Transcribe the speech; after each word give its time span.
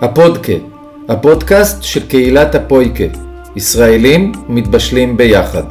הפודקה, 0.00 0.52
הפודקאסט 1.08 1.82
של 1.82 2.06
קהילת 2.06 2.54
הפויקה, 2.54 3.04
ישראלים 3.56 4.32
מתבשלים 4.48 5.16
ביחד. 5.16 5.62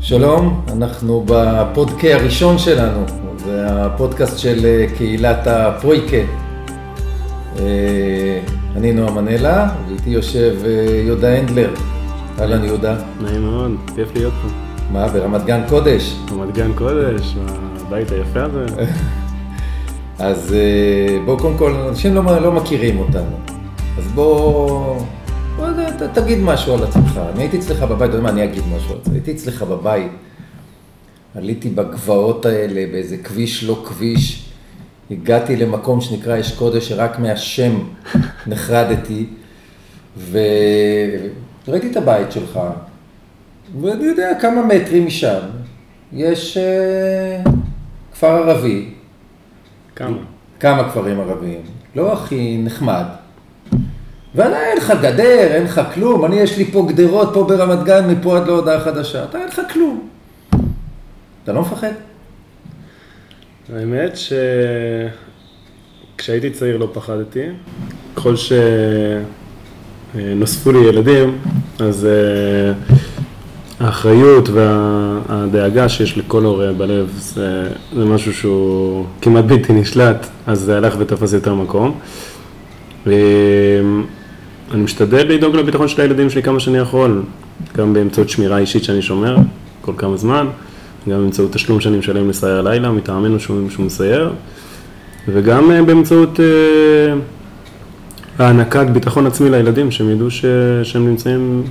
שלום, 0.00 0.64
אנחנו 0.72 1.24
בפודקה 1.26 2.14
הראשון 2.14 2.58
שלנו, 2.58 3.04
זה 3.44 3.66
הפודקאסט 3.66 4.38
של 4.38 4.64
אה, 4.64 4.86
קהילת 4.96 5.46
הפויקה. 5.46 6.16
אה, 7.58 8.40
אני 8.76 8.92
נועה 8.92 9.12
מנלה, 9.12 9.68
ואיתי 9.88 10.10
יושב 10.10 10.54
אה, 10.64 10.70
יהודה 11.06 11.38
הנדלר. 11.38 11.74
אהלן 12.40 12.64
יהודה. 12.64 12.96
נעים 13.20 13.42
מאוד, 13.42 13.72
כיף 13.94 14.08
להיות 14.14 14.32
פה. 14.42 14.48
מה, 14.92 15.08
ברמת 15.08 15.44
גן 15.44 15.60
קודש? 15.68 16.16
רמת 16.32 16.54
גן 16.54 16.72
קודש, 16.72 17.34
הבית 17.86 18.10
היפה 18.10 18.42
הזה. 18.42 18.66
אז 20.18 20.54
אה, 20.54 21.18
בואו 21.24 21.38
קודם 21.38 21.58
כל, 21.58 21.72
אנשים 21.72 22.14
לא, 22.14 22.42
לא 22.42 22.52
מכירים 22.52 22.98
אותנו. 22.98 23.36
אז 23.98 24.06
בואו, 24.06 24.98
בוא, 25.56 25.66
תגיד 26.14 26.38
משהו 26.38 26.74
על 26.74 26.84
עצמך. 26.84 27.20
אני 27.34 27.42
הייתי 27.42 27.58
אצלך 27.58 27.82
בבית, 27.82 28.08
אתה 28.08 28.16
יודע 28.16 28.20
מה, 28.20 28.28
אני 28.28 28.44
אגיד 28.44 28.62
משהו 28.76 28.92
על 28.92 28.98
זה. 29.04 29.12
הייתי 29.12 29.32
אצלך 29.32 29.62
בבית, 29.62 30.12
עליתי 31.34 31.68
בגבעות 31.68 32.46
האלה, 32.46 32.86
באיזה 32.92 33.16
כביש 33.16 33.64
לא 33.64 33.82
כביש. 33.84 34.48
הגעתי 35.10 35.56
למקום 35.56 36.00
שנקרא 36.00 36.40
אש 36.40 36.52
קודש, 36.52 36.88
שרק 36.88 37.18
מהשם 37.18 37.72
נחרדתי, 38.46 39.26
וראיתי 40.30 41.90
את 41.90 41.96
הבית 41.96 42.32
שלך, 42.32 42.60
ואני 43.80 44.04
יודע 44.04 44.30
כמה 44.40 44.66
מטרים 44.66 45.06
משם 45.06 45.40
יש 46.12 46.58
uh, 47.46 47.48
כפר 48.12 48.26
ערבי. 48.26 48.93
כמה? 49.96 50.16
כמה 50.60 50.88
כפרים 50.90 51.20
ערביים. 51.20 51.60
לא 51.96 52.12
הכי 52.12 52.60
נחמד. 52.64 53.04
ועדיין 54.34 54.68
אין 54.68 54.78
לך 54.78 54.92
גדר, 55.02 55.54
אין 55.54 55.64
לך 55.64 55.80
כלום. 55.94 56.24
אני, 56.24 56.36
יש 56.36 56.58
לי 56.58 56.64
פה 56.64 56.86
גדרות 56.88 57.30
פה 57.34 57.44
ברמת 57.44 57.84
גן, 57.84 58.10
מפה 58.10 58.36
עד 58.36 58.46
להודעה 58.46 58.80
חדשה. 58.80 59.24
אתה 59.24 59.38
אין 59.38 59.48
לך 59.48 59.60
כלום. 59.72 60.08
אתה 61.44 61.52
לא 61.52 61.60
מפחד? 61.60 61.92
האמת 63.76 64.12
שכשהייתי 66.16 66.50
צעיר 66.50 66.76
לא 66.76 66.90
פחדתי. 66.92 67.46
ככל 68.16 68.34
שנוספו 70.14 70.72
לי 70.72 70.78
ילדים, 70.78 71.38
אז 71.78 72.06
אה, 72.06 72.72
האחריות 73.80 74.48
והדאגה 74.48 75.88
שיש 75.88 76.18
לכל 76.18 76.44
הורה 76.44 76.72
בלב 76.72 77.12
זה, 77.18 77.68
זה 77.96 78.04
משהו 78.04 78.34
שהוא 78.34 79.04
כמעט 79.20 79.44
בלתי 79.44 79.72
נשלט, 79.72 80.26
אז 80.46 80.60
זה 80.60 80.76
הלך 80.76 80.94
ותפס 80.98 81.32
יותר 81.32 81.54
מקום. 81.54 81.98
ואני 83.06 83.22
משתדל 84.74 85.26
לדאוג 85.28 85.56
לביטחון 85.56 85.88
של 85.88 86.02
הילדים 86.02 86.30
שלי 86.30 86.42
כמה 86.42 86.60
שאני 86.60 86.78
יכול, 86.78 87.22
גם 87.76 87.92
באמצעות 87.92 88.28
שמירה 88.28 88.58
אישית 88.58 88.84
שאני 88.84 89.02
שומר 89.02 89.36
כל 89.80 89.92
כמה 89.96 90.16
זמן, 90.16 90.46
גם 91.08 91.20
באמצעות 91.20 91.52
תשלום 91.52 91.80
שאני 91.80 91.98
משלם 91.98 92.28
לסייר 92.28 92.62
לילה 92.62 92.92
מטעמנו 92.92 93.40
שהוא, 93.40 93.70
שהוא 93.70 93.86
מסייר, 93.86 94.32
וגם 95.28 95.70
אה, 95.70 95.82
באמצעות 95.82 96.40
אה, 96.40 97.14
הענקת 98.38 98.86
ביטחון 98.92 99.26
עצמי 99.26 99.50
לילדים, 99.50 99.90
שהם 99.90 100.10
ידעו 100.10 100.30
ש, 100.30 100.44
שהם 100.82 101.08
נמצאים 101.08 101.62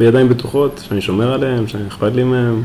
בידיים 0.00 0.28
בטוחות, 0.28 0.80
שאני 0.88 1.00
שומר 1.00 1.32
עליהם, 1.32 1.66
שאני 1.66 1.88
אכפת 1.88 2.12
לי 2.14 2.24
מהם. 2.24 2.62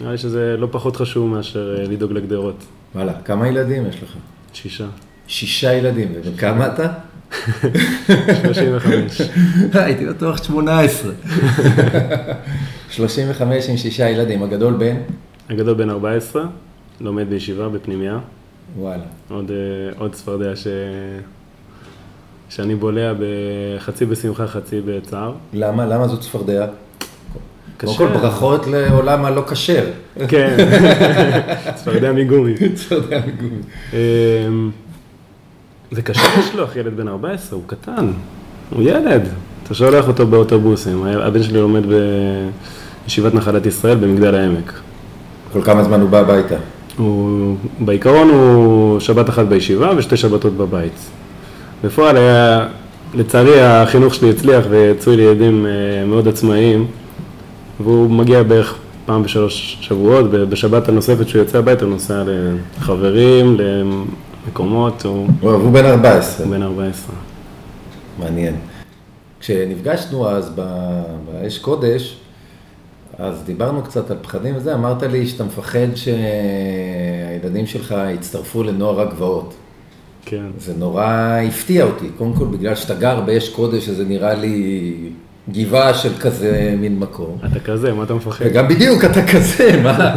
נראה 0.00 0.12
לי 0.12 0.18
שזה 0.18 0.56
לא 0.58 0.68
פחות 0.70 0.96
חשוב 0.96 1.28
מאשר 1.28 1.76
אה, 1.78 1.84
לדאוג 1.84 2.12
לגדרות. 2.12 2.64
וואלה, 2.94 3.12
כמה 3.24 3.48
ילדים 3.48 3.86
יש 3.86 4.02
לך? 4.02 4.14
שישה. 4.52 4.86
שישה 5.26 5.74
ילדים, 5.74 6.12
וכמה 6.24 6.66
אתה? 6.66 6.92
35. 8.42 9.20
הייתי 9.74 10.06
בטוח 10.06 10.42
18. 10.42 11.12
35 12.90 13.68
עם 13.70 13.76
שישה 13.76 14.10
ילדים, 14.10 14.42
הגדול 14.42 14.74
בן? 14.74 14.96
הגדול 15.48 15.74
בן 15.74 15.90
14, 15.90 16.44
לומד 17.00 17.30
בישיבה 17.30 17.68
בפנימייה. 17.68 18.18
וואלה. 18.78 19.04
עוד, 19.30 19.50
אה, 19.50 19.56
עוד 19.98 20.12
צפרדע 20.12 20.56
ש... 20.56 20.66
שאני 22.50 22.74
בולע 22.74 23.12
בחצי 23.18 24.06
בשמחה, 24.06 24.46
חצי 24.46 24.80
בצער. 24.84 25.32
למה? 25.52 25.86
למה 25.86 26.08
זאת 26.08 26.20
צפרדע? 26.20 26.66
קודם. 27.80 27.94
כל 27.96 28.06
ברכות 28.06 28.66
לעולם 28.66 29.24
הלא 29.24 29.42
כשר. 29.48 29.84
כן, 30.28 30.56
צפרדע 31.76 32.12
מגומי. 32.12 32.54
צפרדע 32.74 33.20
מגומי. 33.26 33.60
אמ, 33.92 34.70
זה 35.90 36.02
קשה 36.02 36.22
לשלוח 36.38 36.76
ילד 36.76 36.96
בן 36.96 37.08
14, 37.08 37.56
הוא 37.58 37.64
קטן, 37.66 38.10
הוא 38.70 38.82
ילד. 38.82 39.22
אתה 39.62 39.74
שולח 39.74 40.08
אותו 40.08 40.26
באוטובוסים. 40.26 41.04
הבן 41.04 41.42
שלי 41.42 41.58
לומד 41.58 41.82
בישיבת 43.06 43.34
נחלת 43.34 43.66
ישראל 43.66 43.96
במגדל 43.96 44.34
העמק. 44.34 44.72
כל 45.52 45.62
כמה 45.62 45.84
זמן 45.84 46.00
הוא 46.00 46.10
בא 46.10 46.18
הביתה? 46.18 46.56
הוא, 46.96 47.56
בעיקרון 47.80 48.28
הוא 48.28 49.00
שבת 49.00 49.28
אחת 49.28 49.46
בישיבה 49.46 49.90
ושתי 49.96 50.16
שבתות 50.16 50.52
בבית. 50.52 51.10
בפועל 51.84 52.16
היה, 52.16 52.68
לצערי 53.14 53.60
החינוך 53.62 54.14
שלי 54.14 54.30
הצליח 54.30 54.64
ויצאו 54.70 55.12
לי 55.12 55.22
ילדים 55.22 55.66
אה, 55.66 56.04
מאוד 56.06 56.28
עצמאיים, 56.28 56.86
והוא 57.80 58.10
מגיע 58.10 58.42
בערך 58.42 58.78
פעם 59.06 59.22
בשלוש 59.22 59.78
שבועות, 59.80 60.30
בשבת 60.30 60.88
הנוספת 60.88 61.28
שהוא 61.28 61.42
יוצא 61.42 61.58
הביתה 61.58 61.84
הוא 61.84 61.92
נוסע 61.92 62.22
לחברים, 62.26 63.56
למקומות, 64.46 65.02
הוא 65.02 65.28
הוא 65.40 65.50
הוא 65.50 65.72
בן 65.72 65.84
14. 65.84 66.46
הוא 66.46 66.54
בן 66.54 66.62
14. 66.62 67.14
מעניין. 68.18 68.56
כשנפגשנו 69.40 70.28
אז 70.28 70.52
באש 71.24 71.58
קודש, 71.58 72.16
אז 73.18 73.42
דיברנו 73.44 73.82
קצת 73.82 74.10
על 74.10 74.16
פחדים 74.22 74.56
וזה, 74.56 74.74
אמרת 74.74 75.02
לי 75.02 75.26
שאתה 75.26 75.44
מפחד 75.44 75.88
שהילדים 75.94 77.66
שלך 77.66 77.94
יצטרפו 78.14 78.62
לנוער 78.62 79.00
הגבעות. 79.00 79.54
כן. 80.24 80.46
זה 80.58 80.72
נורא 80.78 81.38
הפתיע 81.48 81.84
אותי, 81.84 82.08
קודם 82.18 82.32
כל 82.32 82.44
בגלל 82.44 82.74
שאתה 82.74 82.94
גר 82.94 83.20
באש 83.20 83.48
קודש, 83.48 83.88
אז 83.88 83.96
זה 83.96 84.04
נראה 84.04 84.34
לי 84.34 84.94
גבעה 85.48 85.94
של 85.94 86.12
כזה 86.20 86.74
מין 86.78 86.98
מקום. 86.98 87.38
אתה 87.52 87.60
כזה, 87.60 87.92
מה 87.92 88.02
אתה 88.02 88.14
מפחד? 88.14 88.44
וגם 88.48 88.68
בדיוק 88.68 89.04
אתה 89.04 89.26
כזה, 89.26 89.80
מה? 89.82 90.16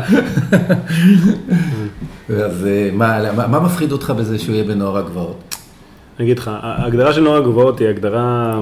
אז 2.30 2.68
אה, 2.68 2.90
מה, 2.94 3.32
מה, 3.36 3.48
מה 3.48 3.60
מפחיד 3.60 3.92
אותך 3.92 4.14
בזה 4.18 4.40
שהוא 4.40 4.56
יהיה 4.56 4.64
בנוער 4.64 4.98
הגבעות? 4.98 5.56
אני 6.20 6.26
אגיד 6.26 6.40
לך, 6.40 6.52
ההגדרה 6.62 7.14
של 7.14 7.22
נוער 7.22 7.38
הגבעות 7.38 7.80
היא 7.80 7.88
הגדרה, 7.88 8.60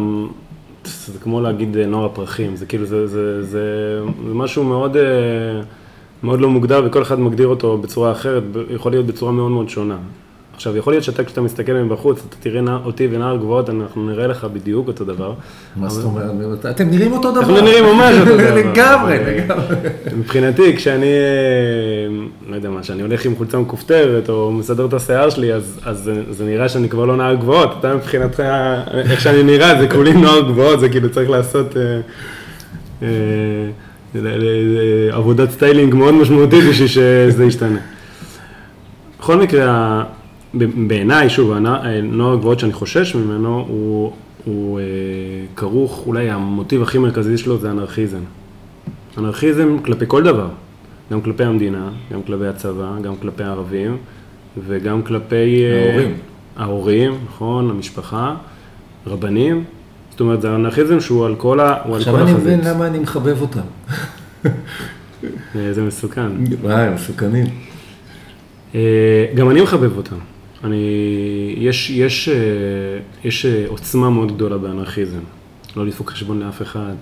זה 0.85 1.19
כמו 1.19 1.41
להגיד 1.41 1.77
אה, 1.77 1.85
נוער 1.85 2.05
הפרחים, 2.05 2.55
זה 2.55 2.65
כאילו, 2.65 2.85
זה, 2.85 3.07
זה, 3.07 3.43
זה, 3.43 3.99
זה 4.27 4.33
משהו 4.33 4.63
מאוד, 4.63 4.97
אה, 4.97 5.03
מאוד 6.23 6.41
לא 6.41 6.49
מוגדר 6.49 6.81
וכל 6.85 7.01
אחד 7.01 7.19
מגדיר 7.19 7.47
אותו 7.47 7.77
בצורה 7.77 8.11
אחרת, 8.11 8.43
יכול 8.69 8.91
להיות 8.91 9.05
בצורה 9.05 9.31
מאוד 9.31 9.51
מאוד 9.51 9.69
שונה. 9.69 9.97
עכשיו, 10.61 10.77
יכול 10.77 10.93
להיות 10.93 11.03
שאתה, 11.03 11.23
כשאתה 11.23 11.41
מסתכל 11.41 11.73
מבחוץ, 11.73 12.23
אתה 12.29 12.35
תראה 12.39 12.61
נע, 12.61 12.77
אותי 12.85 13.07
ונער 13.11 13.37
גבעות, 13.37 13.69
אנחנו 13.69 14.09
נראה 14.09 14.27
לך 14.27 14.47
בדיוק 14.53 14.87
אותו 14.87 15.05
דבר. 15.05 15.33
מה 15.75 15.89
זאת 15.89 16.05
אומרת? 16.05 16.65
אתם 16.65 16.89
נראים 16.89 17.11
אותו 17.11 17.31
דבר. 17.31 17.39
אנחנו 17.39 17.61
נראים 17.61 17.83
ממש 17.85 18.15
אותו 18.19 18.37
דבר. 18.37 18.55
לגמרי, 18.55 19.19
אבל, 19.19 19.29
לגמרי. 19.29 19.75
מבחינתי, 20.17 20.75
כשאני, 20.75 21.05
אה, 21.05 22.49
לא 22.49 22.55
יודע 22.55 22.69
מה, 22.69 22.81
כשאני 22.81 23.01
הולך 23.01 23.25
עם 23.25 23.35
חולצה 23.35 23.57
מכופתרת 23.57 24.29
או 24.29 24.51
מסדר 24.51 24.85
את 24.85 24.93
השיער 24.93 25.29
שלי, 25.29 25.53
אז, 25.53 25.79
אז 25.85 26.11
זה, 26.29 26.45
נראה 26.45 26.69
שאני 26.69 26.89
כבר 26.89 27.05
לא 27.05 27.17
נער 27.17 27.35
גבוהות. 27.35 27.75
אתה 27.79 27.95
מבחינתך, 27.95 28.43
איך 28.93 29.21
שאני 29.21 29.43
נראה, 29.43 29.81
זה 29.81 29.87
כולי 29.87 30.13
נוער 30.13 30.41
גבעות, 30.41 30.79
זה 30.79 30.89
כאילו 30.89 31.09
צריך 31.09 31.29
לעשות 31.29 31.77
אה, 31.77 31.99
אה, 33.03 33.07
עבודת 35.11 35.51
סטיילינג 35.51 35.95
מאוד 35.95 36.13
משמעותית 36.13 36.63
בשביל 36.69 36.87
שזה 36.87 37.45
ישתנה. 37.45 37.79
בכל 39.19 39.35
מקרה, 39.35 40.03
בעיניי, 40.87 41.29
שוב, 41.29 41.51
הנע- 41.51 41.81
נוער 42.03 42.35
גבעות 42.35 42.59
שאני 42.59 42.73
חושש 42.73 43.15
ממנו, 43.15 43.65
הוא, 43.67 44.11
הוא 44.45 44.79
אה, 44.79 44.83
כרוך, 45.55 46.03
אולי 46.05 46.29
המוטיב 46.29 46.81
הכי 46.81 46.97
מרכזי 46.97 47.37
שלו 47.37 47.57
זה 47.57 47.71
אנרכיזם. 47.71 48.19
אנרכיזם 49.17 49.77
כלפי 49.85 50.05
כל 50.07 50.23
דבר, 50.23 50.47
גם 51.11 51.21
כלפי 51.21 51.43
המדינה, 51.43 51.89
גם 52.13 52.21
כלפי 52.23 52.47
הצבא, 52.47 52.91
גם 53.01 53.15
כלפי 53.15 53.43
הערבים, 53.43 53.97
וגם 54.67 55.01
כלפי... 55.01 55.35
אה, 55.65 55.85
ההורים. 55.89 56.13
ההורים, 56.57 57.13
נכון, 57.27 57.69
המשפחה, 57.69 58.35
רבנים. 59.07 59.63
זאת 60.11 60.19
אומרת, 60.19 60.41
זה 60.41 60.55
אנרכיזם 60.55 60.99
שהוא 60.99 61.25
על 61.25 61.35
כל, 61.35 61.59
ה, 61.59 61.77
הוא 61.83 61.95
על 61.95 62.01
עכשיו 62.01 62.15
אני 62.15 62.23
החזית. 62.31 62.43
מבין 62.43 62.59
למה 62.67 62.87
אני 62.87 62.99
מחבב 62.99 63.41
אותם. 63.41 63.59
אה, 64.45 64.49
זה 65.73 65.81
מסוכן. 65.83 66.27
וואי, 66.61 66.89
מסוכנים. 66.89 67.45
אה, 68.75 68.79
גם 69.35 69.49
אני 69.49 69.61
מחבב 69.61 69.97
אותם. 69.97 70.15
אני, 70.63 71.55
יש, 71.57 71.89
יש, 71.89 72.29
אה, 72.29 72.35
יש 73.23 73.45
אה, 73.45 73.65
עוצמה 73.67 74.09
מאוד 74.09 74.35
גדולה 74.35 74.57
באנרכיזם. 74.57 75.19
לא 75.75 75.85
לדפוק 75.85 76.09
חשבון 76.09 76.39
לאף 76.39 76.61
אחד, 76.61 76.93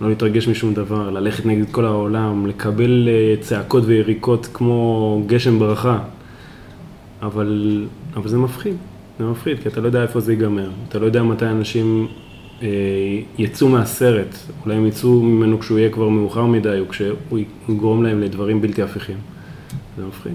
לא 0.00 0.08
להתרגש 0.08 0.48
משום 0.48 0.74
דבר, 0.74 1.10
ללכת 1.10 1.46
נגד 1.46 1.70
כל 1.70 1.84
העולם, 1.84 2.46
לקבל 2.46 3.08
אה, 3.08 3.34
צעקות 3.40 3.84
ויריקות 3.86 4.48
כמו 4.52 5.22
גשם 5.26 5.58
ברכה. 5.58 5.98
אבל, 7.22 7.86
אבל 8.14 8.28
זה 8.28 8.38
מפחיד. 8.38 8.76
זה 9.18 9.24
מפחיד, 9.24 9.58
כי 9.58 9.68
אתה 9.68 9.80
לא 9.80 9.86
יודע 9.86 10.02
איפה 10.02 10.20
זה 10.20 10.32
ייגמר. 10.32 10.70
אתה 10.88 10.98
לא 10.98 11.06
יודע 11.06 11.22
מתי 11.22 11.46
אנשים 11.46 12.06
אה, 12.62 12.68
יצאו 13.38 13.68
מהסרט. 13.68 14.36
אולי 14.64 14.74
הם 14.74 14.86
יצאו 14.86 15.22
ממנו 15.22 15.58
כשהוא 15.58 15.78
יהיה 15.78 15.90
כבר 15.90 16.08
מאוחר 16.08 16.46
מדי, 16.46 16.78
או 16.80 16.88
כשהוא 16.88 17.38
יגרום 17.68 18.02
להם 18.02 18.20
לדברים 18.20 18.60
בלתי 18.60 18.82
הפיכים. 18.82 19.16
זה 19.96 20.06
מפחיד. 20.06 20.32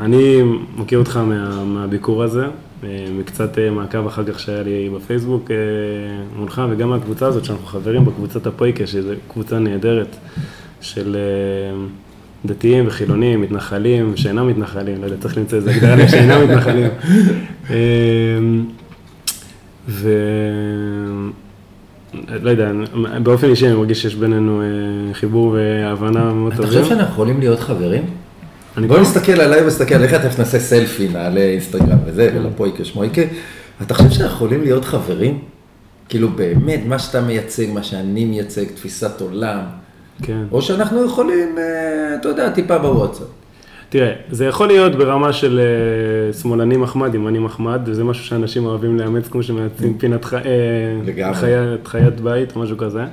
אני 0.00 0.42
מכיר 0.76 0.98
אותך 0.98 1.16
מה, 1.16 1.64
מהביקור 1.64 2.22
הזה, 2.22 2.44
אה, 2.84 3.06
מקצת 3.18 3.58
אה, 3.58 3.70
מעקב 3.70 4.06
אחר 4.06 4.24
כך 4.24 4.40
שהיה 4.40 4.62
לי 4.62 4.90
בפייסבוק 4.96 5.50
אה, 5.50 5.56
מולך, 6.36 6.62
וגם 6.70 6.88
מהקבוצה 6.88 7.26
הזאת, 7.26 7.44
שאנחנו 7.44 7.66
חברים 7.66 8.04
בקבוצת 8.04 8.46
הפויקה, 8.46 8.86
שזו 8.86 9.10
קבוצה 9.28 9.58
נהדרת 9.58 10.16
של 10.80 11.16
דתיים 12.44 12.86
וחילונים, 12.86 13.40
מתנחלים, 13.40 14.16
שאינם 14.16 14.48
מתנחלים, 14.48 15.00
לא 15.00 15.04
יודע, 15.06 15.16
צריך 15.16 15.38
למצוא 15.38 15.58
איזה 15.58 15.70
הגדרה 15.70 15.96
להם 15.96 16.08
שאינם 16.08 16.44
מתנחלים. 16.44 16.90
ו... 19.88 20.08
לא 22.42 22.50
יודע, 22.50 22.72
באופן 23.22 23.48
אישי 23.48 23.66
אני 23.66 23.74
מרגיש 23.74 24.02
שיש 24.02 24.14
בינינו 24.14 24.62
חיבור 25.12 25.56
והבנה 25.56 26.32
מאוד 26.32 26.52
אתה 26.52 26.62
טובים. 26.62 26.82
חושב 26.82 26.94
שאנחנו 26.94 27.12
יכולים 27.12 27.40
להיות 27.40 27.60
חברים? 27.60 28.02
אני 28.76 28.86
בוא 28.86 28.98
נסתכל 28.98 29.40
עליי 29.40 29.62
ונסתכל 29.62 29.94
עליך, 29.94 30.14
תכף 30.14 30.38
נעשה 30.38 30.58
סלפי, 30.58 31.08
נעלה 31.08 31.40
אינסטגרם 31.40 31.98
וזה, 32.06 32.28
כן. 32.32 32.38
ולפויקה 32.38 32.84
שמויקה. 32.84 33.22
אתה 33.82 33.94
חושב 33.94 34.10
שאנחנו 34.10 34.34
יכולים 34.34 34.62
להיות 34.62 34.84
חברים? 34.84 35.38
כאילו 36.08 36.28
באמת, 36.28 36.80
מה 36.86 36.98
שאתה 36.98 37.20
מייצג, 37.20 37.70
מה 37.70 37.82
שאני 37.82 38.24
מייצג, 38.24 38.64
תפיסת 38.64 39.20
עולם, 39.20 39.60
כן. 40.22 40.42
או 40.52 40.62
שאנחנו 40.62 41.04
יכולים, 41.04 41.58
אה, 41.58 42.14
אתה 42.14 42.28
יודע, 42.28 42.50
טיפה 42.50 42.78
בוואטסאפ. 42.78 43.26
תראה, 43.88 44.12
זה 44.30 44.44
יכול 44.44 44.66
להיות 44.66 44.94
ברמה 44.94 45.32
של 45.32 45.60
אה, 45.60 46.32
שמאלני 46.32 46.76
מחמד, 46.76 47.14
ימני 47.14 47.38
מחמד, 47.38 47.80
וזה 47.84 48.04
משהו 48.04 48.24
שאנשים 48.24 48.64
אוהבים 48.64 48.98
לאמץ, 48.98 49.28
כמו 49.28 49.42
שמאמצים 49.42 49.98
פינת 49.98 50.24
ח... 50.24 50.34
חיית, 51.32 51.86
חיית 51.86 52.20
בית 52.20 52.56
או 52.56 52.60
משהו 52.60 52.76
כזה. 52.76 53.04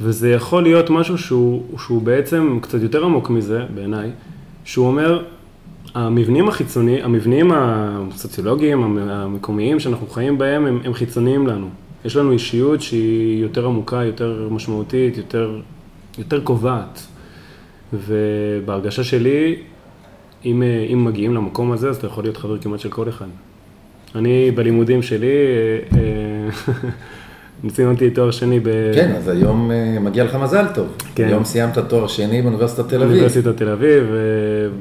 וזה 0.00 0.30
יכול 0.30 0.62
להיות 0.62 0.90
משהו 0.90 1.18
שהוא, 1.18 1.62
שהוא 1.78 2.02
בעצם 2.02 2.58
קצת 2.62 2.82
יותר 2.82 3.04
עמוק 3.04 3.30
מזה, 3.30 3.60
בעיניי, 3.74 4.10
שהוא 4.68 4.86
אומר, 4.86 5.22
המבנים 5.94 6.48
החיצוניים, 6.48 7.04
המבנים 7.04 7.50
הסוציולוגיים, 7.54 8.82
המ- 8.84 8.98
המקומיים 9.08 9.80
שאנחנו 9.80 10.06
חיים 10.06 10.38
בהם, 10.38 10.66
הם, 10.66 10.80
הם 10.84 10.94
חיצוניים 10.94 11.46
לנו. 11.46 11.68
יש 12.04 12.16
לנו 12.16 12.32
אישיות 12.32 12.82
שהיא 12.82 13.42
יותר 13.42 13.66
עמוקה, 13.66 14.04
יותר 14.04 14.48
משמעותית, 14.50 15.16
יותר, 15.16 15.60
יותר 16.18 16.40
קובעת. 16.40 17.06
ובהרגשה 17.92 19.04
שלי, 19.04 19.56
אם, 20.44 20.62
אה, 20.62 20.86
אם 20.92 21.04
מגיעים 21.04 21.34
למקום 21.34 21.72
הזה, 21.72 21.88
אז 21.88 21.96
אתה 21.96 22.06
יכול 22.06 22.24
להיות 22.24 22.36
חבר 22.36 22.58
כמעט 22.58 22.80
של 22.80 22.88
כל 22.88 23.08
אחד. 23.08 23.26
אני 24.14 24.50
בלימודים 24.50 25.02
שלי, 25.02 25.26
אה, 27.58 27.68
אה, 27.68 27.68
אני 27.68 27.70
סיימתי 27.70 28.10
תואר 28.10 28.30
שני 28.30 28.60
כן, 28.94 29.12
אז 29.16 29.28
היום 29.28 29.70
אה, 29.70 29.96
מגיע 30.00 30.24
לך 30.24 30.34
מזל 30.34 30.64
טוב. 30.74 30.86
כן. 31.14 31.24
היום 31.24 31.44
סיימת 31.44 31.78
תואר 31.78 32.06
שני 32.06 32.42
באוניברסיטת 32.42 32.88
תל 32.88 32.96
אביב. 32.96 33.08
באוניברסיטת 33.08 33.56
תל 33.56 33.68
אביב, 33.68 34.04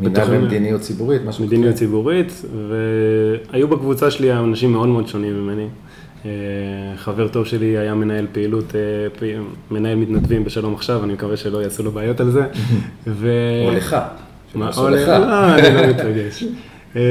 מינהל 0.01 0.23
ובתוכן- 0.23 0.31
ומדיניות 0.31 0.81
ציבורית, 0.81 1.21
משהו 1.21 1.33
כזה. 1.33 1.45
מדיניות 1.45 1.75
ציבורית, 1.75 2.45
והיו 3.51 3.67
בקבוצה 3.67 4.11
שלי 4.11 4.33
אנשים 4.33 4.71
מאוד 4.71 4.87
מאוד 4.87 5.07
שונים 5.07 5.43
ממני. 5.43 5.67
אה, 6.25 6.31
חבר 6.97 7.27
טוב 7.27 7.45
שלי 7.45 7.77
היה 7.77 7.93
מנהל 7.93 8.25
פעילות, 8.31 8.75
אה, 8.75 9.27
מנהל 9.71 9.95
מתנדבים 9.95 10.43
בשלום 10.43 10.73
עכשיו, 10.73 11.03
אני 11.03 11.13
מקווה 11.13 11.37
שלא 11.37 11.63
יעשו 11.63 11.83
לו 11.83 11.91
בעיות 11.91 12.19
על 12.19 12.31
זה. 12.31 12.41
ו... 13.07 13.29
או 13.67 13.71
לך. 13.71 13.95
או 14.77 14.89
לך. 14.89 15.07
לא, 15.07 15.55
אני 15.55 15.75
לא 15.75 15.87
מתרגש. 15.87 16.43
אה, 16.95 17.01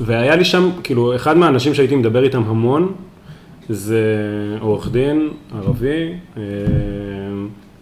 והיה 0.00 0.36
לי 0.36 0.44
שם, 0.44 0.68
כאילו, 0.82 1.16
אחד 1.16 1.36
מהאנשים 1.36 1.74
שהייתי 1.74 1.96
מדבר 1.96 2.24
איתם 2.24 2.42
המון, 2.46 2.92
זה 3.68 4.04
עורך 4.60 4.88
דין 4.92 5.28
ערבי, 5.54 6.12
אה, 6.36 6.42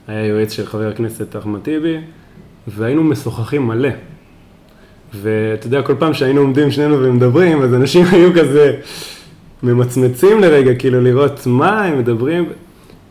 היה 0.09 0.27
יועץ 0.27 0.53
של 0.53 0.67
חבר 0.67 0.89
הכנסת 0.89 1.37
אחמד 1.37 1.61
טיבי, 1.61 1.97
והיינו 2.67 3.05
משוחחים 3.05 3.67
מלא. 3.67 3.89
ואתה 5.15 5.67
יודע, 5.67 5.83
כל 5.83 5.95
פעם 5.99 6.15
שהיינו 6.15 6.41
עומדים 6.41 6.71
שנינו 6.71 7.03
ומדברים, 7.03 7.63
אז 7.63 7.75
אנשים 7.75 8.05
היו 8.13 8.33
כזה 8.35 8.77
ממצמצים 9.63 10.41
לרגע, 10.41 10.75
כאילו 10.75 11.01
לראות 11.01 11.47
מה 11.47 11.85
הם 11.85 11.99
מדברים. 11.99 12.49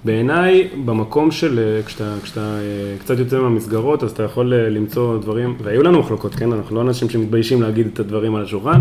בעיניי, 0.06 0.68
במקום 0.86 1.32
של, 1.32 1.60
אה, 1.60 1.84
כשאתה, 1.84 2.16
כשאתה 2.24 2.40
אה, 2.40 2.96
קצת 3.00 3.20
יוצא 3.20 3.40
מהמסגרות, 3.40 4.04
אז 4.04 4.12
אתה 4.12 4.24
יכול 4.24 4.54
למצוא 4.54 5.18
דברים, 5.18 5.56
והיו 5.64 5.84
לנו 5.84 6.00
מחלוקות, 6.00 6.36
כן? 6.36 6.52
אנחנו 6.52 6.76
לא 6.76 6.82
אנשים 6.82 7.10
שמתביישים 7.10 7.62
להגיד 7.62 7.88
את 7.94 8.00
הדברים 8.00 8.36
על 8.36 8.44
השולחן, 8.44 8.80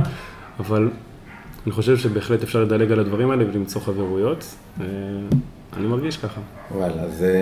אבל 0.61 0.89
אני 1.67 1.73
חושב 1.73 1.97
שבהחלט 1.97 2.43
אפשר 2.43 2.63
לדלג 2.65 2.93
על 2.93 3.01
הדברים 3.01 3.31
האלה 3.31 3.45
ולמצוא 3.53 3.81
חברויות. 3.81 4.45
אה, 4.81 4.87
אני 5.77 5.87
מרגיש 5.87 6.17
ככה. 6.17 6.41
וואלה, 6.75 7.09
זה, 7.09 7.35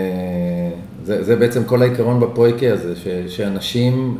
זה, 1.04 1.24
זה 1.24 1.36
בעצם 1.36 1.64
כל 1.64 1.82
העיקרון 1.82 2.20
בפרויקט 2.20 2.62
הזה, 2.72 2.96
ש, 2.96 3.06
שאנשים, 3.36 4.18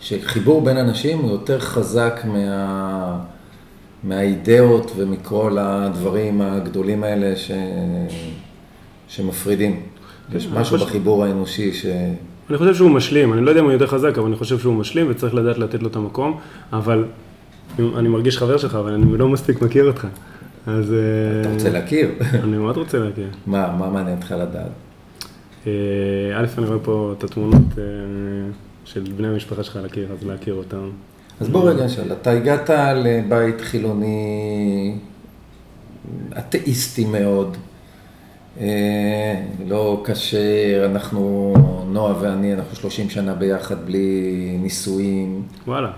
שחיבור 0.00 0.62
בין 0.62 0.76
אנשים 0.76 1.18
הוא 1.18 1.30
יותר 1.30 1.60
חזק 1.60 2.20
מה, 2.24 3.18
מהאידאות 4.04 4.92
ומכל 4.96 5.56
הדברים 5.60 6.40
הגדולים 6.40 7.04
האלה 7.04 7.36
ש, 7.36 7.50
שמפרידים. 9.08 9.80
יש 10.34 10.46
משהו 10.46 10.76
חושב- 10.78 10.86
בחיבור 10.88 11.24
האנושי 11.24 11.72
ש... 11.72 11.86
אני 12.50 12.58
חושב 12.58 12.74
שהוא 12.74 12.90
משלים, 12.90 13.32
אני 13.32 13.40
לא 13.44 13.50
יודע 13.50 13.60
אם 13.60 13.64
הוא 13.64 13.72
יותר 13.72 13.86
חזק, 13.86 14.18
אבל 14.18 14.26
אני 14.26 14.36
חושב 14.36 14.58
שהוא 14.58 14.74
משלים 14.74 15.06
וצריך 15.10 15.34
לדעת 15.34 15.58
לתת 15.58 15.82
לו 15.82 15.88
את 15.88 15.96
המקום, 15.96 16.38
אבל 16.72 17.04
אני 17.78 18.08
מרגיש 18.08 18.38
חבר 18.38 18.58
שלך, 18.58 18.74
אבל 18.74 18.92
אני 18.92 19.18
לא 19.18 19.28
מספיק 19.28 19.62
מכיר 19.62 19.86
אותך. 19.86 20.06
אז... 20.66 20.94
אתה 21.40 21.48
אה, 21.48 21.54
רוצה 21.54 21.70
להכיר? 21.70 22.10
אני 22.44 22.56
מאוד 22.56 22.76
רוצה 22.76 22.98
להכיר. 22.98 23.28
מה, 23.46 23.76
מה 23.78 23.90
מעניין 23.90 24.16
אותך 24.16 24.34
לדעת? 24.38 24.70
אה, 25.66 25.72
א', 26.34 26.46
אני 26.58 26.66
רואה 26.66 26.78
פה 26.78 27.14
את 27.18 27.24
התמונות 27.24 27.78
אה, 27.78 27.82
של 28.84 29.12
בני 29.16 29.28
המשפחה 29.28 29.62
שלך 29.62 29.78
להכיר, 29.82 30.08
אז 30.12 30.26
להכיר 30.26 30.54
אותם. 30.54 30.90
אז 31.40 31.48
בוא 31.48 31.70
רגע 31.70 31.84
נשאל, 31.84 32.12
אתה 32.12 32.30
הגעת 32.30 32.70
לבית 33.04 33.60
חילוני 33.60 34.94
אתאיסטי 36.38 37.04
מאוד, 37.04 37.56
לא 39.66 40.04
כשר, 40.06 40.82
אנחנו, 40.84 41.54
נועה 41.92 42.22
ואני, 42.22 42.54
אנחנו 42.54 42.76
30 42.76 43.10
שנה 43.10 43.34
ביחד 43.34 43.86
בלי 43.86 44.58
נישואים. 44.62 45.42
וואלה. 45.66 45.90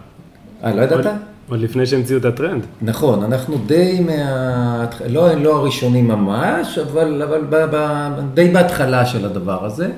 אה, 0.64 0.74
לא 0.74 0.82
ידעת? 0.82 1.33
עוד- 1.48 1.60
לפני 1.60 1.86
שהמציאו 1.86 2.18
את 2.18 2.24
הטרנד. 2.24 2.62
נכון, 2.82 3.22
אנחנו 3.24 3.56
די 3.66 4.00
מה... 4.06 4.86
לא, 5.08 5.34
לא 5.34 5.56
הראשונים 5.56 6.08
ממש, 6.08 6.78
אבל, 6.78 7.22
אבל 7.22 7.40
ב, 7.48 7.56
ב, 7.72 8.08
די 8.34 8.48
בהתחלה 8.48 9.06
של 9.06 9.24
הדבר 9.24 9.64
הזה. 9.64 9.88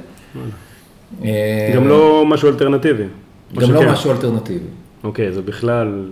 אה, 1.25 1.73
גם 1.75 1.89
לא 1.89 2.25
משהו 2.27 2.49
אלטרנטיבי. 2.49 3.05
גם 3.59 3.73
לא? 3.73 3.93
משהו 3.93 4.11
אלטרנטיבי. 4.11 4.69
אוקיי, 5.05 5.33
זה 5.33 5.43
בכלל... 5.43 6.05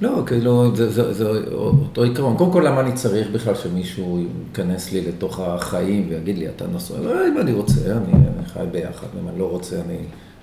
לא, 0.00 0.22
כאילו, 0.26 0.70
זה, 0.76 0.90
זה, 0.90 1.12
זה 1.12 1.28
אותו 1.52 2.02
עיקרון. 2.02 2.36
קודם 2.36 2.52
כל, 2.52 2.62
למה 2.66 2.80
אני 2.80 2.92
צריך 2.92 3.28
בכלל 3.32 3.54
שמישהו 3.54 4.24
ייכנס 4.48 4.92
לי 4.92 5.00
לתוך 5.08 5.40
החיים 5.40 6.06
ויגיד 6.10 6.38
לי, 6.38 6.48
אתה 6.48 6.64
נשוי? 6.74 6.96
לא, 7.04 7.28
אם 7.28 7.40
אני 7.40 7.52
רוצה, 7.52 7.80
אני, 7.86 8.12
אני 8.12 8.46
חי 8.52 8.60
ביחד, 8.72 9.06
אם 9.22 9.28
אני 9.28 9.38
לא 9.38 9.44
רוצה, 9.44 9.76
אני 9.86 9.96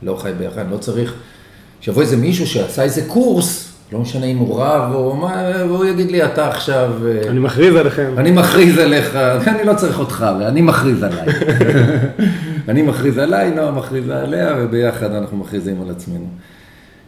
לא 0.03 0.15
חי 0.15 0.31
ביחד, 0.37 0.59
אני 0.59 0.71
לא 0.71 0.77
צריך... 0.77 1.13
שיבוא 1.81 2.01
איזה 2.01 2.17
מישהו 2.17 2.47
שעשה 2.47 2.83
איזה 2.83 3.01
קורס, 3.07 3.68
לא 3.93 3.99
משנה 3.99 4.25
אם 4.25 4.37
הוא 4.37 4.61
רב 4.61 4.93
או 4.93 5.15
מה, 5.15 5.51
והוא 5.67 5.85
יגיד 5.85 6.11
לי, 6.11 6.25
אתה 6.25 6.47
עכשיו... 6.47 6.93
אה, 7.07 7.29
אני 7.29 7.39
מכריז 7.39 7.75
עליכם. 7.75 8.13
אני 8.17 8.31
מכריז 8.31 8.77
עליך, 8.77 9.15
אני 9.15 9.63
לא 9.63 9.73
צריך 9.73 9.99
אותך, 9.99 10.25
אני 10.47 10.61
מכריז 10.61 11.03
עליי. 11.03 11.27
אני 12.67 12.81
מכריז 12.81 13.17
עליי, 13.17 13.51
נועה 13.51 13.71
מכריזה 13.71 14.21
עליה, 14.21 14.55
וביחד 14.59 15.11
אנחנו 15.11 15.37
מכריזים 15.37 15.81
על 15.81 15.89
עצמנו. 15.89 16.27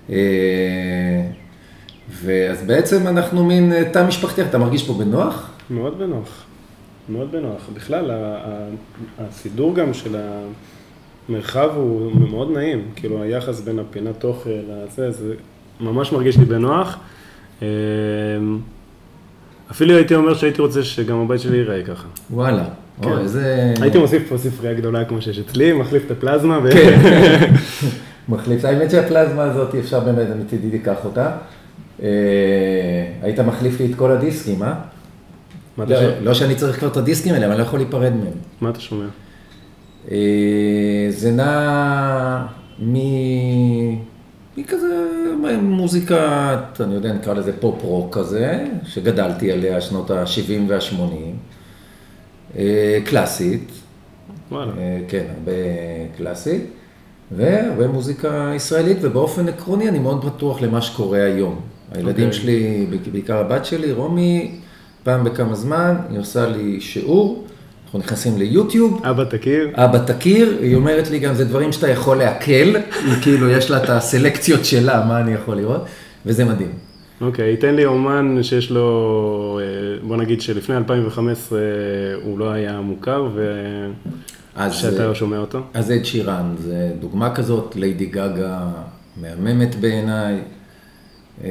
אה, 0.10 0.16
ואז 2.24 2.64
בעצם 2.64 3.08
אנחנו 3.08 3.44
מין 3.46 3.74
אה, 3.74 3.84
תא 3.92 4.08
משפחתי, 4.08 4.42
אתה 4.42 4.58
מרגיש 4.58 4.88
פה 4.88 4.94
בנוח? 4.94 5.50
מאוד 5.70 6.00
בנוח. 6.00 6.44
מאוד 7.10 7.32
בנוח. 7.32 7.70
בכלל, 7.74 8.12
ה- 8.12 8.16
ה- 8.16 8.68
הסידור 9.30 9.76
גם 9.76 9.94
של 9.94 10.16
המרחב 11.30 11.70
הוא 11.76 12.12
מאוד 12.30 12.52
נעים. 12.52 12.82
כאילו, 12.96 13.22
היחס 13.22 13.60
בין 13.62 13.80
הפינת 13.80 14.24
אוכל 14.24 14.50
לזה, 14.50 15.12
זה 15.12 15.34
ממש 15.82 16.12
מרגיש 16.12 16.38
לי 16.38 16.46
בנוח. 16.46 16.98
אמ, 17.62 17.68
אפילו 19.72 19.96
הייתי 19.96 20.16
אומר 20.16 20.34
שהייתי 20.34 20.62
רוצה 20.62 20.84
שגם 20.84 21.22
הבית 21.22 21.42
שלי 21.42 21.58
ייראה 21.58 21.84
ככה. 21.84 22.08
וואלה. 22.32 22.64
כן. 23.02 23.10
אוי, 23.10 23.22
איזה... 23.22 23.74
הייתי 23.82 23.98
מוסיף 23.98 24.30
פה 24.30 24.38
ספרייה 24.38 24.74
גדולה 24.74 25.06
כמו 25.06 25.22
שיש 25.22 25.40
אצלי, 25.40 25.74
מחליף 25.74 26.04
את 26.06 26.12
הפלזמה. 26.12 26.60
ו- 26.64 26.72
כן. 26.72 27.54
מחליף, 28.30 28.66
האמת 28.66 28.92
שהפלזמה 28.92 29.44
הזאת, 29.44 29.76
אפשר 29.76 30.00
באמת, 30.00 30.28
אני 30.32 30.44
מצידי 30.44 30.78
אקח 30.78 31.06
אותה. 31.06 31.32
אה, 32.04 32.08
היית 33.22 33.40
מחליף 33.40 33.80
לי 33.80 33.86
את 33.86 33.96
כל 33.96 34.12
הדיסקים, 34.12 34.64
אה? 34.64 34.74
לא, 35.78 35.86
שומע? 35.86 36.10
לא 36.22 36.34
שאני 36.34 36.56
צריך 36.56 36.80
כבר 36.80 36.88
את 36.88 36.98
הדיסקים 36.98 37.34
האלה, 37.34 37.46
אבל 37.46 37.54
אני 37.54 37.62
לא 37.62 37.68
יכול 37.68 37.80
להיפרד 37.80 38.14
מהם. 38.16 38.34
מה 38.62 38.70
אתה 38.70 38.80
שומע? 38.80 39.06
אה, 40.12 40.18
זה 41.10 41.32
נע 41.32 42.46
מ... 42.80 42.96
מכזה 44.58 45.21
מוזיקה, 45.62 46.58
אני 46.80 46.94
יודע, 46.94 47.14
נקרא 47.14 47.34
לזה 47.34 47.52
פופ-רוק 47.60 48.18
כזה, 48.18 48.66
שגדלתי 48.86 49.52
עליה 49.52 49.82
שנות 49.82 50.12
ה-70 50.12 50.62
וה-80, 50.68 52.58
קלאסית, 53.06 53.72
וואלה. 54.52 54.72
אה, 54.78 55.00
כן, 55.08 55.26
הרבה 55.38 55.52
קלאסית, 56.18 56.62
והרבה 57.32 57.88
מוזיקה 57.88 58.52
ישראלית, 58.56 58.98
ובאופן 59.02 59.48
עקרוני 59.48 59.90
אני 59.90 60.00
מאוד 60.00 60.26
פתוח 60.26 60.62
למה 60.62 60.82
שקורה 60.82 61.24
היום. 61.24 61.60
הילדים 61.92 62.28
אוקיי. 62.28 62.42
שלי, 62.42 62.88
בעיקר 63.12 63.38
הבת 63.38 63.66
שלי, 63.66 63.92
רומי, 63.92 64.52
פעם 65.04 65.24
בכמה 65.24 65.56
זמן, 65.56 65.96
היא 66.10 66.20
עושה 66.20 66.48
לי 66.50 66.82
שיעור, 66.82 67.46
אנחנו 67.92 68.00
נכנסים 68.00 68.38
ליוטיוב, 68.38 69.06
אבא 69.06 69.24
תכיר. 69.24 69.70
אבא 69.74 69.98
תכיר, 69.98 70.58
היא 70.62 70.76
אומרת 70.76 71.10
לי 71.10 71.20
גם, 71.20 71.34
זה 71.34 71.46
דברים 71.46 71.72
שאתה 71.72 71.90
יכול 71.90 72.18
לעכל, 72.18 72.76
היא 73.06 73.14
כאילו, 73.22 73.50
יש 73.50 73.72
לה 73.72 73.84
את 73.84 73.90
הסלקציות 73.90 74.66
שלה, 74.66 75.06
מה 75.06 75.20
אני 75.20 75.34
יכול 75.34 75.58
לראות, 75.58 75.86
וזה 76.26 76.46
מדהים. 76.46 76.72
אוקיי, 77.22 77.58
תן 77.58 77.76
לי 77.76 77.86
אומן 77.86 78.44
שיש 78.44 78.72
לו, 78.72 79.60
אה, 79.62 80.08
בוא 80.08 80.18
נגיד 80.18 80.42
שלפני 80.42 80.78
2015 80.78 81.60
הוא 82.24 82.40
לא 82.40 82.52
היה 82.52 82.82
מוכר, 82.82 83.30
ושאתה 83.36 85.08
אה, 85.08 85.16
שומע 85.16 85.38
אותו. 85.38 85.60
אז 85.74 85.92
אד 85.92 86.06
שירן, 86.06 86.56
זה 86.58 86.92
דוגמה 87.00 87.36
כזאת, 87.36 87.76
ליידי 87.76 88.06
גגה 88.06 88.70
מהממת 89.22 89.76
בעיניי. 89.76 90.42
אה, 91.44 91.50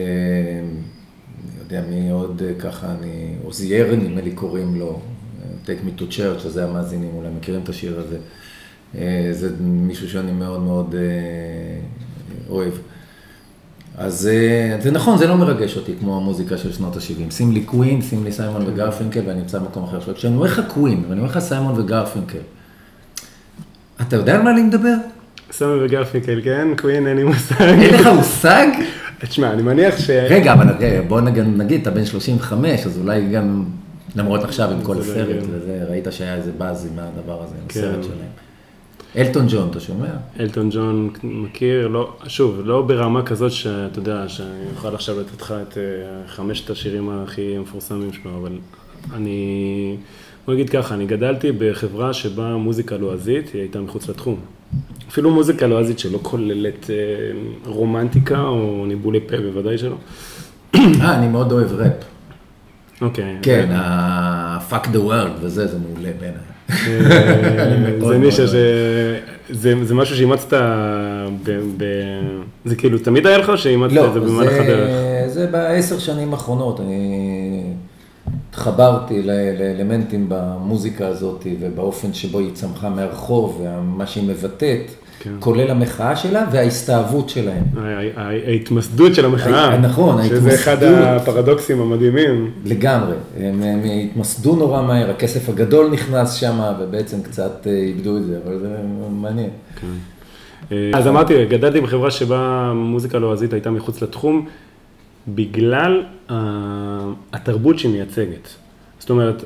אני 1.44 1.60
יודע 1.60 1.82
מי 1.90 2.10
עוד 2.10 2.42
אה, 2.46 2.54
ככה, 2.58 2.86
אני, 3.00 3.34
עוזייר 3.44 3.96
נדמה 3.96 4.20
לי 4.20 4.30
קוראים 4.30 4.74
לו, 4.74 4.88
אה, 4.88 5.09
Take 5.66 5.86
me 5.86 6.00
to 6.00 6.12
church, 6.12 6.46
אז 6.46 6.52
זה 6.52 6.64
המאזינים, 6.64 7.10
אולי 7.14 7.28
מכירים 7.38 7.60
את 7.62 7.68
השיר 7.68 8.00
הזה. 8.00 8.16
אה, 8.98 9.28
זה 9.32 9.50
מישהו 9.60 10.10
שאני 10.10 10.32
מאוד 10.32 10.62
מאוד 10.62 10.94
אה, 10.94 11.00
אוהב. 12.48 12.72
אז 13.98 14.28
אה, 14.32 14.76
זה 14.80 14.90
נכון, 14.90 15.18
זה 15.18 15.26
לא 15.26 15.36
מרגש 15.36 15.76
אותי 15.76 15.92
כמו 16.00 16.16
המוזיקה 16.16 16.58
של 16.58 16.72
שנות 16.72 16.96
ה-70. 16.96 17.30
שים 17.30 17.52
לי 17.52 17.62
קווין, 17.62 18.02
שים 18.02 18.24
לי 18.24 18.32
סיימון 18.32 18.62
וגרפינקל 18.66 19.20
ואני 19.26 19.40
אמצא 19.40 19.58
במקום 19.58 19.84
אחר. 19.84 20.14
כשאני 20.14 20.34
אומר 20.34 20.46
לך 20.46 20.60
קווין 20.68 21.04
ואני 21.08 21.20
אומר 21.20 21.30
לך 21.30 21.38
סיימון 21.38 21.80
וגרפינקל, 21.80 22.38
אתה 24.00 24.16
יודע 24.16 24.34
על 24.34 24.42
מה 24.42 24.50
אני 24.50 24.62
מדבר? 24.62 24.94
סמי 25.52 25.84
וגרפינקל, 25.84 26.40
כן? 26.44 26.68
קווין, 26.78 27.06
אין 27.06 27.16
לי 27.16 27.24
מושג. 27.24 27.60
אין 27.60 27.94
לך 27.94 28.06
מושג? 28.06 28.66
תשמע, 29.18 29.52
אני 29.52 29.62
מניח 29.62 29.98
ש... 29.98 30.10
רגע, 30.10 30.52
אבל 30.52 30.66
בוא 31.08 31.20
נגיד, 31.20 31.80
אתה 31.80 31.90
בן 31.90 32.04
35, 32.04 32.86
אז 32.86 32.98
אולי 32.98 33.28
גם, 33.28 33.64
למרות 34.16 34.44
עכשיו 34.44 34.70
עם 34.70 34.82
כל 34.82 34.94
לא 34.94 35.00
הסרט 35.00 35.28
הגיוני. 35.28 35.46
וזה, 35.50 35.84
ראית 35.88 36.06
שהיה 36.10 36.34
איזה 36.34 36.52
באז 36.58 36.86
עם 36.86 36.98
הדבר 36.98 37.42
הזה, 37.42 37.54
עם 37.62 37.68
כן. 37.68 37.80
הסרט 37.80 38.04
שלהם. 38.04 38.30
אלטון 39.16 39.46
ג'ון, 39.48 39.68
אתה 39.70 39.80
שומע? 39.80 40.06
אלטון 40.40 40.70
ג'ון 40.72 41.10
מכיר, 41.22 41.88
לא, 41.88 42.12
שוב, 42.26 42.60
לא 42.64 42.82
ברמה 42.82 43.22
כזאת 43.22 43.52
שאתה 43.52 43.98
יודע, 43.98 44.28
שאני 44.28 44.70
אוכל 44.76 44.94
עכשיו 44.94 45.20
לתת 45.20 45.40
לך 45.40 45.54
את 45.62 45.78
אה, 45.78 45.82
חמשת 46.26 46.70
השירים 46.70 47.10
הכי 47.10 47.58
מפורסמים 47.58 48.12
שלו, 48.12 48.30
אבל 48.36 48.58
אני, 49.14 49.96
בוא 50.46 50.54
נגיד 50.54 50.70
ככה, 50.70 50.94
אני 50.94 51.06
גדלתי 51.06 51.52
בחברה 51.52 52.12
שבה 52.12 52.56
מוזיקה 52.56 52.96
לועזית 52.96 53.52
היא 53.52 53.60
הייתה 53.60 53.80
מחוץ 53.80 54.08
לתחום. 54.08 54.40
אפילו 55.08 55.30
מוזיקה 55.30 55.66
לועזית 55.66 55.98
שלא 55.98 56.18
כוללת 56.22 56.90
אה, 56.90 56.96
רומנטיקה 57.64 58.40
או 58.40 58.84
ניבולי 58.86 59.20
פה, 59.20 59.36
בוודאי 59.36 59.78
שלא. 59.78 59.96
אה, 60.74 61.18
אני 61.18 61.28
מאוד 61.28 61.52
אוהב 61.52 61.72
ראפ. 61.72 62.04
אוקיי. 63.00 63.36
כן, 63.42 63.68
ה-fuck 63.72 64.84
the 64.86 65.08
world 65.08 65.38
וזה, 65.40 65.66
זה 65.66 65.76
מעולה 65.78 66.10
בעיניי. 66.20 66.40
אה, 66.70 68.08
זה 68.08 68.18
נישה 68.24 68.46
ש... 68.46 68.50
זה, 69.50 69.74
זה 69.84 69.94
משהו 69.94 70.16
שאימצת 70.16 70.52
ב. 71.76 71.84
זה 72.64 72.76
כאילו 72.76 72.98
תמיד 72.98 73.26
היה 73.26 73.38
לך 73.38 73.48
או 73.48 73.58
שאימצת 73.58 73.92
לא, 73.94 74.06
את 74.08 74.12
זה 74.12 74.20
במהלך 74.20 74.52
הדרך? 74.52 74.90
זה, 74.90 75.28
זה 75.28 75.46
בעשר 75.46 75.98
שנים 75.98 76.32
האחרונות, 76.32 76.80
אני 76.80 77.62
התחברתי 78.50 79.22
ל- 79.22 79.30
לאלמנטים 79.58 80.26
במוזיקה 80.28 81.06
הזאת 81.06 81.46
ובאופן 81.60 82.12
שבו 82.12 82.38
היא 82.38 82.50
צמחה 82.54 82.88
מהרחוב 82.88 83.64
ומה 83.64 84.06
שהיא 84.06 84.28
מבטאת, 84.28 84.90
כן. 85.22 85.30
כולל 85.38 85.70
המחאה 85.70 86.16
שלה 86.16 86.44
וההסתאבות 86.52 87.28
שלהם. 87.28 87.64
ההתמסדות 88.16 89.14
של 89.14 89.24
המחאה. 89.24 89.78
נכון, 89.78 90.24
שזה 90.24 90.54
אחד 90.54 90.82
ההתמסדות. 90.82 91.28
הפרדוקסים 91.28 91.80
המדהימים. 91.80 92.50
לגמרי, 92.64 93.14
הם, 93.36 93.62
הם 93.62 93.80
התמסדו 93.84 94.56
נורא 94.56 94.82
מהר, 94.82 95.10
הכסף 95.10 95.48
הגדול 95.48 95.90
נכנס 95.90 96.34
שם 96.34 96.60
ובעצם 96.80 97.22
קצת 97.22 97.66
אה, 97.66 97.72
איבדו 97.72 98.16
את 98.16 98.24
זה, 98.24 98.38
אבל 98.46 98.58
זה 98.58 98.68
מעניין. 99.10 99.50
אה, 100.72 100.90
אז 100.94 101.06
אמרתי, 101.06 101.46
גדלתי 101.46 101.80
בחברה 101.80 102.10
שבה 102.10 102.72
מוזיקה 102.74 103.18
לועזית 103.18 103.52
הייתה 103.52 103.70
מחוץ 103.70 104.02
לתחום, 104.02 104.46
בגלל 105.28 106.02
התרבות 107.32 107.78
שהיא 107.78 107.92
מייצגת. 107.92 108.48
זאת 108.98 109.10
אומרת, 109.10 109.44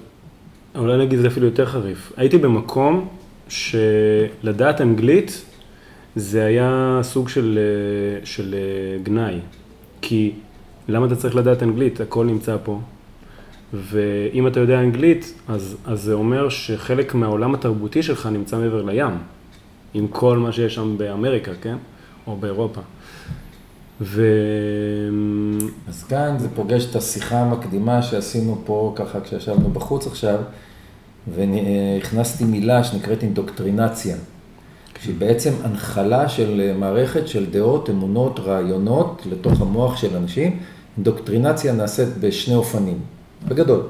אולי 0.75 0.99
נגיד 1.07 1.19
זה 1.19 1.27
אפילו 1.27 1.47
יותר 1.47 1.67
חריף. 1.67 2.13
הייתי 2.17 2.39
במקום 2.39 3.09
שלדעת 3.49 4.81
אנגלית 4.81 5.45
זה 6.17 6.45
היה 6.45 7.01
סוג 7.03 7.29
של, 7.29 7.59
אה, 7.59 8.27
של 8.27 8.55
אה, 8.55 9.03
גנאי. 9.03 9.39
כי 10.01 10.33
למה 10.89 11.07
אתה 11.07 11.17
צריך 11.17 11.37
לדעת 11.37 11.63
אנגלית? 11.63 12.01
הכל 12.01 12.27
נמצא 12.27 12.57
פה. 12.65 12.81
ואם 13.73 14.47
אתה 14.47 14.61
יודע 14.61 14.81
אנגלית, 14.81 15.35
אז, 15.49 15.77
אז 15.87 16.03
זה 16.03 16.13
אומר 16.13 16.49
שחלק 16.49 17.15
מהעולם 17.15 17.55
התרבותי 17.55 18.03
שלך 18.03 18.27
נמצא 18.27 18.59
מעבר 18.59 18.83
לים, 18.83 19.19
עם 19.95 20.07
כל 20.09 20.39
מה 20.39 20.53
שיש 20.53 20.75
שם 20.75 20.99
באמריקה, 20.99 21.53
כן? 21.63 21.77
או 22.27 22.37
באירופה. 22.37 22.81
ו... 24.01 24.27
אז 25.89 26.05
כאן 26.05 26.37
זה 26.39 26.49
פוגש 26.55 26.87
את 26.91 26.97
השיחה 26.97 27.41
המקדימה 27.41 28.03
שעשינו 28.03 28.63
פה 28.65 28.93
ככה 28.97 29.21
כשישבנו 29.21 29.69
בחוץ 29.69 30.07
עכשיו, 30.07 30.41
והכנסתי 31.35 32.45
מילה 32.45 32.85
שנקראת 32.85 33.23
אינדוקטרינציה, 33.23 34.17
שהיא 35.05 35.15
בעצם 35.19 35.53
הנחלה 35.63 36.29
של 36.29 36.73
מערכת 36.79 37.29
של 37.29 37.51
דעות, 37.51 37.91
אמונות, 37.91 38.41
רעיונות 38.41 39.23
לתוך 39.31 39.61
המוח 39.61 39.97
של 39.97 40.17
אנשים. 40.17 40.59
אינדוקטרינציה 40.97 41.73
נעשית 41.73 42.09
בשני 42.21 42.55
אופנים, 42.55 42.99
בגדול. 43.49 43.83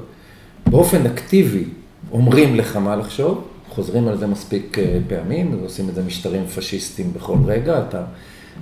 באופן 0.69 1.05
אקטיבי 1.05 1.63
אומרים 2.11 2.55
לך 2.55 2.75
מה 2.75 2.95
לחשוב, 2.95 3.43
חוזרים 3.69 4.07
על 4.07 4.17
זה 4.17 4.27
מספיק 4.27 4.79
אה, 4.79 4.99
פעמים, 5.07 5.59
עושים 5.63 5.89
את 5.89 5.95
זה 5.95 6.03
משטרים 6.03 6.47
פשיסטיים 6.47 7.13
בכל 7.13 7.37
רגע, 7.45 7.79
אתה... 7.79 8.03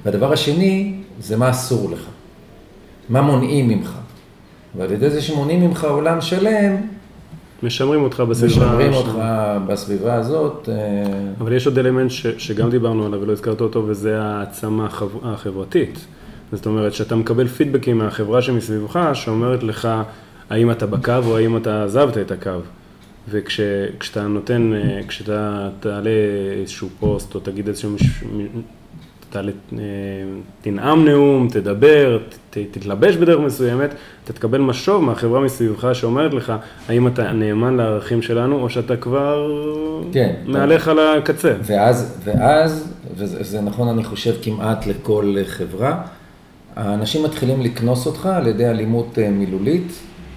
והדבר 0.05 0.33
השני, 0.33 0.95
זה 1.19 1.38
מה 1.38 1.50
אסור 1.50 1.91
לך. 1.91 2.05
מה 3.10 3.22
מונעים 3.22 3.67
ממך. 3.67 3.98
ועל 4.77 4.91
ידי 4.91 5.10
זה 5.10 5.22
שמונעים 5.22 5.62
ממך 5.62 5.83
עולם 5.83 6.22
שלם, 6.22 6.75
משמרים 7.63 8.03
אותך 8.03 8.20
בסביבה. 8.20 8.65
משמרים 8.65 8.93
אותך 8.93 9.17
בסביבה 9.67 10.13
הזאת. 10.13 10.70
אה, 10.72 10.75
אבל 11.39 11.53
יש 11.53 11.67
עוד 11.67 11.79
אלמנט 11.79 12.12
ש, 12.12 12.27
שגם 12.38 12.70
דיברנו 12.70 13.05
עליו 13.05 13.22
ולא 13.22 13.32
הזכרת 13.32 13.62
אותו, 13.62 13.84
וזה 13.88 14.22
העצמה 14.22 14.86
החב... 14.86 15.10
החברתית. 15.24 16.05
זאת 16.51 16.65
אומרת, 16.65 16.93
שאתה 16.93 17.15
מקבל 17.15 17.48
פידבקים 17.48 17.98
מהחברה 17.98 18.41
שמסביבך, 18.41 19.10
שאומרת 19.13 19.63
לך 19.63 19.88
האם 20.50 20.72
אתה 20.72 20.86
בקו 20.86 21.13
או 21.25 21.38
האם 21.38 21.58
אתה 21.58 21.84
עזבת 21.84 22.17
את 22.17 22.32
הקו. 22.32 22.51
וכשאתה 23.29 24.27
נותן, 24.27 24.74
אה, 24.74 25.01
כשאתה 25.08 25.70
תעלה 25.79 26.10
איזשהו 26.60 26.89
פוסט 27.00 27.36
או 27.36 27.39
תגיד 27.39 27.67
איזשהו, 27.67 27.96
תעלה, 29.33 29.51
אה, 29.73 29.77
תנאם 30.61 31.05
נאום, 31.05 31.47
תדבר, 31.51 32.19
ת, 32.49 32.57
תתלבש 32.71 33.15
בדרך 33.15 33.39
מסוימת, 33.39 33.89
אתה 34.23 34.33
תקבל 34.33 34.61
משוב 34.61 35.03
מהחברה 35.03 35.41
מסביבך 35.41 35.89
שאומרת 35.93 36.33
לך 36.33 36.53
האם 36.89 37.07
אתה 37.07 37.31
נאמן 37.31 37.77
לערכים 37.77 38.21
שלנו 38.21 38.61
או 38.61 38.69
שאתה 38.69 38.97
כבר 38.97 39.51
כן. 40.11 40.33
מהלך 40.45 40.87
על 40.87 40.99
הקצה. 40.99 41.53
ואז, 41.63 42.21
ואז, 42.23 42.93
וזה 43.17 43.43
זה 43.43 43.61
נכון 43.61 43.87
אני 43.87 44.03
חושב 44.03 44.33
כמעט 44.41 44.87
לכל 44.87 45.35
חברה, 45.45 46.01
האנשים 46.75 47.23
מתחילים 47.23 47.61
לקנוס 47.61 48.05
אותך 48.05 48.25
על 48.25 48.47
ידי 48.47 48.65
אלימות 48.65 49.19
אה, 49.19 49.29
מילולית, 49.29 49.93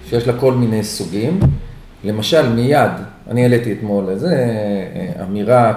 שיש 0.09 0.27
לה 0.27 0.39
כל 0.39 0.53
מיני 0.53 0.83
סוגים. 0.83 1.39
למשל, 2.03 2.49
מיד, 2.49 2.91
אני 3.29 3.43
העליתי 3.43 3.73
אתמול 3.73 4.09
איזה 4.09 4.35
אה, 4.35 5.23
אמירה 5.23 5.73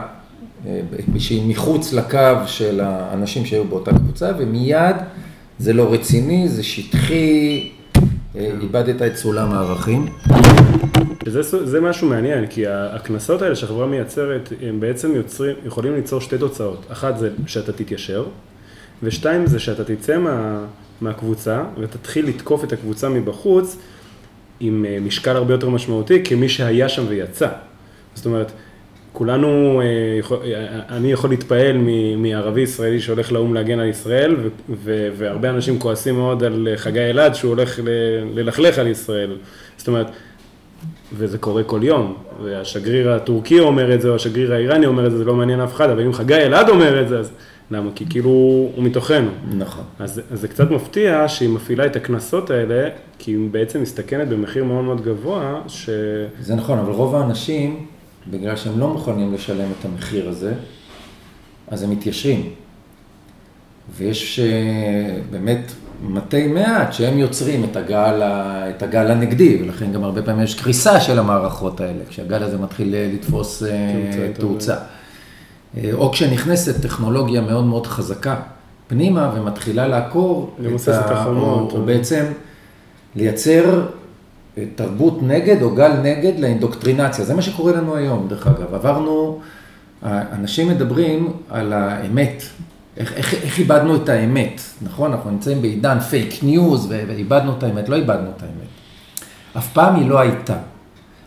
שהיא 1.18 1.50
מחוץ 1.50 1.92
לקו 1.92 2.18
של 2.46 2.80
האנשים 2.80 3.46
שהיו 3.46 3.64
באותה 3.64 3.90
קבוצה, 3.90 4.30
ומיד 4.38 4.96
זה 5.58 5.72
לא 5.72 5.92
רציני, 5.92 6.48
זה 6.48 6.62
שטחי, 6.62 7.70
אה, 8.36 8.50
איבדת 8.62 9.02
את 9.02 9.16
סולם 9.16 9.52
הערכים. 9.52 10.06
שזה 11.24 11.66
זה 11.66 11.80
משהו 11.80 12.08
מעניין, 12.08 12.46
כי 12.46 12.66
הקנסות 12.66 13.42
האלה 13.42 13.56
שהחברה 13.56 13.86
מייצרת, 13.86 14.52
הם 14.62 14.80
בעצם 14.80 15.14
יוצרים, 15.14 15.56
יכולים 15.66 15.94
ליצור 15.94 16.20
שתי 16.20 16.38
תוצאות. 16.38 16.86
אחת 16.88 17.18
זה 17.18 17.30
שאתה 17.46 17.72
תתיישר, 17.72 18.24
ושתיים 19.02 19.46
זה 19.46 19.58
שאתה 19.58 19.84
תצא 19.84 20.18
מה, 20.18 20.64
מהקבוצה 21.00 21.62
ותתחיל 21.80 22.26
לתקוף 22.28 22.64
את 22.64 22.72
הקבוצה 22.72 23.08
מבחוץ 23.08 23.76
עם 24.60 24.84
אה, 24.88 24.98
משקל 25.00 25.36
הרבה 25.36 25.54
יותר 25.54 25.68
משמעותי 25.68 26.24
כמי 26.24 26.48
שהיה 26.48 26.88
שם 26.88 27.04
ויצא. 27.08 27.48
זאת 28.14 28.26
אומרת, 28.26 28.52
כולנו, 29.12 29.80
אה, 29.80 30.20
אה, 30.54 30.96
אני 30.96 31.12
יכול 31.12 31.30
להתפעל 31.30 31.78
מערבי 32.16 32.60
ישראלי 32.60 33.00
שהולך 33.00 33.32
לאו"ם 33.32 33.54
להגן 33.54 33.78
על 33.78 33.88
ישראל, 33.88 34.36
והרבה 35.16 35.50
אנשים 35.50 35.78
כועסים 35.78 36.14
מאוד 36.14 36.44
על 36.44 36.68
אה, 36.70 36.76
חגי 36.76 37.00
אלעד 37.00 37.34
שהוא 37.34 37.48
הולך 37.48 37.80
ללכלך 38.34 38.78
על 38.78 38.86
ישראל. 38.86 39.36
זאת 39.76 39.88
אומרת, 39.88 40.06
וזה 41.14 41.38
קורה 41.38 41.62
כל 41.62 41.80
יום, 41.82 42.14
והשגריר 42.44 43.12
הטורקי 43.12 43.60
אומר 43.60 43.94
את 43.94 44.00
זה, 44.00 44.08
או 44.08 44.14
השגריר 44.14 44.54
האיראני 44.54 44.86
אומר 44.86 45.06
את 45.06 45.10
זה, 45.10 45.18
זה 45.18 45.24
לא 45.24 45.34
מעניין 45.34 45.60
אף 45.60 45.74
אחד, 45.74 45.90
אבל 45.90 46.02
אם 46.02 46.12
חגי 46.12 46.34
אלעד 46.34 46.68
אומר 46.68 47.02
את 47.02 47.08
זה, 47.08 47.18
אז 47.18 47.30
למה? 47.70 47.90
כי 47.94 48.04
כאילו 48.10 48.30
הוא 48.30 48.84
מתוכנו. 48.84 49.30
נכון. 49.58 49.84
אז, 49.98 50.20
אז 50.32 50.40
זה 50.40 50.48
קצת 50.48 50.70
מפתיע 50.70 51.28
שהיא 51.28 51.48
מפעילה 51.48 51.86
את 51.86 51.96
הקנסות 51.96 52.50
האלה, 52.50 52.88
כי 53.18 53.30
היא 53.30 53.48
בעצם 53.50 53.82
מסתכנת 53.82 54.28
במחיר 54.28 54.64
מאוד 54.64 54.84
מאוד 54.84 55.00
גבוה, 55.00 55.60
ש... 55.66 55.90
זה 56.40 56.54
נכון, 56.54 56.78
אבל 56.78 56.92
רוב 56.92 57.14
האנשים, 57.14 57.86
בגלל 58.30 58.56
שהם 58.56 58.78
לא 58.80 58.88
מוכנים 58.88 59.34
לשלם 59.34 59.68
את 59.80 59.84
המחיר 59.84 60.28
הזה, 60.28 60.54
אז 61.68 61.82
הם 61.82 61.90
מתיישרים. 61.90 62.50
ויש 63.96 64.38
אה, 64.40 65.16
באמת 65.30 65.72
מתי 66.02 66.46
מעט 66.46 66.92
שהם 66.92 67.18
יוצרים 67.18 67.64
את 67.64 67.76
הגל, 67.76 68.22
ה- 68.22 68.70
את 68.70 68.82
הגל 68.82 69.10
הנגדי, 69.10 69.62
ולכן 69.62 69.92
גם 69.92 70.04
הרבה 70.04 70.22
פעמים 70.22 70.44
יש 70.44 70.54
קריסה 70.54 71.00
של 71.00 71.18
המערכות 71.18 71.80
האלה, 71.80 72.04
כשהגל 72.08 72.42
הזה 72.42 72.58
מתחיל 72.58 72.94
אה, 72.94 73.10
לתפוס 73.14 73.62
אה, 73.62 73.68
תאוצה, 74.34 74.76
או 75.92 76.10
כשנכנסת 76.12 76.82
טכנולוגיה 76.82 77.40
מאוד 77.40 77.64
מאוד 77.64 77.86
חזקה 77.86 78.36
פנימה 78.88 79.32
ומתחילה 79.36 79.88
לעקור 79.88 80.54
למוסס 80.58 80.88
את 80.88 81.10
החומות, 81.10 81.72
או, 81.72 81.76
או 81.78 81.84
בעצם 81.86 82.24
לייצר 83.16 83.86
תרבות 84.74 85.22
נגד 85.22 85.62
או 85.62 85.74
גל 85.74 85.92
נגד 86.02 86.38
לאינדוקטרינציה. 86.38 87.24
זה 87.24 87.34
מה 87.34 87.42
שקורה 87.42 87.72
לנו 87.72 87.96
היום, 87.96 88.26
דרך 88.28 88.46
אגב. 88.46 88.74
עברנו, 88.74 89.40
אנשים 90.02 90.68
מדברים 90.68 91.32
על 91.50 91.72
האמת, 91.72 92.42
איך, 92.96 93.12
איך, 93.12 93.34
איך 93.34 93.58
איבדנו 93.58 93.96
את 93.96 94.08
האמת, 94.08 94.60
נכון? 94.82 95.12
אנחנו 95.12 95.30
נמצאים 95.30 95.62
בעידן 95.62 96.00
פייק 96.00 96.44
ניוז 96.44 96.86
ואיבדנו 96.90 97.52
את 97.58 97.62
האמת, 97.62 97.88
לא 97.88 97.96
איבדנו 97.96 98.30
את 98.36 98.42
האמת. 98.42 98.68
אף 99.56 99.72
פעם 99.72 99.96
היא 99.96 100.08
לא 100.08 100.18
הייתה. 100.20 100.56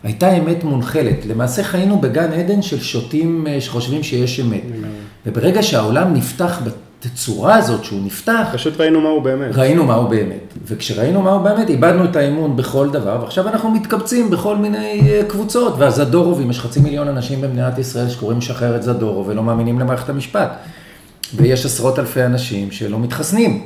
הייתה 0.02 0.36
אמת 0.36 0.64
מונחלת. 0.64 1.26
למעשה 1.26 1.62
חיינו 1.62 2.00
בגן 2.00 2.32
עדן 2.32 2.62
של 2.62 2.80
שוטים 2.80 3.46
אה, 3.46 3.60
שחושבים 3.60 4.02
שיש 4.02 4.40
אמת. 4.40 4.62
וברגע 5.26 5.62
שהעולם 5.62 6.14
נפתח 6.14 6.60
בתצורה 7.04 7.54
הזאת 7.54 7.84
שהוא 7.84 8.00
נפתח, 8.06 8.48
פשוט 8.52 8.80
ראינו 8.80 9.00
מה 9.00 9.08
הוא 9.08 9.22
באמת. 9.22 9.56
ראינו 9.56 9.84
מה 9.84 9.94
הוא 9.94 10.08
באמת. 10.08 10.54
וכשראינו 10.66 11.22
מה 11.22 11.30
הוא 11.30 11.42
באמת, 11.42 11.70
איבדנו 11.70 12.04
את 12.04 12.16
האמון 12.16 12.56
בכל 12.56 12.90
דבר, 12.90 13.18
ועכשיו 13.22 13.48
אנחנו 13.48 13.70
מתקבצים 13.70 14.30
בכל 14.30 14.56
מיני 14.56 15.00
אה, 15.00 15.22
קבוצות. 15.28 15.74
והזדורובים, 15.78 16.50
יש 16.50 16.60
חצי 16.60 16.80
מיליון 16.80 17.08
אנשים 17.08 17.40
במדינת 17.40 17.78
ישראל 17.78 18.08
שקוראים 18.08 18.38
לשחרר 18.38 18.76
את 18.76 18.82
זדורוב 18.82 19.28
ולא 19.28 19.42
מאמינים 19.42 19.78
למערכת 19.78 20.08
המשפט. 20.08 20.52
ויש 21.36 21.66
עשרות 21.66 21.98
אלפי 21.98 22.24
אנשים 22.24 22.70
שלא 22.70 22.98
מתחסנים. 22.98 23.62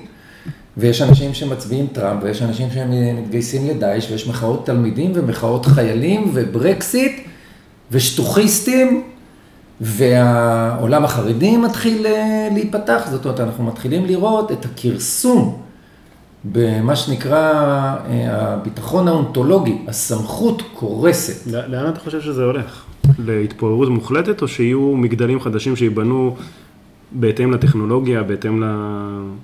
ויש 0.77 1.03
אנשים 1.03 1.35
שמצביעים 1.35 1.87
טראמפ, 1.93 2.23
ויש 2.23 2.43
אנשים 2.43 2.69
שמתגייסים 2.75 3.69
לדאעש, 3.69 4.11
ויש 4.11 4.29
מחאות 4.29 4.67
תלמידים 4.67 5.13
ומחאות 5.15 5.67
חיילים 5.67 6.31
וברקסיט 6.35 7.13
ושטוחיסטים, 7.91 9.03
והעולם 9.81 11.05
החרדי 11.05 11.57
מתחיל 11.57 12.07
אה, 12.07 12.49
להיפתח, 12.53 13.03
זאת 13.11 13.25
אומרת, 13.25 13.41
אנחנו 13.41 13.65
מתחילים 13.65 14.07
לראות 14.07 14.53
את 14.53 14.65
הכרסום 14.65 15.63
במה 16.45 16.97
שנקרא 16.97 17.53
אה, 18.07 18.53
הביטחון 18.53 19.09
האונתולוגי, 19.09 19.79
הסמכות 19.89 20.63
קורסת. 20.75 21.47
לא- 21.47 21.67
לאן 21.67 21.89
אתה 21.89 22.01
חושב 22.01 22.21
שזה 22.21 22.45
הולך? 22.45 22.85
להתפוררות 23.19 23.89
מוחלטת, 23.89 24.43
או 24.43 24.49
שיהיו 24.49 24.81
מגדלים 24.97 25.41
חדשים 25.41 25.77
שייבנו 25.77 26.37
בהתאם 27.13 27.53
לטכנולוגיה, 27.53 28.23
בהתאם 28.23 28.63
ל... 28.63 28.67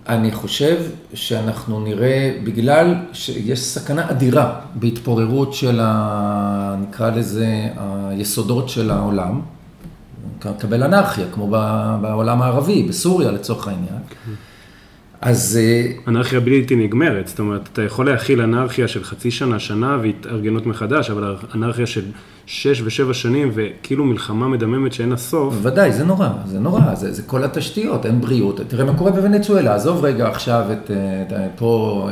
אני 0.08 0.32
חושב 0.32 0.76
שאנחנו 1.14 1.80
נראה, 1.80 2.36
בגלל 2.44 2.94
שיש 3.12 3.60
סכנה 3.60 4.10
אדירה 4.10 4.60
בהתפוררות 4.74 5.54
של, 5.54 5.78
ה, 5.82 6.76
נקרא 6.82 7.10
לזה, 7.10 7.46
היסודות 8.08 8.68
של 8.68 8.90
העולם, 8.90 9.40
קבל 10.58 10.82
אנרכיה, 10.82 11.24
כמו 11.32 11.48
בעולם 12.00 12.42
הערבי, 12.42 12.82
בסוריה 12.82 13.30
לצורך 13.30 13.68
העניין. 13.68 13.98
אז 15.24 15.58
אה, 15.62 15.92
אנרכיה 16.08 16.40
בלתי 16.40 16.76
נגמרת, 16.76 17.28
זאת 17.28 17.38
אומרת, 17.38 17.68
אתה 17.72 17.82
יכול 17.82 18.10
להכיל 18.10 18.40
אנרכיה 18.40 18.88
של 18.88 19.04
חצי 19.04 19.30
שנה, 19.30 19.58
שנה 19.58 19.98
והתארגנות 20.02 20.66
מחדש, 20.66 21.10
אבל 21.10 21.36
אנרכיה 21.54 21.86
של 21.86 22.02
שש 22.46 22.82
ושבע 22.84 23.14
שנים 23.14 23.50
וכאילו 23.54 24.04
מלחמה 24.04 24.48
מדממת 24.48 24.92
שאין 24.92 25.08
לה 25.08 25.16
סוף, 25.16 25.54
בוודאי, 25.54 25.92
זה 25.92 26.04
נורא, 26.04 26.28
זה 26.46 26.60
נורא, 26.60 26.94
זה, 26.94 27.12
זה 27.12 27.22
כל 27.22 27.44
התשתיות, 27.44 28.06
אין 28.06 28.20
בריאות. 28.20 28.60
תראה 28.68 28.84
מה 28.84 28.98
קורה 28.98 29.10
בוונצואלה, 29.10 29.74
עזוב 29.74 30.04
רגע 30.04 30.28
עכשיו 30.28 30.64
את, 30.72 30.90
אה, 30.90 31.22
את 31.26 31.32
אה, 31.32 31.46
פה 31.56 32.08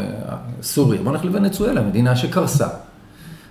סוריה, 0.62 1.02
בוא 1.02 1.12
נלך 1.12 1.24
לוונצואלה, 1.24 1.82
מדינה 1.82 2.16
שקרסה. 2.16 2.68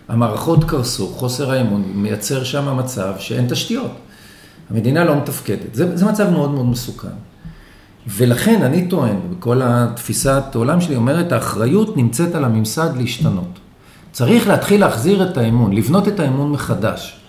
המערכות 0.07 0.63
קרסו, 0.63 1.07
חוסר 1.07 1.51
האמון 1.51 1.83
מייצר 1.95 2.43
שם 2.43 2.77
מצב 2.77 3.13
שאין 3.17 3.47
תשתיות. 3.49 3.91
המדינה 4.71 5.03
לא 5.03 5.15
מתפקדת, 5.17 5.75
זה, 5.75 5.97
זה 5.97 6.05
מצב 6.05 6.29
מאוד 6.29 6.51
מאוד 6.51 6.65
מסוכן. 6.65 7.07
ולכן 8.07 8.61
אני 8.61 8.87
טוען, 8.87 9.15
בכל 9.29 9.61
התפיסת 9.63 10.43
העולם 10.53 10.81
שלי 10.81 10.95
אומרת, 10.95 11.31
האחריות 11.31 11.97
נמצאת 11.97 12.35
על 12.35 12.45
הממסד 12.45 12.89
להשתנות. 12.97 13.59
צריך 14.11 14.47
להתחיל 14.47 14.81
להחזיר 14.81 15.29
את 15.31 15.37
האמון, 15.37 15.73
לבנות 15.73 16.07
את 16.07 16.19
האמון 16.19 16.51
מחדש. 16.51 17.19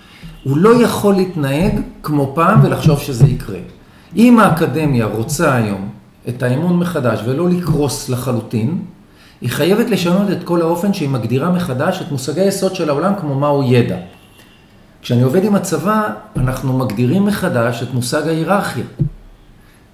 הוא 0.45 0.57
לא 0.57 0.83
יכול 0.83 1.15
להתנהג 1.15 1.81
כמו 2.03 2.33
פעם 2.35 2.65
ולחשוב 2.65 3.01
שזה 3.01 3.27
יקרה. 3.27 3.59
אם 4.17 4.41
האקדמיה 4.41 5.07
רוצה 5.07 5.55
היום 5.57 5.89
את 6.29 6.43
האמון 6.43 6.77
מחדש 6.77 7.21
ולא 7.27 7.49
לקרוס 7.49 8.09
לחלוטין, 8.09 8.83
היא 9.41 9.51
חייבת 9.51 9.91
לשנות 9.91 10.31
את 10.31 10.45
כל 10.45 10.61
האופן 10.61 10.93
שהיא 10.93 11.09
מגדירה 11.09 11.51
מחדש 11.51 12.03
את 12.03 12.13
מושגי 12.13 12.41
היסוד 12.41 12.75
של 12.75 12.89
העולם 12.89 13.13
כמו 13.21 13.35
מהו 13.35 13.63
ידע. 13.63 13.97
כשאני 15.03 15.23
עובד 15.23 15.45
עם 15.45 15.55
הצבא, 15.55 16.09
אנחנו 16.37 16.79
מגדירים 16.79 17.27
מחדש 17.27 17.83
את 17.83 17.95
מושג 17.95 18.29
ההיררכיה. 18.29 18.85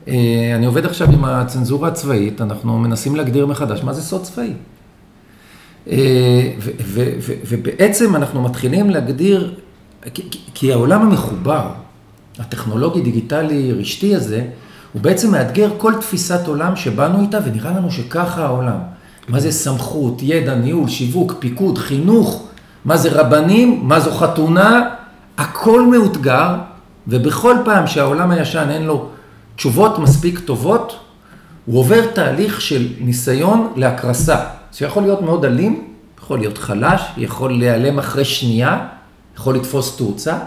אה, 0.08 0.52
אני 0.56 0.66
עובד 0.66 0.86
עכשיו 0.86 1.10
עם 1.10 1.24
הצנזורה 1.24 1.88
הצבאית, 1.88 2.40
אנחנו 2.40 2.78
מנסים 2.78 3.16
להגדיר 3.16 3.46
מחדש 3.46 3.82
מה 3.82 3.92
זה 3.92 4.02
סוד 4.02 4.22
צבאי. 4.22 4.52
אה, 5.90 6.52
ובעצם 7.48 8.16
אנחנו 8.16 8.42
מתחילים 8.42 8.90
להגדיר, 8.90 9.54
כי 10.54 10.72
העולם 10.72 11.02
המחובר, 11.02 11.70
הטכנולוגי, 12.38 13.00
דיגיטלי, 13.00 13.72
רשתי 13.72 14.16
הזה, 14.16 14.44
הוא 14.92 15.02
בעצם 15.02 15.30
מאתגר 15.30 15.70
כל 15.76 15.92
תפיסת 16.00 16.46
עולם 16.46 16.76
שבאנו 16.76 17.20
איתה 17.20 17.38
ונראה 17.44 17.70
לנו 17.70 17.90
שככה 17.90 18.44
העולם. 18.44 18.78
מה 19.28 19.40
זה 19.40 19.52
סמכות, 19.52 20.18
ידע, 20.22 20.54
ניהול, 20.54 20.88
שיווק, 20.88 21.34
פיקוד, 21.38 21.78
חינוך, 21.78 22.48
מה 22.84 22.96
זה 22.96 23.08
רבנים, 23.12 23.80
מה 23.82 24.00
זו 24.00 24.10
חתונה, 24.10 24.88
הכל 25.38 25.86
מאותגר, 25.86 26.54
ובכל 27.08 27.56
פעם 27.64 27.86
שהעולם 27.86 28.30
הישן 28.30 28.66
אין 28.70 28.82
לו 28.82 29.08
תשובות 29.56 29.98
מספיק 29.98 30.38
טובות, 30.38 30.98
הוא 31.66 31.78
עובר 31.78 32.06
תהליך 32.06 32.60
של 32.60 32.88
ניסיון 33.00 33.72
להקרסה, 33.76 34.36
שיכול 34.72 35.02
להיות 35.02 35.22
מאוד 35.22 35.44
אלים, 35.44 35.94
יכול 36.18 36.38
להיות 36.38 36.58
חלש, 36.58 37.02
יכול 37.16 37.58
להיעלם 37.58 37.98
אחרי 37.98 38.24
שנייה, 38.24 38.86
יכול 39.36 39.54
לתפוס 39.54 39.96
תאוצה, 39.96 40.38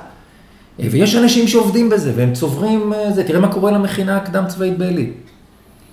ויש 0.79 1.15
אנשים 1.15 1.47
שעובדים 1.47 1.89
בזה, 1.89 2.13
והם 2.15 2.33
צוברים 2.33 2.93
אה, 2.93 3.11
זה. 3.11 3.23
תראה 3.23 3.39
מה 3.39 3.51
קורה 3.51 3.71
למכינה 3.71 4.17
הקדם 4.17 4.43
צבאית 4.47 4.77
בעלי. 4.77 5.11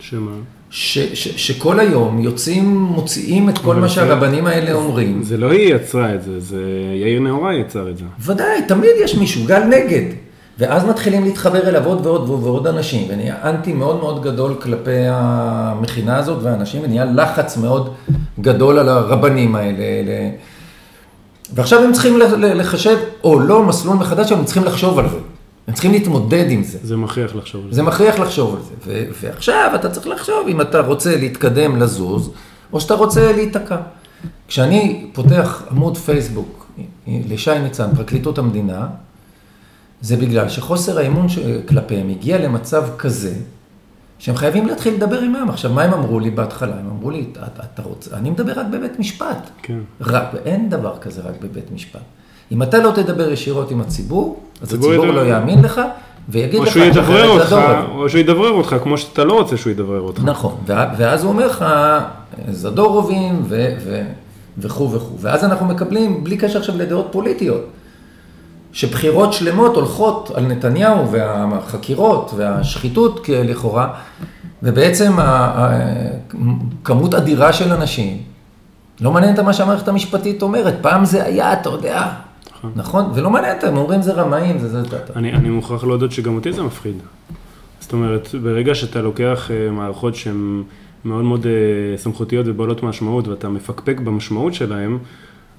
שמה? 0.01 0.31
ש, 0.71 0.99
ש, 0.99 1.29
שכל 1.49 1.81
היום 1.81 2.19
יוצאים, 2.21 2.77
מוציאים 2.77 3.49
את 3.49 3.59
כל 3.59 3.75
מה 3.77 3.89
זה- 3.89 3.95
שהרבנים 3.95 4.47
האלה 4.47 4.73
אומרים. 4.73 5.23
זה 5.23 5.37
לא 5.37 5.51
היא 5.51 5.75
יצרה 5.75 6.15
את 6.15 6.23
זה, 6.23 6.41
זה 6.41 6.63
יאיר 7.03 7.21
נאורי 7.21 7.61
יצר 7.61 7.91
את 7.91 7.97
זה. 7.99 8.05
ודאי, 8.21 8.63
תמיד 8.69 8.91
יש 9.05 9.15
מישהו, 9.15 9.45
גל 9.47 9.63
נגד. 9.65 10.03
ואז 10.59 10.85
מתחילים 10.85 11.25
להתחבר 11.25 11.69
אליו 11.69 11.85
עוד 11.85 12.07
ועוד 12.07 12.29
ועוד 12.31 12.67
אנשים, 12.67 13.07
ונהיה 13.11 13.35
אנטי 13.45 13.73
מאוד 13.73 13.97
מאוד 14.01 14.23
גדול 14.23 14.55
כלפי 14.63 14.91
המכינה 15.09 16.17
הזאת 16.17 16.39
והאנשים, 16.43 16.83
ונהיה 16.85 17.05
לחץ 17.05 17.57
מאוד 17.57 17.93
גדול 18.41 18.79
על 18.79 18.89
הרבנים 18.89 19.57
האלה. 19.57 19.79
אלה. 19.83 20.31
ועכשיו 21.55 21.81
הם 21.85 21.93
צריכים 21.93 22.19
לחשב, 22.55 22.97
או 23.25 23.41
לא, 23.41 23.63
מסלול 23.63 23.97
מחדש, 23.97 24.33
הם 24.33 24.45
צריכים 24.45 24.65
לחשוב 24.65 24.99
על 24.99 25.09
זה. 25.09 25.17
הם 25.69 25.75
צריכים 25.75 25.93
להתמודד 25.93 26.51
עם 26.51 26.63
זה. 26.63 26.79
זה 26.83 26.97
מכריח 26.97 27.35
לחשוב 27.35 27.65
על 27.65 27.71
זה. 27.71 27.77
זה 27.77 27.83
מכריח 27.83 28.19
לחשוב 28.19 28.55
על 28.55 28.63
זה. 28.63 29.07
ועכשיו 29.21 29.71
אתה 29.75 29.91
צריך 29.91 30.07
לחשוב 30.07 30.49
אם 30.49 30.61
אתה 30.61 30.81
רוצה 30.81 31.17
להתקדם, 31.17 31.77
לזוז, 31.77 32.31
או 32.73 32.81
שאתה 32.81 32.95
רוצה 32.95 33.33
להיתקע. 33.33 33.77
כשאני 34.49 35.07
פותח 35.13 35.63
עמוד 35.71 35.97
פייסבוק 35.97 36.67
לשי 37.07 37.59
ניצן, 37.59 37.95
פרקליטות 37.97 38.39
המדינה, 38.39 38.87
זה 40.01 40.17
בגלל 40.17 40.49
שחוסר 40.49 40.99
האמון 40.99 41.27
כלפיהם 41.69 42.09
הגיע 42.09 42.39
למצב 42.39 42.85
כזה, 42.99 43.35
שהם 44.19 44.37
חייבים 44.37 44.67
להתחיל 44.67 44.95
לדבר 44.95 45.21
עמם. 45.21 45.47
עכשיו, 45.51 45.73
מה 45.73 45.83
הם 45.83 45.93
אמרו 45.95 46.21
לי 46.21 46.31
בהתחלה? 46.31 46.79
הם 46.79 46.91
אמרו 46.91 47.11
לי, 47.11 47.27
אתה, 47.33 47.63
אתה 47.75 47.83
רוצה, 47.83 48.17
אני 48.17 48.31
מדבר 48.31 48.61
רק 48.61 48.67
בבית 48.67 48.99
משפט. 48.99 49.51
כן. 49.63 49.79
רק, 50.01 50.35
אין 50.45 50.71
דבר 50.71 50.99
כזה 50.99 51.23
רק 51.23 51.35
בבית 51.43 51.71
משפט. 51.73 52.01
אם 52.53 52.63
אתה 52.63 52.79
לא 52.79 52.91
תדבר 52.95 53.31
ישירות 53.33 53.71
עם 53.71 53.81
הציבור, 53.81 54.41
אז 54.63 54.69
הציבור 54.69 54.93
ידע- 54.95 55.05
לא 55.15 55.21
יאמין 55.27 55.63
לך, 55.63 55.81
ויגיד 56.29 56.59
או 56.61 56.65
לך, 56.65 56.71
שהוא 56.73 56.83
"אתה 56.83 56.99
ידברר 56.99 57.29
אותך, 57.29 57.47
לדור 57.53 57.59
הזה." 57.61 57.77
או 57.95 58.09
שהוא 58.09 58.21
ידברר 58.21 58.51
אותך 58.51 58.77
כמו 58.83 58.99
שאתה 58.99 59.25
לא 59.25 59.33
רוצה 59.39 59.57
שהוא 59.57 59.71
ידברר 59.71 60.01
אותך. 60.01 60.21
נכון, 60.25 60.55
ואז 60.67 61.23
הוא 61.25 61.33
אומר 61.33 61.47
לך, 61.47 61.65
זדורובים 62.51 63.43
ו- 63.49 63.75
ו- 63.85 64.03
וכו' 64.59 64.93
וכו'. 64.93 65.17
ואז 65.21 65.45
אנחנו 65.45 65.67
מקבלים, 65.67 66.25
בלי 66.25 66.37
קשר 66.37 66.59
עכשיו 66.59 66.77
לדעות 66.79 67.09
פוליטיות, 67.11 67.65
שבחירות 68.73 69.33
שלמות 69.33 69.75
הולכות 69.77 70.31
על 70.35 70.47
נתניהו 70.47 71.11
והחקירות 71.11 72.33
והשחיתות 72.37 73.29
לכאורה, 73.29 73.89
ובעצם 74.63 75.13
כמות 76.85 77.15
אדירה 77.15 77.53
של 77.53 77.73
אנשים, 77.73 78.17
לא 79.01 79.13
מעניין 79.13 79.33
אותם 79.33 79.45
מה 79.45 79.53
שהמערכת 79.53 79.89
המשפטית 79.89 80.43
אומרת, 80.43 80.75
פעם 80.81 81.05
זה 81.05 81.25
היה, 81.25 81.53
אתה 81.53 81.69
יודע, 81.71 82.03
נכון. 82.59 82.73
נכון? 82.77 83.05
ולא 83.15 83.31
מעניין 83.31 83.57
אותם, 83.57 83.77
אומרים 83.77 84.03
זה 84.03 84.13
רמאים, 84.13 84.59
זה 84.59 84.69
זה. 84.69 84.81
אני, 85.17 85.33
אני 85.33 85.49
מוכרח 85.49 85.85
להודות 85.85 86.13
שגם 86.13 86.35
אותי 86.35 86.53
זה 86.53 86.63
מפחיד. 86.63 86.95
זאת 87.81 87.93
אומרת, 87.93 88.29
ברגע 88.43 88.75
שאתה 88.75 89.03
לוקח 89.03 89.51
אה, 89.51 89.71
מערכות 89.71 90.15
שהן 90.15 90.63
מאוד 91.05 91.25
מאוד 91.25 91.47
אה, 91.47 91.53
סמכותיות 91.97 92.47
ובעלות 92.49 92.83
משמעות 92.83 93.29
ואתה 93.29 93.49
מפקפק 93.49 94.01
במשמעות 94.01 94.55
שלהן, 94.55 94.99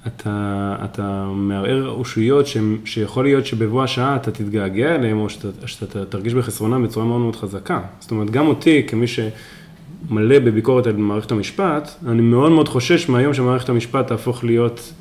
אתה, 0.07 0.75
אתה 0.83 1.27
מערער 1.35 1.89
אושיות 1.89 2.47
שהם- 2.47 2.77
שיכול 2.85 3.23
להיות 3.23 3.45
שבבוא 3.45 3.83
השעה 3.83 4.15
אתה 4.15 4.31
תתגעגע 4.31 4.95
אליהם 4.95 5.17
או 5.19 5.29
שאתה, 5.29 5.67
שאתה 5.67 6.05
תרגיש 6.05 6.33
בחסרונם 6.33 6.83
בצורה 6.83 7.05
מאוד 7.05 7.21
מאוד 7.21 7.35
חזקה. 7.35 7.79
זאת 7.99 8.12
אומרת, 8.12 8.29
גם 8.29 8.47
אותי 8.47 8.83
כמי 8.88 9.05
שמלא 9.07 10.39
בביקורת 10.39 10.88
על 10.88 10.95
מערכת 10.97 11.31
המשפט, 11.31 11.89
אני 12.07 12.21
מאוד 12.21 12.51
מאוד 12.51 12.67
חושש 12.67 13.09
מהיום 13.09 13.33
שמערכת 13.33 13.69
המשפט 13.69 14.07
תהפוך 14.07 14.43
להיות 14.43 14.93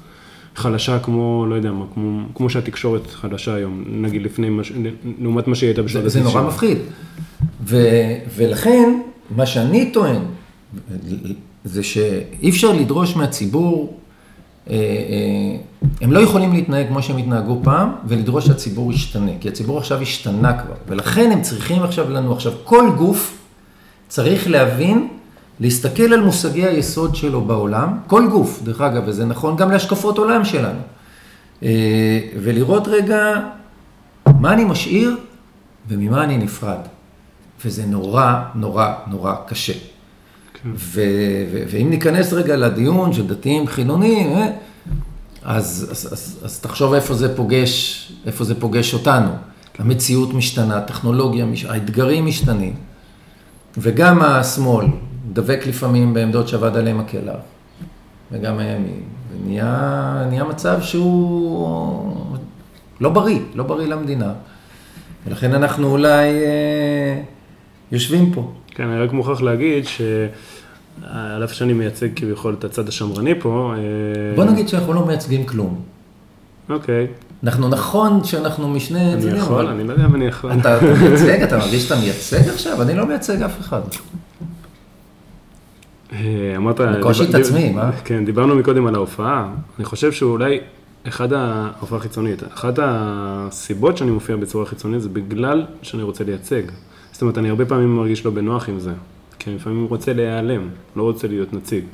חלשה 0.57 0.99
כמו, 0.99 1.47
לא 1.49 1.55
יודע 1.55 1.73
מה, 1.73 1.85
כמו, 1.95 2.21
כמו 2.35 2.51
שהתקשורת 2.51 3.11
חלשה 3.11 3.55
היום, 3.55 3.85
נגיד 3.87 4.23
לפני, 4.23 4.49
מש, 4.49 4.73
לעומת 5.21 5.49
מה 5.49 5.55
שהיא 5.55 5.69
הייתה 5.69 5.83
בשנות 5.83 6.03
זה, 6.03 6.09
זה 6.09 6.21
נורא 6.21 6.41
ה-90. 6.41 6.47
מפחיד. 6.49 6.79
ו, 7.65 7.77
ולכן, 8.37 9.01
מה 9.37 9.47
שאני 9.47 9.91
טוען, 9.91 10.23
זה 11.65 11.83
שאי 11.83 12.51
אפשר 12.51 12.73
לדרוש 12.73 13.17
מהציבור, 13.17 13.99
אה, 14.71 14.75
אה, 14.75 15.57
הם 16.01 16.13
לא 16.13 16.21
יכולים 16.21 16.53
להתנהג 16.53 16.89
כמו 16.89 17.03
שהם 17.03 17.17
התנהגו 17.17 17.61
פעם, 17.65 17.93
ולדרוש 18.07 18.47
שהציבור 18.47 18.93
ישתנה, 18.93 19.33
כי 19.41 19.49
הציבור 19.49 19.79
עכשיו 19.79 20.03
השתנה 20.03 20.63
כבר, 20.63 20.75
ולכן 20.89 21.31
הם 21.33 21.43
צריכים 21.43 21.83
עכשיו 21.83 22.11
לנו, 22.11 22.33
עכשיו 22.33 22.53
כל 22.65 22.91
גוף 22.97 23.39
צריך 24.09 24.51
להבין, 24.51 25.09
להסתכל 25.61 26.13
על 26.13 26.21
מושגי 26.21 26.67
היסוד 26.67 27.15
שלו 27.15 27.41
בעולם, 27.41 27.99
כל 28.07 28.29
גוף, 28.31 28.61
דרך 28.63 28.81
אגב, 28.81 29.03
וזה 29.07 29.25
נכון 29.25 29.57
גם 29.57 29.71
להשקפות 29.71 30.19
עולם 30.19 30.45
שלנו, 30.45 30.81
אה, 31.63 32.21
ולראות 32.43 32.89
רגע 32.89 33.41
מה 34.41 34.53
אני 34.53 34.65
משאיר 34.65 35.17
וממה 35.89 36.25
אני 36.25 36.39
נפרד. 36.39 36.79
וזה 37.65 37.87
נורא, 37.87 38.43
נורא, 38.55 38.93
נורא 39.07 39.35
קשה. 39.47 39.73
כן. 39.73 40.69
ו- 40.75 41.45
ו- 41.53 41.63
ואם 41.71 41.91
ניכנס 41.91 42.33
רגע 42.33 42.57
לדיון 42.57 43.13
של 43.13 43.27
דתיים 43.27 43.67
חילונים, 43.67 44.33
אה, 44.37 44.51
אז, 45.43 45.89
אז, 45.91 46.09
אז, 46.13 46.41
אז 46.45 46.61
תחשוב 46.61 46.95
איפה 46.95 47.15
זה 47.15 47.37
פוגש, 47.37 48.13
איפה 48.27 48.45
זה 48.45 48.61
פוגש 48.61 48.95
אותנו. 48.95 49.31
המציאות 49.79 50.35
משתנה, 50.35 50.77
הטכנולוגיה, 50.77 51.47
האתגרים 51.69 52.27
משתנים, 52.27 52.75
וגם 53.77 54.23
השמאל 54.23 54.87
דבק 55.33 55.67
לפעמים 55.67 56.15
בעמדות 56.15 56.49
שאבד 56.49 56.77
עליהם 56.77 57.01
הכלח, 57.01 57.37
וגם 58.33 58.59
הימין, 58.59 59.01
ונהיה 59.33 60.25
נהיה 60.29 60.45
מצב 60.45 60.83
שהוא 60.83 62.17
לא 63.01 63.11
בריא, 63.11 63.41
לא 63.55 63.65
בריא 63.65 63.87
למדינה. 63.87 64.33
ולכן 65.27 65.55
אנחנו 65.55 65.91
אולי 65.91 66.29
אה, 66.29 67.21
יושבים 67.93 68.33
פה. 68.33 68.53
כן, 68.67 68.89
אני 68.89 69.01
רק 69.01 69.13
מוכרח 69.13 69.41
להגיד 69.41 69.85
שעל 69.87 71.45
אף 71.45 71.53
שאני 71.53 71.73
מייצג 71.73 72.09
כביכול 72.17 72.57
את 72.59 72.65
הצד 72.65 72.89
השמרני 72.89 73.41
פה, 73.41 73.75
אה, 73.77 73.83
בוא 74.37 74.45
נגיד 74.45 74.69
שאנחנו 74.69 74.93
לא 74.93 75.07
מייצגים 75.07 75.47
כלום. 75.47 75.81
אוקיי, 76.71 77.07
אנחנו 77.45 77.69
נכון 77.69 78.25
שאנחנו 78.25 78.69
משני 78.69 79.13
אני 79.13 79.23
צדדים, 79.23 79.37
יכול, 79.37 79.61
אבל 79.61 79.67
אני 79.67 79.85
לא 79.85 79.93
יודע 79.93 80.05
אם 80.05 80.15
אני 80.15 80.27
יכול. 80.27 80.53
אתה 80.53 80.77
אתה 80.79 80.87
מייצג, 80.87 81.43
אתה 81.43 81.59
מרגיש 81.59 81.83
שאתה 81.83 82.01
מייצג 82.01 82.49
עכשיו? 82.49 82.83
אני 82.83 82.95
לא 82.95 83.07
מייצג 83.07 83.43
אף 83.43 83.61
אחד. 83.61 83.81
אה, 86.13 86.55
אמרת... 86.57 86.81
בקושי 86.81 87.25
את 87.25 87.35
עצמי, 87.35 87.73
מה? 87.73 87.93
כן, 88.05 88.25
דיברנו 88.25 88.55
מקודם 88.55 88.87
על 88.87 88.95
ההופעה. 88.95 89.53
אני 89.79 89.85
חושב 89.85 90.13
שאולי 90.13 90.61
אחד 91.09 91.33
ההופעה 91.33 92.01
חיצונית, 92.01 92.43
אחת 92.55 92.79
הסיבות 92.83 93.97
שאני 93.97 94.11
מופיע 94.11 94.37
בצורה 94.37 94.67
חיצונית 94.67 95.03
זה 95.03 95.09
בגלל 95.09 95.65
שאני 95.83 96.03
רוצה 96.03 96.25
לייצג. 96.25 96.63
זאת 97.13 97.23
אומרת, 97.23 97.39
אני 97.39 97.49
הרבה 97.49 97.67
פעמים 97.67 97.97
מרגיש 97.97 98.25
לא 98.25 98.31
בנוח 98.31 98.69
עם 98.69 98.81
זה. 98.81 98.93
כי 99.39 99.51
אני 99.51 99.57
לפעמים 99.57 99.85
רוצה 99.85 100.13
להיעלם, 100.13 100.69
לא 100.97 101.03
רוצה 101.03 101.29
להיות 101.29 101.53
נציג. 101.53 101.85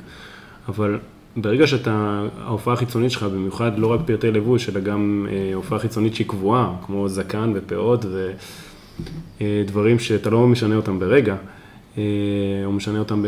אבל 0.69 0.99
ברגע 1.37 1.67
שאתה, 1.67 2.23
ההופעה 2.41 2.73
החיצונית 2.73 3.11
שלך, 3.11 3.23
במיוחד 3.23 3.79
לא 3.79 3.87
רק 3.87 3.99
פרטי 4.05 4.31
לבוש, 4.31 4.69
אלא 4.69 4.79
גם 4.79 5.27
אה, 5.29 5.51
הופעה 5.53 5.79
חיצונית 5.79 6.15
שהיא 6.15 6.27
קבועה, 6.27 6.75
כמו 6.85 7.09
זקן 7.09 7.53
ופאות 7.55 8.05
ודברים 9.41 9.99
שאתה 9.99 10.29
לא 10.29 10.47
משנה 10.47 10.75
אותם 10.75 10.99
ברגע, 10.99 11.35
אה, 11.97 12.03
או 12.65 12.71
משנה 12.71 12.99
אותם 12.99 13.25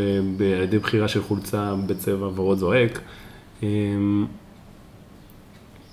על 0.56 0.62
ידי 0.62 0.78
בחירה 0.78 1.08
של 1.08 1.22
חולצה 1.22 1.74
בצבע 1.86 2.28
ורוד 2.34 2.58
זועק. 2.58 3.00
אה, 3.62 3.68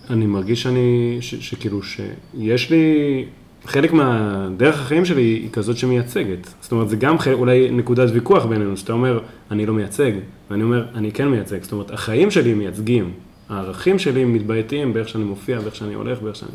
אני 0.10 0.26
מרגיש 0.26 0.64
שאני, 0.64 1.18
ש, 1.22 1.36
שכאילו, 1.36 1.84
שיש 1.84 2.70
לי, 2.70 3.26
חלק 3.66 3.94
מהדרך 3.94 4.82
החיים 4.82 5.06
שלי 5.06 5.22
היא 5.22 5.50
כזאת 5.52 5.78
שמייצגת. 5.78 6.54
זאת 6.62 6.72
אומרת, 6.72 6.90
זה 6.90 6.96
גם 6.96 7.20
חלק, 7.20 7.38
אולי 7.38 7.72
נקודת 7.72 8.10
ויכוח 8.14 8.46
בינינו, 8.46 8.78
שאתה 8.78 8.94
אומר, 8.94 9.20
אני 9.52 9.66
לא 9.66 9.74
מייצג, 9.74 10.12
ואני 10.50 10.64
אומר, 10.64 10.86
אני 10.96 11.12
כן 11.12 11.28
מייצג. 11.28 11.64
זאת 11.64 11.72
אומרת, 11.72 11.92
החיים 11.92 12.32
שלי 12.32 12.54
מייצגים, 12.54 13.12
הערכים 13.50 14.00
שלי 14.00 14.26
מתבייתים 14.26 14.94
באיך 14.94 15.10
שאני 15.10 15.24
מופיע, 15.24 15.60
באיך 15.60 15.76
שאני 15.76 15.94
הולך, 15.94 16.22
באיך 16.22 16.36
שאני... 16.36 16.52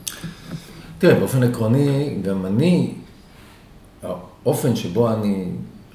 תראה, 0.99 1.15
באופן 1.15 1.43
עקרוני, 1.43 2.17
גם 2.23 2.47
אני, 2.47 2.95
האופן 4.03 4.77
שבו 4.77 5.13
אני 5.13 5.49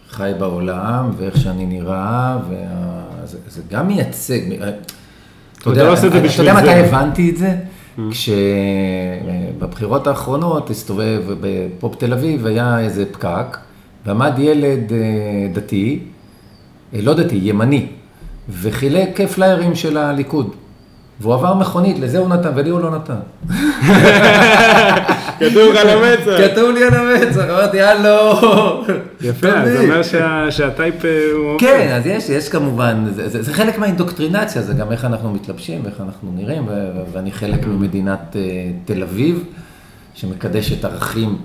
חי 0.09 0.31
בעולם, 0.39 1.11
ואיך 1.17 1.37
שאני 1.37 1.65
נראה, 1.65 2.37
וה... 2.49 3.05
זה, 3.25 3.37
זה 3.47 3.61
גם 3.71 3.87
מייצג. 3.87 4.39
אתה 4.53 5.71
אתה 5.71 5.83
לא 5.83 5.93
את 5.93 5.97
זה 5.97 6.07
אתה 6.07 6.17
יודע. 6.37 6.53
מתי 6.53 6.69
הבנתי 6.69 7.29
את 7.29 7.37
זה? 7.37 7.55
כשבבחירות 9.59 10.07
האחרונות 10.07 10.69
הסתובב 10.69 11.21
בפופ 11.41 11.95
תל 11.95 12.13
אביב, 12.13 12.45
היה 12.45 12.79
איזה 12.79 13.05
פקק, 13.11 13.57
ועמד 14.05 14.33
ילד 14.37 14.93
אה, 14.93 14.97
דתי, 15.53 15.99
אה, 16.93 16.99
לא 17.01 17.13
דתי, 17.13 17.39
ימני, 17.43 17.87
וחילק 18.49 19.21
פליירים 19.21 19.75
של 19.75 19.97
הליכוד. 19.97 20.49
והוא 21.19 21.33
עבר 21.33 21.53
מכונית, 21.53 21.99
לזה 21.99 22.17
הוא 22.17 22.29
נתן, 22.29 22.51
ולי 22.55 22.69
הוא 22.69 22.81
לא 22.81 22.91
נתן. 22.95 23.19
כתוב 25.39 25.73
לך 25.73 25.77
על 25.77 25.89
המצח. 25.89 26.37
כתוב 26.51 26.69
לי 26.71 26.83
על 26.83 26.93
המצח, 26.93 27.43
אמרתי, 27.49 27.81
הלו. 27.81 28.31
יפה, 29.21 29.47
זה 29.65 29.79
אומר 29.79 30.03
שה- 30.03 30.51
שהטייפ 30.51 31.05
אה, 31.05 31.09
הוא... 31.33 31.59
כן, 31.59 31.89
אז 31.93 32.07
יש, 32.07 32.29
יש 32.29 32.49
כמובן, 32.49 33.05
זה, 33.15 33.29
זה, 33.29 33.41
זה 33.41 33.53
חלק 33.53 33.77
מהאינדוקטרינציה, 33.77 34.61
זה 34.61 34.73
גם 34.73 34.91
איך 34.91 35.05
אנחנו 35.05 35.33
מתלבשים 35.33 35.81
ואיך 35.83 36.01
אנחנו 36.01 36.33
נראים, 36.35 36.63
ואני 37.13 37.31
חלק 37.31 37.67
ממדינת 37.67 38.35
אה, 38.35 38.41
תל 38.85 39.03
אביב, 39.03 39.43
שמקדשת 40.13 40.85
ערכים 40.85 41.37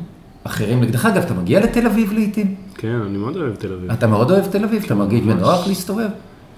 אחרים. 0.45 0.85
דרך 0.85 1.07
אגב, 1.07 1.23
אתה 1.23 1.35
מגיע 1.35 1.61
לתל 1.61 1.87
אביב 1.87 2.13
לעיתים? 2.13 2.55
כן, 2.79 2.99
אני 3.07 3.19
מאוד 3.19 3.37
אוהב 3.37 3.55
תל 3.55 3.73
אביב. 3.73 3.91
אתה 3.91 4.07
מאוד 4.07 4.31
אוהב 4.31 4.47
תל 4.47 4.65
אביב, 4.65 4.83
אתה 4.87 4.95
מרגיש. 4.95 5.21
בנוח 5.21 5.69
להסתובב? 5.69 6.09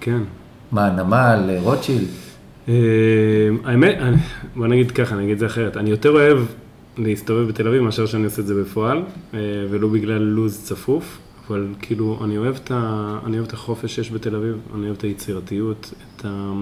כן. 0.01 0.18
מה, 0.73 0.90
נמל, 0.90 1.51
רוטשילד? 1.62 2.07
אה, 2.68 2.75
האמת, 3.64 3.97
אני- 4.01 4.16
בוא 4.57 4.66
נגיד 4.66 4.90
ככה, 4.90 5.14
אני 5.14 5.23
אגיד 5.25 5.33
את 5.33 5.38
זה 5.38 5.47
אחרת. 5.47 5.77
אני 5.77 5.90
יותר 5.90 6.11
אוהב 6.11 6.38
להסתובב 6.97 7.49
בתל 7.49 7.69
אביב 7.69 7.83
מאשר 7.83 8.07
שאני 8.07 8.25
עושה 8.25 8.43
את 8.43 8.47
זה 8.47 8.55
בפועל, 8.55 9.03
אה, 9.35 9.39
ולא 9.71 9.89
בגלל 9.89 10.23
לו"ז 10.23 10.61
צפוף, 10.65 11.19
אבל 11.49 11.67
כאילו, 11.81 12.21
אני 12.25 12.39
אוהב 12.39 12.55
את, 12.55 12.71
ה, 12.71 13.19
אני 13.27 13.37
אוהב 13.37 13.49
את 13.49 13.53
החופש 13.53 13.95
שיש 13.95 14.11
בתל 14.13 14.37
אביב, 14.37 14.57
אני 14.75 14.87
אוהב 14.87 14.97
את 14.97 15.03
היצירתיות, 15.03 15.93
את, 16.17 16.25
ה, 16.25 16.53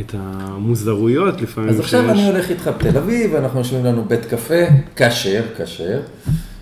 את 0.00 0.14
המוזרויות 0.18 1.40
לפעמים 1.40 1.70
אז 1.70 1.80
עכשיו 1.80 2.02
שיש. 2.02 2.10
אני 2.10 2.26
הולך 2.26 2.50
איתך 2.50 2.70
בתל 2.78 2.98
אביב, 2.98 3.34
אנחנו 3.34 3.58
יושבים 3.58 3.84
לנו 3.84 4.04
בית 4.04 4.24
קפה, 4.24 4.64
כשר, 4.96 5.42
כשר, 5.58 6.00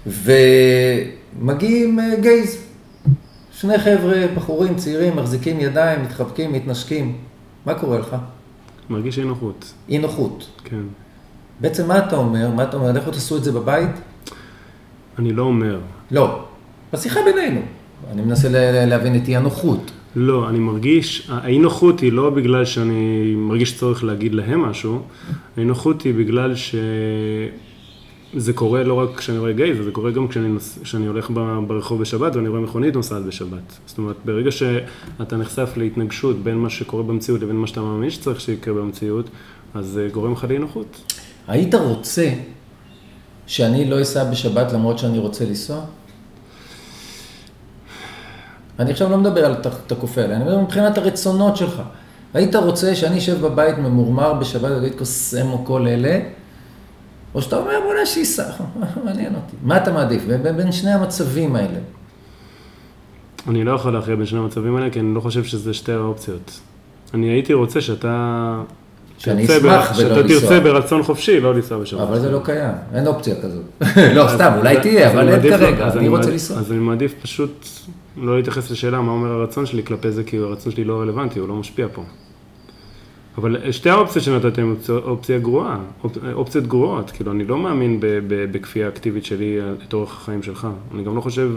ומגיעים 0.06 2.00
אה, 2.00 2.20
גייז. 2.20 2.58
שני 3.52 3.78
חבר'ה, 3.78 4.26
בחורים 4.36 4.76
צעירים, 4.76 5.16
מחזיקים 5.16 5.60
ידיים, 5.60 6.02
מתחבקים, 6.02 6.52
מתנשקים. 6.52 7.16
מה 7.66 7.74
קורה 7.74 7.98
לך? 7.98 8.16
מרגיש 8.90 9.18
אי 9.18 9.24
נוחות, 9.24 9.72
אי 9.88 9.98
נוחות. 9.98 10.48
כן. 10.64 10.82
בעצם 11.62 11.88
מה 11.88 11.98
אתה 11.98 12.16
אומר? 12.16 12.50
מה 12.50 12.62
אתה 12.62 12.76
אומר? 12.76 12.92
לכו 12.92 13.10
תעשו 13.10 13.36
את 13.36 13.44
זה 13.44 13.52
בבית? 13.52 13.90
אני 15.18 15.32
לא 15.32 15.42
אומר. 15.42 15.78
לא. 16.10 16.44
בשיחה 16.92 17.20
בינינו. 17.24 17.60
אני 18.12 18.22
מנסה 18.22 18.48
ל- 18.48 18.84
להבין 18.88 19.16
את 19.16 19.28
אי 19.28 19.36
הנוחות. 19.36 19.90
לא, 20.16 20.48
אני 20.48 20.58
מרגיש, 20.58 21.28
האי 21.30 21.58
נוחות 21.58 22.00
היא 22.00 22.12
לא 22.12 22.30
בגלל 22.30 22.64
שאני 22.64 23.34
מרגיש 23.36 23.78
צורך 23.78 24.04
להגיד 24.04 24.34
להם 24.34 24.60
משהו, 24.62 25.02
האי 25.56 25.64
נוחות 25.64 26.02
היא 26.02 26.14
בגלל 26.14 26.54
שזה 26.54 28.52
קורה 28.54 28.82
לא 28.82 28.94
רק 28.94 29.16
כשאני 29.18 29.38
רואה 29.38 29.52
גייז, 29.52 29.76
זה 29.84 29.90
קורה 29.90 30.10
גם 30.10 30.28
כשאני, 30.28 30.48
נוס, 30.48 30.78
כשאני 30.82 31.06
הולך 31.06 31.30
ברחוב 31.66 32.00
בשבת 32.00 32.36
ואני 32.36 32.48
רואה 32.48 32.60
מכונית 32.60 32.94
נוסעת 32.94 33.22
בשבת. 33.24 33.78
זאת 33.86 33.98
אומרת, 33.98 34.16
ברגע 34.24 34.50
שאתה 34.50 35.36
נחשף 35.36 35.70
להתנגשות 35.76 36.36
בין 36.42 36.56
מה 36.58 36.70
שקורה 36.70 37.02
במציאות 37.02 37.40
לבין 37.42 37.56
מה 37.56 37.66
שאתה 37.66 37.80
מאמין 37.80 38.10
שצריך 38.10 38.40
שיקרה 38.40 38.74
במציאות, 38.74 39.28
אז 39.74 39.86
זה 39.86 40.08
גורם 40.12 40.32
לך 40.32 40.44
לאי 40.48 40.58
נוחות. 40.58 41.12
היית 41.52 41.74
רוצה 41.74 42.30
שאני 43.46 43.90
לא 43.90 44.02
אסע 44.02 44.24
בשבת 44.24 44.72
למרות 44.72 44.98
שאני 44.98 45.18
רוצה 45.18 45.44
לנסוע? 45.44 45.80
אני 48.78 48.90
עכשיו 48.90 49.10
לא 49.10 49.16
מדבר 49.18 49.44
על 49.44 49.52
אתה 49.86 49.94
כופה 49.94 50.20
עליי, 50.20 50.36
אני 50.36 50.44
מדבר 50.44 50.60
מבחינת 50.60 50.98
הרצונות 50.98 51.56
שלך. 51.56 51.82
היית 52.34 52.54
רוצה 52.54 52.94
שאני 52.94 53.18
אשב 53.18 53.40
בבית 53.40 53.78
ממורמר 53.78 54.32
בשבת 54.32 54.70
ואגיד 54.70 54.98
קוסם 54.98 55.50
או 55.50 55.64
כל 55.64 55.86
אלה, 55.86 56.20
או 57.34 57.42
שאתה 57.42 57.56
אומר 57.56 57.72
בוא'נה 57.84 58.06
שייסע, 58.06 58.50
מעניין 59.04 59.34
אותי. 59.34 59.56
מה 59.62 59.76
אתה 59.76 59.92
מעדיף? 59.92 60.22
בין 60.56 60.72
שני 60.72 60.90
המצבים 60.90 61.56
האלה. 61.56 61.78
אני 63.48 63.64
לא 63.64 63.72
יכול 63.72 63.92
להכריע 63.92 64.16
בין 64.16 64.26
שני 64.26 64.38
המצבים 64.38 64.76
האלה, 64.76 64.90
כי 64.90 65.00
אני 65.00 65.14
לא 65.14 65.20
חושב 65.20 65.44
שזה 65.44 65.74
שתי 65.74 65.92
האופציות. 65.92 66.60
אני 67.14 67.26
הייתי 67.26 67.52
רוצה 67.52 67.80
שאתה... 67.80 68.62
שאני 69.24 69.44
אשמח 69.46 69.62
ולא 69.98 70.08
שאתה 70.08 70.20
לנסוע. 70.22 70.40
תרצה 70.40 70.60
ברצון 70.60 71.02
חופשי, 71.02 71.40
לא 71.40 71.54
לנסוע 71.54 71.78
בשבת. 71.78 72.00
אבל 72.00 72.18
זה 72.20 72.30
לא 72.30 72.40
קיים, 72.44 72.72
אין 72.94 73.06
אופציה 73.06 73.34
כזאת. 73.42 73.62
לא, 74.16 74.26
סתם, 74.34 74.52
אולי 74.58 74.80
תהיה, 74.80 75.10
אבל 75.12 75.18
אין 75.28 75.28
מעדיף- 75.28 75.56
כרגע, 75.56 75.92
אני 75.92 76.08
רוצה 76.08 76.30
לנסוע. 76.30 76.56
אז 76.58 76.72
אני 76.72 76.78
מעדיף 76.80 77.14
פשוט 77.22 77.66
לא 78.16 78.36
להתייחס 78.36 78.70
לשאלה 78.70 79.00
מה 79.00 79.12
אומר 79.12 79.28
הרצון 79.32 79.66
שלי 79.66 79.82
כלפי 79.84 80.10
זה, 80.10 80.24
כי 80.24 80.38
הרצון 80.38 80.72
שלי 80.72 80.84
לא 80.84 81.00
רלוונטי, 81.00 81.38
הוא 81.38 81.48
לא 81.48 81.54
משפיע 81.54 81.86
פה. 81.92 82.02
אבל 83.38 83.72
שתי 83.72 83.90
האופציות 83.90 84.24
שנתתם 84.24 84.74
אופציה- 85.04 85.38
גרועה, 85.38 85.78
אופ- 86.04 86.18
אופציות 86.32 86.66
גרועות, 86.66 87.10
כאילו 87.10 87.32
אני 87.32 87.44
לא 87.44 87.58
מאמין 87.58 87.98
בכפייה 88.28 88.88
אקטיבית 88.88 89.24
שלי 89.24 89.58
את 89.88 89.92
אורח 89.92 90.16
החיים 90.22 90.42
שלך. 90.42 90.66
אני 90.94 91.04
גם 91.04 91.16
לא 91.16 91.20
חושב 91.20 91.50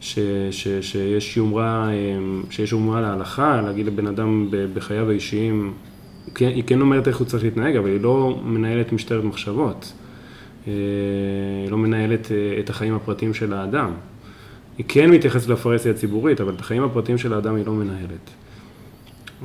ש, 0.00 0.18
ש, 0.50 0.68
שיש 0.80 1.36
יומרה, 1.36 1.88
אמ, 1.90 2.42
שיש 2.50 2.72
יומרה 2.72 3.00
להלכה, 3.00 3.60
להגיד 3.66 3.86
לבן 3.86 4.06
אדם 4.06 4.46
בחייו 4.74 5.10
האישיים, 5.10 5.72
כן- 6.34 6.48
היא 6.54 6.64
כן 6.66 6.80
אומרת 6.80 7.08
איך 7.08 7.16
הוא 7.16 7.26
צריך 7.26 7.44
להתנהג, 7.44 7.76
אבל 7.76 7.88
היא 7.88 8.00
לא 8.00 8.38
מנהלת 8.44 8.92
משטרת 8.92 9.24
מחשבות. 9.24 9.92
אה, 10.68 10.72
היא 11.64 11.70
לא 11.70 11.78
מנהלת 11.78 12.32
אה, 12.32 12.60
את 12.60 12.70
החיים 12.70 12.94
הפרטיים 12.94 13.34
של 13.34 13.52
האדם. 13.52 13.90
היא 14.78 14.86
כן 14.88 15.10
מתייחסת 15.10 15.48
לפרהסיה 15.48 15.92
הציבורית, 15.92 16.40
אבל 16.40 16.54
את 16.54 16.60
החיים 16.60 16.82
הפרטיים 16.84 17.18
של 17.18 17.32
האדם 17.34 17.56
היא 17.56 17.66
לא 17.66 17.72
מנהלת. 17.72 18.30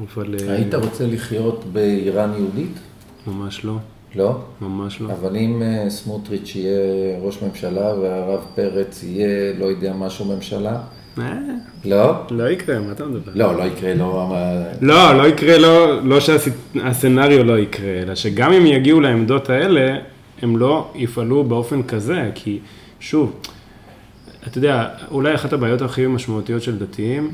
אבל... 0.04 0.36
אה, 0.48 0.54
היית 0.54 0.74
רוצה 0.76 1.08
לחיות 1.08 1.66
באיראן 1.74 2.32
יהודית? 2.38 2.80
ממש 3.28 3.66
לא, 3.66 3.76
לא? 4.16 4.40
ממש 4.62 5.02
לא. 5.02 5.12
אבל 5.12 5.36
אם 5.36 5.62
סמוטריץ' 5.90 6.56
יהיה 6.56 7.20
ראש 7.22 7.42
ממשלה 7.42 7.94
והרב 7.96 8.46
פרץ 8.56 9.04
יהיה, 9.04 9.54
לא 9.60 9.66
יודע, 9.66 9.94
משהו 9.94 10.26
ממשלה? 10.26 10.82
אה, 11.20 11.38
לא? 11.86 12.16
לא 12.32 12.50
יקרה, 12.50 12.80
מה 12.80 12.92
אתה 12.92 13.06
מדבר? 13.06 13.32
לא, 13.36 13.56
לא 13.58 13.64
יקרה, 13.64 13.94
לא... 13.94 14.36
לא, 14.82 15.18
לא 15.18 15.28
יקרה, 15.28 15.58
לא, 15.58 16.04
לא 16.04 16.20
שהסצנריו 16.20 17.44
לא 17.44 17.60
יקרה, 17.60 18.02
אלא 18.02 18.16
שגם 18.16 18.54
אם 18.54 18.66
יגיעו 18.66 19.02
לעמדות 19.02 19.50
האלה, 19.50 19.98
הם 20.42 20.58
לא 20.58 20.92
יפעלו 20.96 21.44
באופן 21.44 21.84
כזה, 21.84 22.32
כי 22.36 22.60
שוב, 23.00 23.40
אתה 24.48 24.58
יודע, 24.58 24.88
אולי 25.12 25.36
אחת 25.36 25.54
הבעיות 25.54 25.82
הכי 25.82 26.08
משמעותיות 26.08 26.62
של 26.62 26.78
דתיים, 26.78 27.32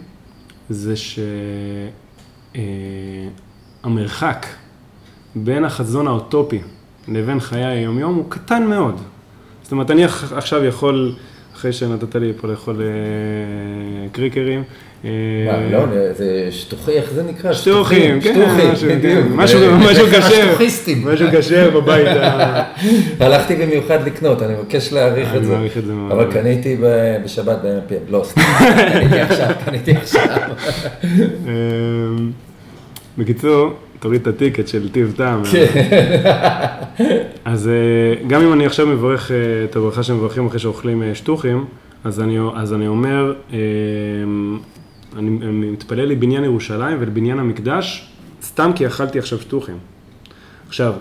זה 0.70 0.94
שהמרחק 3.84 4.46
בין 5.36 5.66
החזון 5.66 6.08
האוטופי 6.08 6.62
לבין 7.08 7.40
חיי 7.40 7.66
היומיום 7.66 8.16
הוא 8.16 8.26
קטן 8.30 8.64
מאוד. 8.64 9.02
זאת 9.64 9.72
אומרת, 9.72 9.92
אני 9.92 10.04
עכשיו 10.36 10.66
יכול, 10.66 11.16
אחרי 11.60 11.74
שנתת 11.74 12.16
לי 12.16 12.34
פה 12.42 12.48
לאכול 12.48 12.82
אה, 12.82 14.10
קריקרים, 14.12 14.64
אה, 15.06 15.10
מה, 15.46 15.70
לא, 15.72 15.86
זה 16.14 16.48
שטוחי, 16.52 16.92
איך 16.92 17.12
זה 17.12 17.24
נקרא? 17.24 17.54
שטוחים, 17.54 18.22
כן, 18.22 18.34
שטוחים, 18.76 19.38
משהו, 19.38 19.60
כשר. 20.08 20.56
משהו 21.06 21.28
כשר 21.32 21.70
בבית, 21.70 22.08
הלכתי 23.20 23.56
במיוחד 23.56 24.08
לקנות, 24.08 24.42
אני 24.42 24.54
מבקש 24.54 24.94
להעריך 24.94 25.30
אני 25.30 25.38
את 25.38 25.46
זה. 25.46 25.54
מעריך 25.54 25.78
את 25.78 25.86
זה 25.86 25.94
מאוד. 25.94 26.12
אבל 26.12 26.32
קניתי 26.32 26.78
בשבת 27.26 27.58
ב-MPM, 27.64 28.12
לא, 28.12 28.22
סתם, 28.26 28.42
קניתי 28.94 29.20
עכשיו, 29.20 29.48
קניתי 29.66 29.92
עכשיו. 29.92 30.38
בקיצור, 33.18 33.74
תוריד 34.00 34.22
את 34.22 34.28
הטיקט 34.28 34.68
של 34.68 34.90
טיב 34.90 35.14
טעם. 35.18 35.42
כן. 35.52 35.66
אז 37.46 37.68
אה, 37.68 37.74
גם 38.28 38.42
אם 38.42 38.54
אני 38.54 38.66
עכשיו 38.66 38.88
מברך 38.88 39.32
אה, 39.32 39.36
את 39.64 39.76
הברכה 39.76 40.04
שמברכים 40.04 40.46
אחרי 40.48 40.60
שאוכלים 40.60 41.04
אה, 41.04 41.16
שטוחים, 41.16 41.66
אז 42.04 42.20
אני, 42.22 42.38
אז 42.56 42.74
אני 42.74 42.88
אומר, 42.88 43.34
אני, 45.18 45.30
אני 45.42 45.70
מתפלל 45.72 46.06
לבניין 46.06 46.44
ירושלים 46.44 46.98
ולבניין 47.00 47.40
המקדש, 47.40 48.10
סתם 48.44 48.72
כי 48.76 48.88
אכלתי 48.88 49.20
עכשיו 49.20 49.40
שטוחים. 49.40 49.78
עכשיו, 50.68 50.94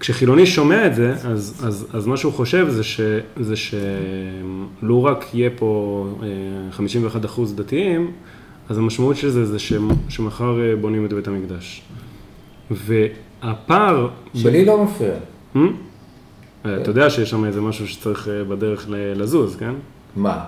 כשחילוני 0.00 0.46
שומע 0.46 0.86
את 0.86 0.94
זה, 0.94 1.12
אז, 1.24 1.62
אז, 1.64 1.86
אז 1.92 2.06
מה 2.06 2.16
שהוא 2.16 2.32
חושב 2.32 2.68
זה, 2.68 2.84
ש, 2.84 3.00
זה 3.40 3.54
שלו 3.56 5.04
רק 5.04 5.24
יהיה 5.34 5.50
פה 5.56 6.06
אה, 6.22 6.28
51% 7.26 7.40
דתיים, 7.54 8.10
אז 8.68 8.78
המשמעות 8.78 9.16
של 9.16 9.30
זה 9.30 9.46
זה 9.46 9.58
שמ- 9.58 9.74
שמחר 10.08 10.58
בונים 10.80 11.04
את 11.04 11.12
בית 11.12 11.28
המקדש. 11.28 11.82
והפער... 12.70 14.08
שלי 14.34 14.64
לא 14.64 14.84
מפריע. 14.84 15.14
Hmm? 15.54 15.58
אתה 16.62 16.90
יודע 16.90 17.10
שיש 17.10 17.30
שם 17.30 17.44
איזה 17.44 17.60
משהו 17.60 17.88
שצריך 17.88 18.28
אה, 18.28 18.44
בדרך 18.44 18.86
לזוז, 18.88 19.56
כן? 19.56 19.72
מה? 20.16 20.40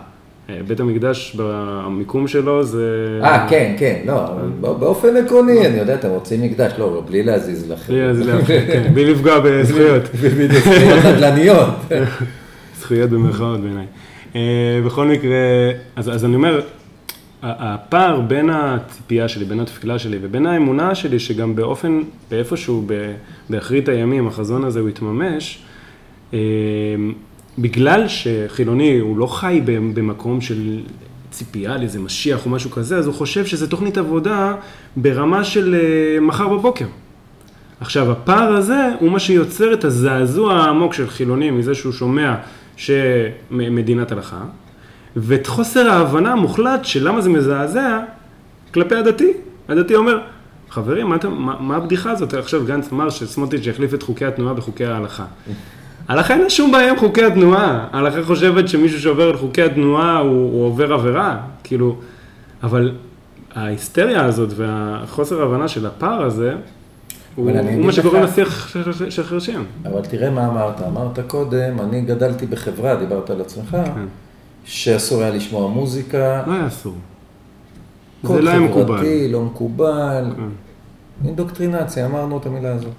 בית 0.66 0.80
המקדש, 0.80 1.36
במיקום 1.38 2.28
שלו 2.28 2.64
זה... 2.64 3.20
אה, 3.22 3.46
כן, 3.48 3.74
כן, 3.78 4.00
לא, 4.06 4.24
באופן 4.60 5.16
עקרוני, 5.16 5.66
אני 5.66 5.78
יודע, 5.78 5.94
אתם 5.94 6.08
רוצים 6.08 6.42
מקדש, 6.42 6.72
לא, 6.78 7.02
בלי 7.06 7.22
להזיז 7.22 7.70
לכם. 7.70 7.92
בלי 7.92 8.06
להזיז 8.06 8.28
לאחר, 8.28 8.66
כן, 8.72 8.90
בלי 8.94 9.12
לפגוע 9.12 9.40
בזכויות. 9.44 10.02
בדיוק, 10.14 10.64
זכויות 10.64 11.04
נדל"ניות. 11.04 11.68
זכויות 12.80 13.10
במרכאות 13.10 13.60
בעיניי. 13.60 13.86
בכל 14.86 15.06
מקרה, 15.06 15.36
אז, 15.96 16.24
אני 16.24 16.34
אומר, 16.34 16.60
הפער 17.42 18.20
בין 18.20 18.50
הציפייה 18.50 19.28
שלי, 19.28 19.44
בין 19.44 19.60
התפילה 19.60 19.98
שלי 19.98 20.18
ובין 20.22 20.46
האמונה 20.46 20.94
שלי, 20.94 21.18
שגם 21.18 21.56
באופן, 21.56 22.02
באיפשהו, 22.30 22.86
באחרית 23.50 23.88
הימים, 23.88 24.26
החזון 24.26 24.64
הזה 24.64 24.80
הוא 24.80 24.88
יתממש, 24.88 25.62
אה, 26.34 26.38
בגלל 27.58 28.08
שחילוני 28.08 28.98
הוא 28.98 29.18
לא 29.18 29.26
חי 29.26 29.60
במקום 29.66 30.40
של 30.40 30.80
ציפייה 31.30 31.76
לאיזה 31.76 31.98
משיח 31.98 32.46
או 32.46 32.50
משהו 32.50 32.70
כזה, 32.70 32.96
אז 32.96 33.06
הוא 33.06 33.14
חושב 33.14 33.46
שזה 33.46 33.70
תוכנית 33.70 33.98
עבודה 33.98 34.54
ברמה 34.96 35.44
של 35.44 35.74
אה, 35.74 36.20
מחר 36.20 36.48
בבוקר. 36.48 36.86
עכשיו, 37.80 38.12
הפער 38.12 38.52
הזה 38.52 38.88
הוא 39.00 39.10
מה 39.10 39.18
שיוצר 39.18 39.72
את 39.72 39.84
הזעזוע 39.84 40.54
העמוק 40.54 40.94
של 40.94 41.08
חילוני 41.08 41.50
מזה 41.50 41.74
שהוא 41.74 41.92
שומע 41.92 42.34
שמדינת 42.76 44.12
הלכה, 44.12 44.44
ואת 45.16 45.46
חוסר 45.46 45.90
ההבנה 45.90 46.32
המוחלט 46.32 46.84
של 46.84 47.08
למה 47.08 47.20
זה 47.20 47.28
מזעזע 47.30 47.98
כלפי 48.74 48.94
הדתי. 48.94 49.32
הדתי 49.68 49.94
אומר, 49.94 50.18
חברים, 50.70 51.06
מה, 51.06 51.16
מה, 51.30 51.56
מה 51.60 51.76
הבדיחה 51.76 52.10
הזאת? 52.10 52.34
עכשיו 52.34 52.64
גנץ 52.66 52.92
אמר 52.92 53.10
שסמוטריץ' 53.10 53.66
יחליף 53.66 53.94
את 53.94 54.02
חוקי 54.02 54.24
התנועה 54.24 54.54
בחוקי 54.54 54.84
ההלכה. 54.84 55.24
ההלכה 56.08 56.34
אין 56.34 56.42
לה 56.42 56.50
שום 56.50 56.72
בעיה 56.72 56.90
עם 56.90 56.96
חוקי 56.98 57.24
התנועה. 57.24 57.86
ההלכה 57.92 58.22
חושבת 58.22 58.68
שמישהו 58.68 59.00
שעובר 59.00 59.28
על 59.28 59.36
חוקי 59.36 59.62
התנועה 59.62 60.18
הוא, 60.18 60.30
הוא 60.30 60.64
עובר 60.66 60.92
עבירה, 60.92 61.36
כאילו, 61.64 61.96
אבל 62.62 62.92
ההיסטריה 63.54 64.24
הזאת 64.24 64.48
והחוסר 64.56 65.40
ההבנה 65.42 65.68
של 65.68 65.86
הפער 65.86 66.22
הזה, 66.24 66.54
הוא, 67.34 67.50
מה 67.78 67.88
לך- 67.88 68.04
לשיח 68.14 68.76
של 69.10 69.22
חרשים. 69.24 69.64
אבל 69.84 70.00
תראה 70.00 70.30
מה 70.30 70.48
אמרת, 70.48 70.80
אמרת 70.82 71.18
קודם, 71.26 71.80
אני 71.80 72.00
גדלתי 72.00 72.46
בחברה, 72.46 72.94
דיברת 72.96 73.30
על 73.30 73.40
עצמך, 73.40 73.70
כן. 73.70 74.06
שאסור 74.64 75.22
היה 75.22 75.30
לשמוע 75.30 75.68
מוזיקה, 75.68 76.42
לא 76.46 76.52
היה 76.52 76.66
אסור. 76.66 76.94
קוד 78.26 78.36
זה 78.36 78.42
לא 78.42 78.50
היה 78.50 78.60
מקובל. 78.60 78.96
חברתי, 78.96 79.28
לא 79.28 79.42
מקובל, 79.42 80.24
כן. 80.36 80.42
אינדוקטרינציה, 81.26 82.06
אמרנו 82.06 82.38
את 82.38 82.46
המילה 82.46 82.72
הזאת. 82.74 82.92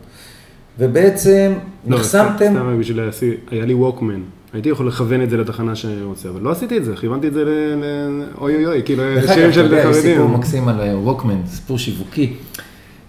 ובעצם 0.79 1.53
לא, 1.87 1.97
נחסמתם, 1.97 2.53
סתם 2.53 2.79
בשביל 2.79 3.01
להשיא, 3.01 3.33
היה 3.51 3.65
לי 3.65 3.73
ווקמן. 3.73 4.21
הייתי 4.53 4.69
יכול 4.69 4.87
לכוון 4.87 5.21
את 5.23 5.29
זה 5.29 5.37
לתחנה 5.37 5.75
שאני 5.75 6.03
רוצה, 6.03 6.29
אבל 6.29 6.41
לא 6.41 6.51
עשיתי 6.51 6.77
את 6.77 6.85
זה, 6.85 6.95
כיוונתי 6.95 7.27
את 7.27 7.33
זה 7.33 7.43
ל... 7.45 7.47
ל- 7.47 8.23
אוי 8.41 8.55
אוי 8.55 8.65
אוי, 8.65 8.81
כאילו, 8.85 9.03
שירים 9.33 9.53
של 9.53 9.63
יודע, 9.63 9.77
יש 9.89 9.95
סיפור 9.95 10.15
חרדים. 10.17 10.33
מקסים 10.39 10.67
על 10.67 10.81
אה, 10.81 10.97
ווקמן, 10.97 11.41
סיפור 11.47 11.77
שיווקי, 11.77 12.33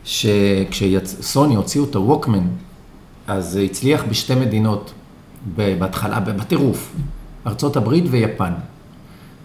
שכשסוני 0.04 1.54
הוציאו 1.54 1.84
את 1.84 1.94
הווקמן, 1.94 2.46
אז 3.26 3.48
זה 3.52 3.60
הצליח 3.60 4.04
בשתי 4.10 4.34
מדינות, 4.34 4.92
בהתחלה, 5.56 6.20
בטירוף, 6.20 6.92
ארצות 7.46 7.76
הברית 7.76 8.04
ויפן. 8.10 8.52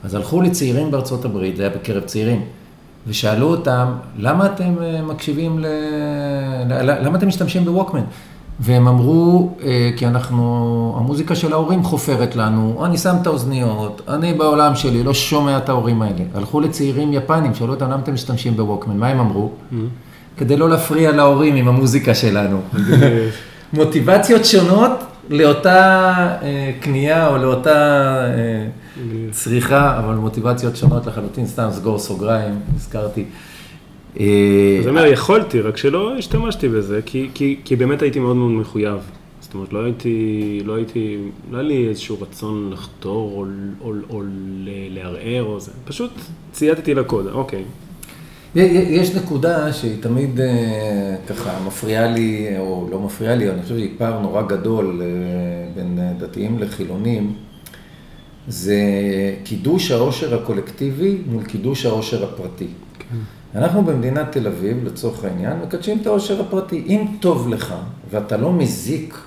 אז 0.04 0.16
הלכו 0.16 0.42
לצעירים 0.42 0.92
בארצות 0.92 1.26
הברית, 1.26 1.56
זה 1.56 1.64
היה 1.64 1.76
בקרב 1.76 2.04
צעירים, 2.04 2.42
ושאלו 3.08 3.48
אותם, 3.48 3.88
למה 4.18 4.46
אתם 4.46 4.76
אה, 4.82 5.02
מקשיבים 5.02 5.60
ל... 5.60 5.66
למה 6.80 7.18
אתם 7.18 7.28
משתמשים 7.28 7.66
בווקמן? 7.66 8.04
והם 8.60 8.88
אמרו, 8.88 9.52
אה, 9.64 9.90
כי 9.98 10.08
אנחנו, 10.08 10.96
המוזיקה 11.00 11.36
של 11.36 11.54
ההורים 11.54 11.84
חופרת 11.84 12.36
לנו, 12.36 12.86
אני 12.86 12.98
שם 12.98 13.16
את 13.22 13.28
האוזניות, 13.28 14.02
אני 14.08 14.34
בעולם 14.34 14.76
שלי 14.76 15.04
לא 15.04 15.14
שומע 15.14 15.58
את 15.58 15.70
ההורים 15.70 16.02
האלה. 16.02 16.24
הלכו 16.36 16.60
לצעירים 16.60 17.14
יפנים, 17.14 17.54
שאלו 17.54 17.74
אותם, 17.74 17.86
למה 17.86 18.02
אתם 18.04 18.14
משתמשים 18.14 18.58
בווקמן? 18.58 18.98
מה 18.98 19.08
הם 19.08 19.20
אמרו? 19.20 19.52
כדי 20.38 20.58
לא 20.58 20.70
להפריע 20.70 21.12
להורים 21.12 21.56
עם 21.56 21.68
המוזיקה 21.68 22.16
שלנו. 22.16 22.62
מוטיבציות 23.74 24.46
שונות 24.46 24.92
לאותה 25.30 26.13
אה, 26.42 26.72
קנייה 26.80 27.28
או 27.28 27.38
לאותה 27.38 27.72
אה, 28.26 28.68
צריכה, 29.32 30.00
אבל 30.00 30.16
מוטיבציות 30.16 30.76
שונות 30.76 31.06
לחלוטין, 31.06 31.48
סתם 31.48 31.68
סגור 31.72 32.00
סוגריים, 32.00 32.60
הזכרתי. 32.76 33.24
אה, 34.20 34.26
אז 34.80 34.88
אני 34.88 34.90
אומר, 34.90 35.06
יכולתי, 35.06 35.62
רק 35.62 35.78
שלא 35.78 36.18
השתמשתי 36.18 36.70
בזה, 36.70 37.00
כי, 37.06 37.30
כי, 37.34 37.60
כי 37.66 37.76
באמת 37.76 38.02
הייתי 38.02 38.20
מאוד 38.20 38.36
מאוד 38.36 38.52
מחויב. 38.52 38.98
זאת 39.42 39.54
אומרת, 39.54 39.74
לא 39.74 39.84
הייתי, 39.84 40.62
לא 40.66 40.76
הייתי, 40.76 41.18
לא 41.52 41.58
היה 41.58 41.68
לי 41.68 41.88
איזשהו 41.90 42.18
רצון 42.22 42.70
לחתור 42.74 43.32
או, 43.38 43.46
או, 43.88 43.94
או 44.10 44.22
ל- 44.63 44.96
לערער 44.96 45.44
או 45.44 45.60
זה, 45.60 45.72
פשוט 45.86 46.12
צייתתי 46.52 46.94
לקוד, 46.94 47.28
אוקיי. 47.28 47.63
יש 48.58 49.15
נקודה 49.15 49.74
שהיא 49.74 50.02
תמיד 50.02 50.39
אה, 50.39 51.15
ככה 51.28 51.60
מפריעה 51.67 52.08
לי, 52.08 52.48
או 52.60 52.88
לא 52.91 53.00
מפריעה 53.00 53.36
לי, 53.36 53.52
אני 53.52 53.62
חושב 53.62 53.78
שהיא 53.78 53.93
פער 53.98 54.20
נורא 54.20 54.41
גדול 54.41 55.02
אה, 55.02 55.08
בין 55.76 56.00
אה, 56.00 56.13
דתיים 56.20 56.60
לחילונים, 56.60 57.34
זה 58.48 58.76
קידוש 59.43 59.91
העושר 59.91 60.41
הקולקטיבי 60.41 61.17
מול 61.28 61.43
קידוש 61.43 61.86
העושר 61.86 62.24
הפרטי. 62.24 62.67
אנחנו 63.56 63.84
במדינת 63.84 64.32
תל 64.32 64.48
אביב, 64.48 64.86
לצורך 64.86 65.24
העניין, 65.24 65.54
מקדשים 65.65 65.98
את 66.02 66.08
העושר 66.08 66.41
הפרטי. 66.41 66.84
אם 66.88 67.06
טוב 67.20 67.50
לך, 67.50 67.76
ואתה 68.12 68.38
לא 68.38 68.54
מזיק, 68.54 69.17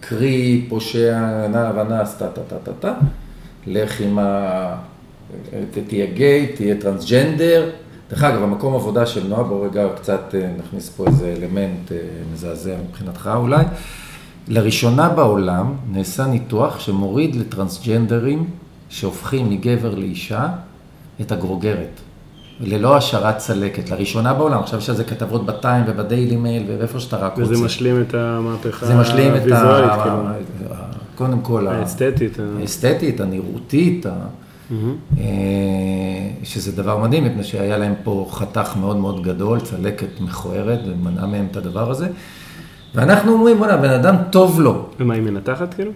קרי, 0.00 0.66
פושע, 0.68 1.46
נע 1.48 1.72
ונס, 1.76 2.14
טה 2.14 2.28
טה 2.28 2.40
טה 2.48 2.56
טה 2.64 2.72
טה, 2.72 2.94
לך 3.66 4.00
עם 4.00 4.18
ה... 4.18 4.76
תהיה 5.88 6.06
גיי, 6.06 6.46
תהיה 6.46 6.74
טרנסג'נדר. 6.80 7.70
דרך 8.10 8.22
אגב, 8.24 8.42
המקום 8.42 8.74
עבודה 8.74 9.06
של 9.06 9.26
נועה, 9.28 9.42
בוא 9.42 9.66
רגע 9.66 9.84
קצת 9.96 10.34
אה, 10.34 10.50
נכניס 10.58 10.88
פה 10.88 11.06
איזה 11.06 11.34
אלמנט 11.38 11.92
אה, 11.92 11.96
מזעזע 12.32 12.74
מבחינתך 12.88 13.30
אולי. 13.34 13.64
לראשונה 14.48 15.08
בעולם 15.08 15.72
נעשה 15.92 16.26
ניתוח 16.26 16.80
שמוריד 16.80 17.36
לטרנסג'נדרים 17.36 18.44
שהופכים 18.88 19.50
מגבר 19.50 19.94
לאישה 19.94 20.46
את 21.20 21.32
הגרוגרת. 21.32 22.00
ללא 22.60 22.96
השערת 22.96 23.36
צלקת, 23.38 23.90
לראשונה 23.90 24.34
בעולם, 24.34 24.58
עכשיו 24.60 24.78
יש 24.78 24.90
על 24.90 24.96
זה 24.96 25.04
כתבות 25.04 25.46
בטיים 25.46 25.84
ובדיילי 25.88 26.36
מייל 26.36 26.64
ואיפה 26.78 27.00
שאתה 27.00 27.16
רק 27.16 27.38
רוצה. 27.38 27.52
וזה 27.52 27.64
משלים 27.64 28.00
את 28.00 28.14
המהפכה 28.14 28.86
זה 28.86 28.94
משלים 28.96 29.34
את 29.36 29.40
הוויזואלית, 29.40 29.90
ה... 29.90 30.02
כאילו, 30.58 30.74
קודם 31.14 31.40
כל, 31.40 31.66
האסתטית. 31.66 32.38
ה- 32.38 32.60
האסתטית, 32.60 33.20
הנראותית, 33.20 34.06
ה- 34.06 34.10
אה, 35.18 35.24
שזה 36.42 36.72
דבר 36.72 36.98
מדהים, 36.98 37.24
מפני 37.24 37.44
שהיה 37.44 37.78
להם 37.78 37.94
פה 38.04 38.28
חתך 38.30 38.76
מאוד 38.80 38.96
מאוד 38.96 39.22
גדול, 39.22 39.60
צלקת 39.60 40.20
מכוערת, 40.20 40.80
ומנעה 40.86 41.26
מהם 41.26 41.46
את 41.50 41.56
הדבר 41.56 41.90
הזה. 41.90 42.08
ואנחנו 42.94 43.32
אומרים, 43.32 43.58
בוא'נה, 43.58 43.76
בן 43.76 43.90
אדם 43.90 44.16
טוב 44.30 44.60
לו. 44.60 44.86
ומה, 45.00 45.14
היא 45.14 45.22
מנתחת 45.22 45.74
כאילו? 45.74 45.90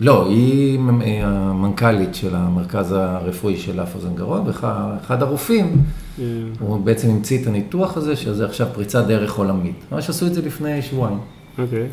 לא, 0.00 0.28
היא 0.28 0.78
המנכ"לית 1.22 2.14
של 2.14 2.34
המרכז 2.34 2.92
הרפואי 2.92 3.56
של 3.56 3.82
אף 3.82 3.94
אוזן 3.94 4.14
גרון, 4.14 4.42
ואחד 4.46 5.22
הרופאים, 5.22 5.82
אה, 6.18 6.24
הוא 6.60 6.80
בעצם 6.80 7.10
המציא 7.10 7.42
את 7.42 7.46
הניתוח 7.46 7.96
הזה, 7.96 8.16
שזה 8.16 8.44
עכשיו 8.44 8.66
פריצת 8.74 9.06
דרך 9.06 9.34
עולמית. 9.34 9.76
ממש 9.92 10.10
עשו 10.10 10.26
את 10.26 10.34
זה 10.34 10.42
לפני 10.42 10.82
שבועיים. 10.82 11.18
אוקיי. 11.58 11.86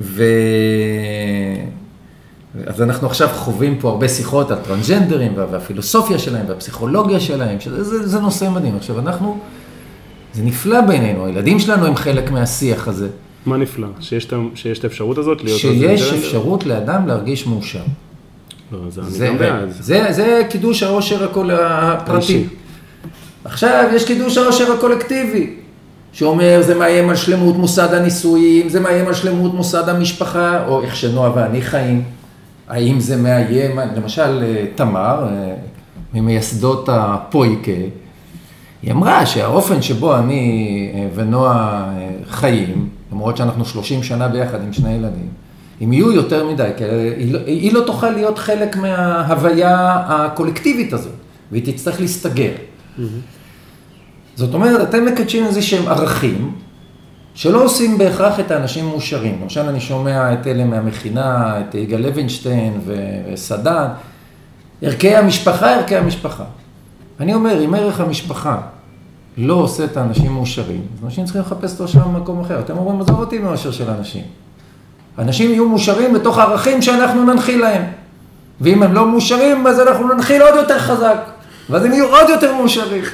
ו... 0.00 0.24
אז 2.66 2.82
אנחנו 2.82 3.06
עכשיו 3.06 3.28
חווים 3.28 3.78
פה 3.80 3.88
הרבה 3.88 4.08
שיחות 4.08 4.50
על 4.50 4.56
טרנסג'נדרים 4.68 5.32
וה- 5.36 5.46
והפילוסופיה 5.50 6.18
שלהם 6.18 6.44
והפסיכולוגיה 6.48 7.20
שלהם, 7.20 7.60
שזה 7.60 7.84
זה, 7.84 8.08
זה 8.08 8.20
נושא 8.20 8.48
מדהים. 8.50 8.76
עכשיו 8.76 8.98
אנחנו, 8.98 9.38
זה 10.34 10.42
נפלא 10.42 10.80
בעינינו, 10.80 11.26
הילדים 11.26 11.58
שלנו 11.58 11.86
הם 11.86 11.96
חלק 11.96 12.30
מהשיח 12.30 12.88
הזה, 12.88 13.08
מה 13.46 13.56
נפלא? 13.56 13.86
שיש 14.00 14.28
שיש 14.54 14.78
את 14.78 14.84
האפשרות 14.84 15.18
הזאת 15.18 15.44
להיות... 15.44 15.60
שיש? 15.60 16.12
אפשרות 16.12 16.66
לאדם 16.66 17.06
להרגיש 17.06 17.46
מאושר. 17.46 17.82
לא, 18.72 18.78
זה 18.88 19.00
אני 19.00 19.10
זה, 19.10 19.26
גם 19.26 19.38
בעד. 19.38 19.68
זה, 19.80 20.06
זה 20.10 20.42
קידוש 20.50 20.82
העושר 20.82 21.24
הקול... 21.24 21.50
הפרטי. 21.50 22.44
עכשיו 23.44 23.88
יש 23.94 24.04
קידוש 24.04 24.38
העושר 24.38 24.72
הקולקטיבי, 24.72 25.54
שאומר 26.12 26.60
זה 26.66 26.74
מאיים 26.74 27.08
על 27.08 27.16
שלמות 27.16 27.56
מוסד 27.56 27.94
הנישואים, 27.94 28.68
זה 28.68 28.80
מאיים 28.80 29.06
על 29.06 29.14
שלמות 29.14 29.54
מוסד 29.54 29.88
המשפחה, 29.88 30.66
או 30.66 30.82
איך 30.82 30.96
שנועה 30.96 31.30
ואני 31.36 31.62
חיים. 31.62 32.02
האם 32.72 33.00
זה 33.00 33.16
מאיים, 33.16 33.78
למשל 33.96 34.42
אה, 34.42 34.64
תמר, 34.74 35.28
אה, 35.28 35.54
ממייסדות 36.14 36.88
הפויקה, 36.92 37.72
היא 38.82 38.92
אמרה 38.92 39.26
שהאופן 39.26 39.82
שבו 39.82 40.16
אני 40.16 40.92
אה, 40.94 41.08
ונועה 41.14 41.90
חיים, 42.30 42.88
למרות 43.12 43.36
שאנחנו 43.36 43.64
30 43.64 44.02
שנה 44.02 44.28
ביחד 44.28 44.62
עם 44.62 44.72
שני 44.72 44.92
ילדים, 44.92 45.28
אם 45.82 45.92
יהיו 45.92 46.12
יותר 46.12 46.46
מדי, 46.46 46.70
כי 46.76 46.84
היא 47.16 47.32
לא, 47.32 47.38
היא 47.46 47.72
לא 47.72 47.80
תוכל 47.86 48.10
להיות 48.10 48.38
חלק 48.38 48.76
מההוויה 48.76 50.02
הקולקטיבית 50.06 50.92
הזאת, 50.92 51.12
והיא 51.50 51.72
תצטרך 51.72 52.00
להסתגר. 52.00 52.52
זאת 54.34 54.54
אומרת, 54.54 54.88
אתם 54.88 55.04
מקדשים 55.04 55.44
איזה 55.44 55.62
שהם 55.62 55.88
ערכים, 55.88 56.52
שלא 57.34 57.64
עושים 57.64 57.98
בהכרח 57.98 58.40
את 58.40 58.50
האנשים 58.50 58.88
מאושרים. 58.88 59.38
למשל, 59.42 59.60
אני 59.60 59.80
שומע 59.80 60.32
את 60.32 60.46
אלה 60.46 60.64
מהמכינה, 60.64 61.60
את 61.60 61.74
יגאל 61.74 62.00
לוינשטיין 62.00 62.80
וסדן, 62.86 63.86
ערכי 64.82 65.16
המשפחה, 65.16 65.74
ערכי 65.74 65.96
המשפחה. 65.96 66.44
אני 67.20 67.34
אומר, 67.34 67.64
אם 67.64 67.74
ערך 67.74 68.00
המשפחה 68.00 68.60
לא 69.38 69.54
עושה 69.54 69.84
את 69.84 69.96
האנשים 69.96 70.32
מאושרים, 70.32 70.80
אז 70.98 71.04
אנשים 71.04 71.24
צריכים 71.24 71.42
לחפש 71.42 71.74
את 71.74 71.80
האושר 71.80 72.00
במקום 72.00 72.40
אחר. 72.40 72.60
אתם 72.60 72.78
אומרים, 72.78 73.00
עזוב 73.00 73.20
אותי 73.20 73.38
מאושר 73.38 73.70
של 73.70 73.90
אנשים. 73.90 74.22
אנשים 75.18 75.50
יהיו 75.50 75.68
מאושרים 75.68 76.14
בתוך 76.14 76.38
הערכים 76.38 76.82
שאנחנו 76.82 77.24
ננחיל 77.24 77.60
להם. 77.60 77.82
ואם 78.60 78.82
הם 78.82 78.92
לא 78.92 79.08
מאושרים, 79.10 79.66
אז 79.66 79.80
אנחנו 79.80 80.14
ננחיל 80.14 80.42
עוד 80.42 80.54
יותר 80.54 80.78
חזק. 80.78 81.18
ואז 81.70 81.84
הם 81.84 81.92
יהיו 81.92 82.06
עוד 82.06 82.28
יותר 82.28 82.54
מאושרים. 82.54 83.02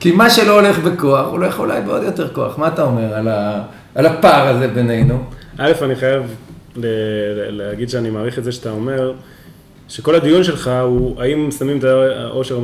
כי 0.00 0.12
מה 0.12 0.30
שלא 0.30 0.60
הולך 0.60 0.78
בכוח, 0.78 1.26
הולך 1.28 1.58
אולי 1.58 1.80
בעוד 1.80 2.02
יותר 2.02 2.28
כוח. 2.28 2.58
מה 2.58 2.68
אתה 2.68 2.82
אומר 2.82 3.14
על, 3.14 3.28
ה... 3.28 3.62
על 3.94 4.06
הפער 4.06 4.48
הזה 4.48 4.68
בינינו? 4.68 5.18
א', 5.58 5.72
אני 5.82 5.96
חייב 5.96 6.22
ל- 6.76 6.80
ל- 6.86 7.62
להגיד 7.62 7.90
שאני 7.90 8.10
מעריך 8.10 8.38
את 8.38 8.44
זה 8.44 8.52
שאתה 8.52 8.70
אומר, 8.70 9.12
שכל 9.88 10.14
הדיון 10.14 10.44
שלך 10.44 10.70
הוא 10.82 11.22
האם 11.22 11.50
שמים 11.50 11.78
את 11.78 11.84
העושר 11.84 12.58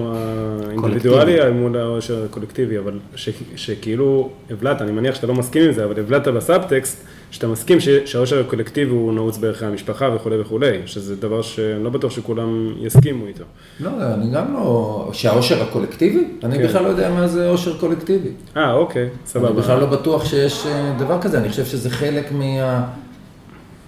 האינדיבידואלי 0.69 1.51
מול 1.51 1.77
העושר 1.79 2.25
הקולקטיבי, 2.25 2.79
אבל 2.79 2.93
ש, 3.15 3.29
שכאילו 3.57 4.31
הבלעת, 4.51 4.83
אני 4.83 4.93
מניח 4.93 5.15
שאתה 5.15 5.27
לא 5.27 5.35
מסכים 5.35 5.63
עם 5.63 5.73
זה, 5.73 5.85
אבל 5.85 6.01
הבלעת 6.01 6.29
בסאבטקסט, 6.29 7.05
שאתה 7.31 7.47
מסכים 7.49 7.79
שהעושר 8.05 8.41
הקולקטיבי 8.41 8.91
הוא 8.91 9.13
נעוץ 9.13 9.39
בערכי 9.39 9.65
המשפחה 9.65 10.11
וכולי 10.15 10.41
וכולי, 10.41 10.79
שזה 10.87 11.17
דבר 11.17 11.43
שאני 11.43 11.85
לא 11.85 11.91
בטוח 11.91 12.11
שכולם 12.13 12.75
יסכימו 12.81 13.27
איתו. 13.27 13.45
לא, 13.81 13.91
אני 14.15 14.31
גם 14.31 14.53
לא... 14.53 15.11
שהעושר 15.13 15.63
הקולקטיבי? 15.63 16.25
אני 16.45 16.59
כן. 16.59 16.65
בכלל 16.65 16.83
לא 16.83 16.89
יודע 16.89 17.11
מה 17.11 17.29
זה 17.29 17.49
עושר 17.49 17.79
קולקטיבי. 17.79 18.29
אה, 18.57 18.73
אוקיי, 18.73 19.09
סבבה. 19.27 19.49
אני 19.49 19.57
בכלל 19.57 19.81
לא 19.81 19.87
בטוח 19.87 20.25
שיש 20.25 20.67
אה, 20.67 20.95
דבר 20.99 21.21
כזה, 21.21 21.39
אני 21.39 21.49
חושב 21.49 21.65
שזה 21.65 21.91
חלק 21.91 22.33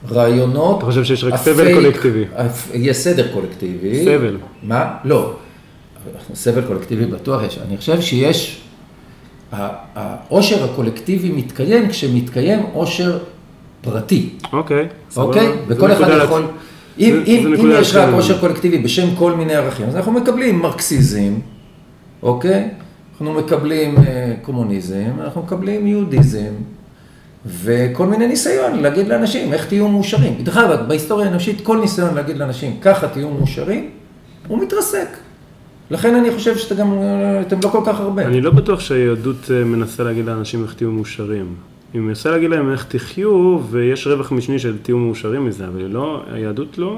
מהרעיונות... 0.05 0.79
אתה 0.79 0.87
חושב 0.87 1.05
שיש 1.05 1.25
רק 1.25 1.37
סבל 1.37 1.75
קולקטיבי? 1.75 2.25
יש 2.75 2.97
סדר 2.97 3.33
קולקטיבי. 3.33 4.05
סבל. 4.05 4.37
מה? 4.63 4.95
לא. 5.05 5.33
סבל 6.35 6.63
קולקטיבי 6.63 7.05
בטוח 7.05 7.43
יש. 7.43 7.59
אני 7.69 7.77
חושב 7.77 8.01
שיש... 8.01 8.68
העושר 9.53 10.65
הקולקטיבי 10.65 11.33
מתקיים 11.33 11.89
כשמתקיים 11.89 12.61
עושר 12.73 13.19
פרטי. 13.81 14.29
אוקיי, 14.53 14.87
סבבה. 15.11 15.27
אוקיי? 15.27 15.49
וכל 15.69 15.93
אחד 15.93 16.07
יכול... 16.25 16.43
אם, 16.99 17.15
זו- 17.27 17.31
אם, 17.31 17.57
זו 17.57 17.63
אם 17.63 17.71
יש 17.81 17.95
רק 17.95 18.15
עושר 18.15 18.39
קולקטיבי 18.41 18.79
בשם 18.79 19.17
כל 19.17 19.33
מיני 19.33 19.55
ערכים, 19.55 19.87
אז 19.87 19.97
אנחנו 19.97 20.13
מקבלים 20.13 20.59
מרקסיזם, 20.59 21.33
אוקיי? 22.23 22.69
אנחנו 23.13 23.33
מקבלים 23.33 23.97
אה, 23.97 24.33
קומוניזם, 24.43 25.11
אנחנו 25.25 25.43
מקבלים 25.43 25.87
יהודיזם, 25.87 26.53
וכל 27.47 28.07
מיני 28.07 28.27
ניסיון 28.27 28.79
להגיד 28.83 29.09
לאנשים 29.09 29.53
איך 29.53 29.67
תהיו 29.67 29.89
מאושרים. 29.89 30.35
דרך 30.43 30.57
אגב, 30.57 30.89
בהיסטוריה 30.89 31.27
האנושית, 31.27 31.61
כל 31.61 31.79
ניסיון 31.81 32.15
להגיד 32.15 32.37
לאנשים 32.37 32.77
ככה 32.83 33.09
תהיו 33.09 33.31
מאושרים, 33.31 33.91
הוא 34.49 34.59
מתרסק. 34.63 35.09
לכן 35.91 36.15
אני 36.15 36.31
חושב 36.31 36.57
שאתם 36.57 36.75
גם, 36.77 36.93
אתם 37.47 37.57
לא 37.65 37.69
כל 37.69 37.81
כך 37.87 38.01
הרבה. 38.01 38.23
אני 38.25 38.41
לא 38.41 38.51
בטוח 38.51 38.81
שהיהדות 38.81 39.51
אה, 39.51 39.65
מנסה 39.65 40.03
להגיד 40.03 40.27
לאנשים 40.27 40.63
איך 40.65 40.75
תהיו 40.75 40.91
מאושרים. 40.91 41.47
אני 41.95 42.01
מנסה 42.03 42.31
להגיד 42.31 42.51
להם 42.51 42.73
איך 42.73 42.85
תחיו, 42.89 43.59
ויש 43.71 44.07
רווח 44.07 44.33
משני 44.33 44.59
של 44.59 44.77
תהיו 44.83 44.97
מאושרים 44.99 45.47
מזה, 45.47 45.65
אבל 45.65 45.83
לא, 45.83 46.23
היהדות 46.35 46.79
לא... 46.79 46.97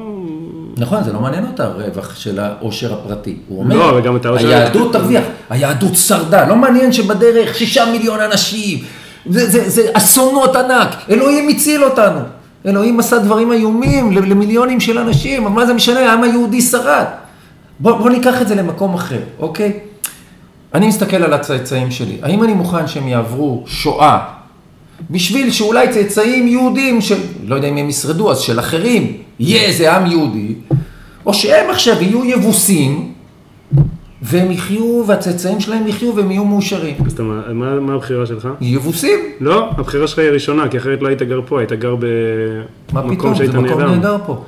נכון, 0.79 1.05
זה 1.05 1.13
לא 1.13 1.21
מעניין 1.21 1.47
אותה 1.47 1.65
הרווח 1.65 2.17
של 2.17 2.39
העושר 2.41 2.93
הפרטי. 2.95 3.37
הוא 3.49 3.59
אומר, 3.61 3.77
לא, 3.77 3.99
וגם 3.99 4.17
את 4.17 4.27
העושר- 4.27 4.47
היהדות 4.49 4.93
תרוויח, 4.93 5.25
היהדות 5.51 5.97
שרדה, 5.97 6.49
לא 6.49 6.57
מעניין 6.57 6.93
שבדרך 6.93 7.55
שישה 7.55 7.85
מיליון 7.93 8.21
אנשים, 8.21 8.79
זה, 9.27 9.47
זה, 9.51 9.69
זה 9.71 9.89
אסונות 9.93 10.57
ענק, 10.57 10.89
אלוהים 11.11 11.49
הציל 11.49 11.85
אותנו. 11.85 12.21
אלוהים 12.67 13.01
עשה 13.01 13.19
דברים 13.19 13.53
איומים 13.53 14.13
למיליונים 14.13 14.81
של 14.81 14.99
אנשים, 14.99 15.47
אבל 15.47 15.55
מה 15.55 15.67
זה 15.67 15.75
משנה, 15.75 16.01
העם 16.01 16.23
היהודי 16.23 16.61
שרד. 16.63 17.05
בוא, 17.81 17.93
בוא 17.93 18.11
ניקח 18.11 18.43
את 18.43 18.49
זה 18.49 18.55
למקום 18.55 18.95
אחר, 18.95 19.21
אוקיי? 19.39 19.73
אני 20.75 20.89
מסתכל 20.89 21.17
על 21.17 21.33
הצאצאים 21.33 21.91
שלי, 21.91 22.19
האם 22.23 22.45
אני 22.45 22.55
מוכן 22.55 22.87
שהם 22.87 23.09
יעברו 23.09 23.65
שואה 23.67 24.19
בשביל 25.11 25.51
שאולי 25.51 25.89
צאצאים 25.89 26.49
יהודים, 26.49 27.01
של, 27.01 27.17
לא 27.47 27.55
יודע 27.55 27.69
אם 27.69 27.77
הם 27.77 27.89
ישרדו, 27.89 28.31
אז 28.31 28.39
של 28.39 28.59
אחרים, 28.59 29.17
יהיה 29.39 29.63
איזה 29.63 29.97
עם 29.97 30.07
יהודי, 30.07 30.55
או 31.27 31.35
שהם 31.35 31.71
עכשיו 31.71 32.03
יהיו 32.03 32.25
יבוסים, 32.25 33.13
והם 34.23 34.51
יחיו, 34.51 35.05
והצאצאים 35.07 35.61
שלהם 35.61 35.89
יחיו 35.89 36.17
והם 36.17 36.31
יהיו 36.31 36.45
מאושרים. 36.45 36.95
אז 37.07 37.13
אתה, 37.13 37.23
מה, 37.23 37.81
מה 37.81 37.95
הבחירה 37.95 38.27
שלך? 38.27 38.49
יבוסים? 38.61 39.19
לא, 39.41 39.71
הבחירה 39.71 40.07
שלך 40.07 40.19
היא 40.19 40.31
ראשונה, 40.31 40.69
כי 40.69 40.79
אחרת 40.79 41.03
לא 41.03 41.09
היית 41.09 41.23
גר 41.23 41.41
פה, 41.47 41.59
היית 41.61 41.73
גר 41.73 41.95
מה 42.93 43.03
במקום 43.03 43.17
פתאום, 43.17 43.35
שהיית 43.35 43.53
זה 43.53 43.59
מקום 43.59 43.81
נהדר. 43.81 43.91
נהדר 43.95 44.17
פה. 44.27 44.45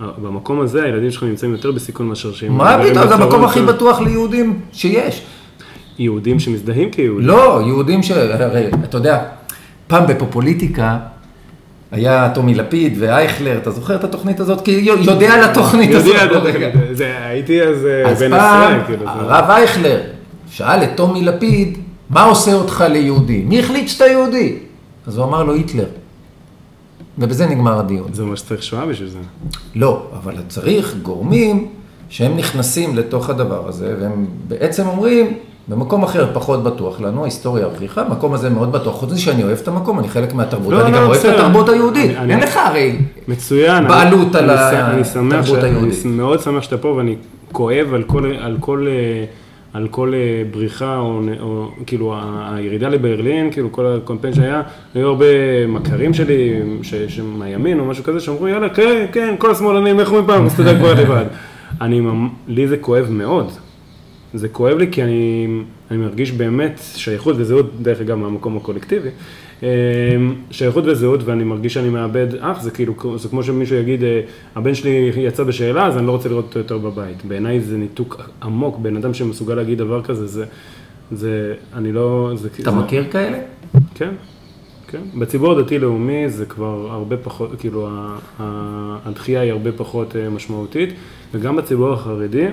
במקום 0.00 0.60
הזה 0.60 0.82
הילדים 0.82 1.10
שלך 1.10 1.22
נמצאים 1.22 1.52
יותר 1.52 1.72
בסיכון 1.72 2.06
מאשר 2.08 2.32
שהם... 2.32 2.52
מה 2.56 2.78
פתאום, 2.90 3.08
זה 3.08 3.14
המקום 3.14 3.44
הכי 3.44 3.62
בטוח 3.62 4.00
ליהודים 4.00 4.60
שיש. 4.72 5.22
יהודים 5.98 6.38
שמזדהים 6.40 6.90
כיהודים. 6.90 7.26
לא, 7.28 7.62
יהודים 7.66 8.02
ש... 8.02 8.10
הרי, 8.10 8.66
אתה 8.84 8.96
יודע, 8.96 9.22
פעם 9.86 10.06
בפופוליטיקה 10.06 10.98
היה 11.92 12.30
טומי 12.34 12.54
לפיד 12.54 12.96
ואייכלר, 12.98 13.58
אתה 13.58 13.70
זוכר 13.70 13.94
את 13.94 14.04
התוכנית 14.04 14.40
הזאת? 14.40 14.60
כי 14.64 14.70
יודע 14.70 15.32
על 15.34 15.44
התוכנית 15.44 15.94
הזאת. 15.94 16.14
יודע, 16.34 17.16
הייתי 17.28 17.62
אז 17.62 17.86
אה, 17.86 18.10
אז 18.10 18.22
בן 18.22 18.30
פעם, 18.30 18.72
עשרה, 18.74 18.84
כאילו. 18.86 18.98
זה- 19.04 19.10
הרב 19.10 19.50
אייכלר 19.50 20.00
שאל 20.50 20.82
את 20.84 20.90
טומי 20.94 21.22
לפיד, 21.24 21.78
מה 22.10 22.22
עושה 22.24 22.54
אותך 22.54 22.84
ליהודי? 22.90 23.42
מי 23.46 23.60
החליט 23.60 23.88
שאתה 23.88 24.06
יהודי? 24.06 24.56
אז 25.06 25.16
הוא 25.18 25.24
אמר 25.26 25.42
לו, 25.42 25.54
היטלר. 25.54 25.84
ובזה 27.18 27.46
נגמר 27.46 27.78
הדיון. 27.78 28.08
זה 28.12 28.22
אומר 28.22 28.34
שצריך 28.34 28.62
שואה 28.62 28.86
בשביל 28.86 29.08
זה. 29.08 29.18
לא, 29.74 30.02
אבל 30.22 30.34
צריך 30.48 30.94
גורמים 31.02 31.68
שהם 32.08 32.36
נכנסים 32.36 32.96
לתוך 32.96 33.30
הדבר 33.30 33.68
הזה, 33.68 33.94
והם 34.00 34.26
בעצם 34.48 34.86
אומרים, 34.86 35.32
במקום 35.68 36.02
אחר 36.02 36.30
פחות 36.34 36.62
בטוח 36.64 37.00
לנו, 37.00 37.22
ההיסטוריה 37.22 37.64
הוכיחה, 37.66 38.02
המקום 38.02 38.34
הזה 38.34 38.50
מאוד 38.50 38.72
בטוח. 38.72 38.94
חוץ 38.96 39.10
מזה 39.12 39.20
שאני 39.20 39.42
אוהב 39.44 39.58
את 39.62 39.68
המקום, 39.68 39.98
אני 39.98 40.08
חלק 40.08 40.34
מהתרבות, 40.34 40.72
לא, 40.72 40.82
אני 40.84 40.92
לא, 40.92 40.98
גם 40.98 41.06
אוהב 41.06 41.20
את. 41.26 41.34
התרבות 41.34 41.68
היהודית. 41.68 42.16
אני- 42.16 42.32
אין 42.32 42.40
לך 42.42 42.56
הרי... 42.66 42.96
מצוין. 43.28 43.88
בעלות 43.88 44.36
אני- 44.36 44.44
על 44.44 44.58
אני 44.58 44.90
אני 44.92 45.00
התרבות 45.34 45.60
ש- 45.60 45.64
היהודית. 45.64 46.02
אני 46.06 46.12
מאוד 46.12 46.40
שמח 46.40 46.62
שאתה 46.62 46.78
פה 46.78 46.88
ואני 46.88 47.16
כואב 47.52 47.94
על 47.94 48.02
כל, 48.02 48.32
על 48.40 48.56
כל, 48.60 48.86
אה, 48.88 49.24
על 49.76 49.88
כל 49.88 50.12
אה, 50.14 50.42
בריחה, 50.50 50.98
או, 50.98 51.20
או 51.40 51.68
כאילו 51.86 52.14
הירידה 52.52 52.88
לברלין, 52.88 53.50
כאילו 53.52 53.72
כל 53.72 53.86
הקמפיין 53.86 54.34
שהיה, 54.34 54.62
היו 54.94 55.08
הרבה 55.08 55.26
מכרים 55.68 56.14
שלי, 56.14 56.52
ש- 56.82 56.94
שמהימין 56.94 57.80
או 57.80 57.84
משהו 57.84 58.04
כזה, 58.04 58.20
שאמרו 58.20 58.48
יאללה, 58.48 58.68
כן, 58.68 59.06
כן, 59.12 59.34
כל 59.38 59.50
השמאלנים, 59.50 60.00
איך 60.00 60.08
אומרים 60.08 60.26
פעם, 60.26 60.44
מסתדר 60.46 60.78
כבר 60.78 60.94
לבד. 60.94 61.24
אני, 61.80 62.00
לי 62.48 62.68
זה 62.68 62.76
כואב 62.76 63.06
מאוד. 63.10 63.50
זה 64.34 64.48
כואב 64.48 64.78
לי 64.78 64.88
כי 64.92 65.02
אני, 65.02 65.46
אני 65.90 65.98
מרגיש 65.98 66.32
באמת 66.32 66.80
שייכות 66.94 67.36
וזהות, 67.38 67.70
דרך 67.82 68.00
אגב, 68.00 68.16
מהמקום 68.18 68.56
הקולקטיבי. 68.56 69.08
אה, 69.62 69.68
שייכות 70.50 70.84
וזהות, 70.86 71.20
ואני 71.24 71.44
מרגיש 71.44 71.74
שאני 71.74 71.88
מאבד 71.88 72.26
אח, 72.40 72.62
זה 72.62 72.70
כאילו, 72.70 73.18
זה 73.18 73.28
כמו 73.28 73.42
שמישהו 73.42 73.76
יגיד, 73.76 74.04
אה, 74.04 74.20
הבן 74.54 74.74
שלי 74.74 75.12
יצא 75.16 75.44
בשאלה, 75.44 75.86
אז 75.86 75.96
אני 75.96 76.06
לא 76.06 76.12
רוצה 76.12 76.28
לראות 76.28 76.44
אותו 76.44 76.58
יותר 76.58 76.78
בבית. 76.78 77.24
בעיניי 77.24 77.60
זה 77.60 77.76
ניתוק 77.76 78.20
עמוק, 78.42 78.78
בן 78.78 78.96
אדם 78.96 79.14
שמסוגל 79.14 79.54
להגיד 79.54 79.78
דבר 79.78 80.02
כזה, 80.02 80.26
זה, 80.26 80.44
זה, 81.12 81.54
אני 81.74 81.92
לא, 81.92 82.32
זה, 82.34 82.48
אתה 82.60 82.70
זה, 82.70 82.76
מכיר 82.76 83.04
כאלה? 83.10 83.38
כן, 83.94 84.14
כן. 84.88 85.02
בציבור 85.18 85.52
הדתי-לאומי 85.52 86.28
זה 86.28 86.46
כבר 86.46 86.88
הרבה 86.90 87.16
פחות, 87.16 87.50
כאילו, 87.58 87.88
הדחייה 89.04 89.40
היא 89.40 89.52
הרבה 89.52 89.72
פחות 89.72 90.16
אה, 90.16 90.30
משמעותית, 90.30 90.90
וגם 91.34 91.56
בציבור 91.56 91.92
החרדי, 91.92 92.46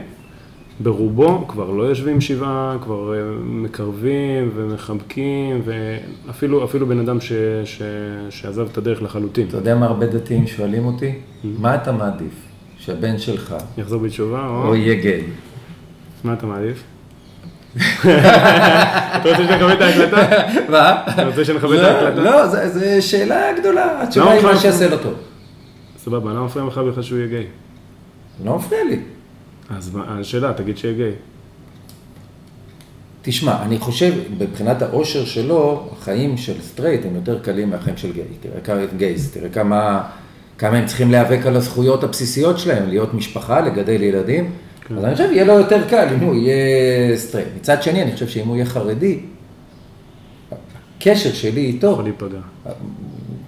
ברובו 0.80 1.48
כבר 1.48 1.72
לא 1.72 1.84
יושבים 1.84 2.22
שבעה, 2.22 2.78
כבר 2.82 3.14
אה, 3.14 3.20
מקרבים 3.44 4.52
ומחבקים, 4.56 5.62
ואפילו 5.66 6.64
אפילו 6.64 6.88
בן 6.88 7.00
אדם 7.00 7.22
ש, 7.22 7.32
ש, 7.66 7.82
שעזב 8.30 8.68
את 8.72 8.78
הדרך 8.78 9.02
לחלוטין. 9.02 9.48
אתה 9.48 9.58
יודע 9.58 9.76
מה 9.76 9.86
הרבה 9.86 10.06
דתיים 10.06 10.48
שואלים 10.48 10.86
אותי? 10.86 11.12
מה 11.44 11.76
אתה 11.76 11.92
מעדיף? 11.92 12.34
שהבן 12.78 13.18
שלך 13.18 13.56
יחזור 13.78 14.00
בתשובה, 14.02 14.48
או... 14.48 14.68
או 14.68 14.76
יהיה 14.76 15.02
גיי? 15.02 15.24
מה 16.24 16.34
אתה 16.34 16.46
מעדיף? 16.46 16.84
אתה 17.80 19.30
רוצה 19.30 19.44
שנכבד 19.44 19.72
את 19.72 19.82
ההקלטה? 19.82 20.18
מה? 20.70 21.04
אתה 21.14 21.26
רוצה 21.28 21.46
שנכבד 21.46 21.74
את 21.74 21.82
לא, 21.82 21.88
ההקלטה? 21.88 22.22
לא, 22.22 22.48
זו- 22.48 22.80
שאלה 23.08 23.60
גדולה. 23.60 24.04
התשובה 24.04 24.32
היא 24.32 24.44
מה 24.44 24.52
לא? 24.52 24.58
שיעשה 24.58 24.90
לו 24.90 24.98
טוב. 24.98 25.14
סבבה, 25.98 26.32
למה 26.34 26.46
מפריע 26.46 26.66
לך 26.66 26.78
בכלל 26.78 27.04
שהוא 27.04 27.18
יהיה 27.18 27.28
גיי? 27.28 27.46
לא 28.46 28.56
מפריע 28.56 28.80
לי. 28.90 29.00
אז 29.70 29.96
מה- 29.96 30.20
השאלה, 30.20 30.54
תגיד 30.54 30.78
שיהיה 30.78 30.94
גיי. 30.94 31.12
תשמע, 33.22 33.64
אני 33.64 33.80
חושב, 33.80 34.14
מבחינת 34.40 34.82
האושר 34.82 35.26
שלו, 35.26 35.90
החיים 35.92 36.38
של 36.38 36.62
סטרייט 36.62 37.06
הם 37.06 37.16
יותר 37.16 37.40
קלים 37.40 37.70
מהחיים 37.70 37.98
של 37.98 38.14
גיי. 38.14 38.24
תראה 38.42 38.62
כמה 38.62 38.80
גייז, 38.98 39.32
תראה 39.34 39.50
כמה, 39.50 40.04
כמה 40.58 40.78
הם 40.78 40.86
צריכים 40.86 41.12
להיאבק 41.12 41.46
על 41.46 41.56
הזכויות 41.56 42.04
הבסיסיות 42.04 42.60
שלהם, 42.60 42.90
להיות 42.90 43.14
משפחה, 43.14 43.62
לגדל 43.62 44.02
ילדים. 44.04 44.52
כן. 44.88 44.98
אז 44.98 45.04
אני 45.04 45.16
חושב, 45.16 45.30
יהיה 45.32 45.44
לו 45.46 45.54
יותר 45.54 45.90
קל 45.90 46.08
אם 46.14 46.20
הוא 46.20 46.36
יהיה 46.36 47.18
סטרייט. 47.18 47.48
מצד 47.60 47.84
שני, 47.84 48.04
אני 48.04 48.14
חושב 48.14 48.28
שאם 48.28 48.48
הוא 48.48 48.56
יהיה 48.56 48.66
חרדי, 48.66 49.20
הקשר 50.98 51.34
שלי 51.34 51.62
איתו, 51.66 51.92
יכול 51.92 52.04
להיפגע. 52.04 52.40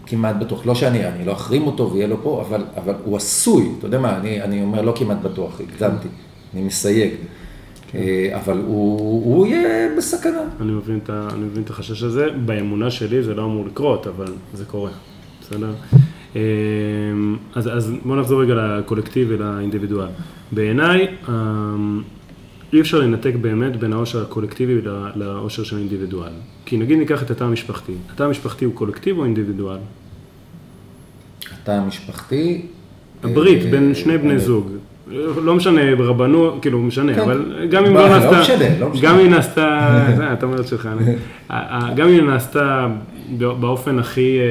כמעט 0.05 0.35
בטוח, 0.35 0.65
לא 0.65 0.75
שאני, 0.75 1.07
אני 1.07 1.25
לא 1.25 1.33
אחרים 1.33 1.67
אותו 1.67 1.91
ויהיה 1.91 2.07
לו 2.07 2.17
פה, 2.23 2.43
אבל, 2.47 2.63
אבל 2.77 2.93
הוא 3.03 3.17
עשוי, 3.17 3.69
אתה 3.79 3.87
יודע 3.87 3.99
מה, 3.99 4.17
אני, 4.17 4.41
אני 4.41 4.61
אומר 4.61 4.81
לא 4.81 4.93
כמעט 4.95 5.17
בטוח, 5.21 5.61
הגזמתי, 5.61 6.07
אני 6.53 6.63
מסייג, 6.63 7.11
אה, 7.95 8.29
אבל 8.33 8.57
הוא, 8.67 8.99
הוא 9.35 9.47
יהיה 9.47 9.89
בסכנה. 9.97 10.41
אני 10.61 10.71
מבין, 10.71 10.99
את 11.03 11.09
אני 11.09 11.45
מבין 11.45 11.63
את 11.63 11.69
החשש 11.69 12.03
הזה, 12.03 12.27
באמונה 12.45 12.91
שלי 12.91 13.23
זה 13.23 13.33
לא 13.33 13.45
אמור 13.45 13.65
לקרות, 13.65 14.07
אבל 14.07 14.33
זה 14.53 14.65
קורה, 14.65 14.91
בסדר? 15.41 15.73
אמ, 16.35 16.39
אז, 17.55 17.77
אז 17.77 17.91
בואו 18.05 18.19
נחזור 18.19 18.41
רגע 18.41 18.53
לקולקטיבי, 18.55 19.37
לאינדיבידואל. 19.37 20.07
בעיניי, 20.51 21.07
אמ, 21.29 22.01
אי 22.75 22.81
אפשר 22.81 22.99
לנתק 22.99 23.33
באמת 23.41 23.75
בין 23.75 23.93
העושר 23.93 24.21
הקולקטיבי 24.21 24.79
לעושר 25.15 25.63
של 25.63 25.75
האינדיבידואל. 25.75 26.31
כי 26.65 26.77
נגיד 26.77 26.97
ניקח 26.99 27.23
את 27.23 27.31
התא 27.31 27.43
המשפחתי. 27.43 27.93
התא 28.13 28.23
המשפחתי 28.23 28.65
הוא 28.65 28.73
קולקטיב 28.73 29.17
או 29.17 29.25
אינדיבידואל? 29.25 29.77
התא 31.53 31.71
המשפחתי. 31.71 32.61
הברית 33.23 33.65
אה, 33.65 33.71
בין 33.71 33.95
שני 33.95 34.17
בני 34.17 34.29
אני- 34.31 34.39
זוג. 34.39 34.69
לא 35.43 35.55
משנה, 35.55 35.95
ברבנות, 35.95 36.57
כאילו, 36.61 36.79
משנה, 36.81 37.13
כן. 37.15 37.19
אבל 37.21 37.67
גם 37.71 37.85
אם 37.85 37.93
לא 37.93 38.01
לא 38.01 38.09
נעשתה, 38.09 38.31
לא 38.79 38.89
משנה. 38.89 39.09
גם 39.09 39.19
אם 39.19 39.29
נעשתה, 39.29 39.89
זה, 40.17 40.33
אתה 40.33 40.45
אומר 40.45 40.61
את 40.61 40.67
שלך, 40.67 40.89
גם 41.95 42.07
אם 42.07 42.27
נעשתה 42.29 42.87
באופן 43.37 43.99
הכי 43.99 44.37
אה, 44.39 44.45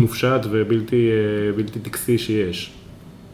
מופשט 0.00 0.40
ובלתי 0.50 1.10
אה, 1.58 1.80
טקסי 1.82 2.18
שיש, 2.18 2.72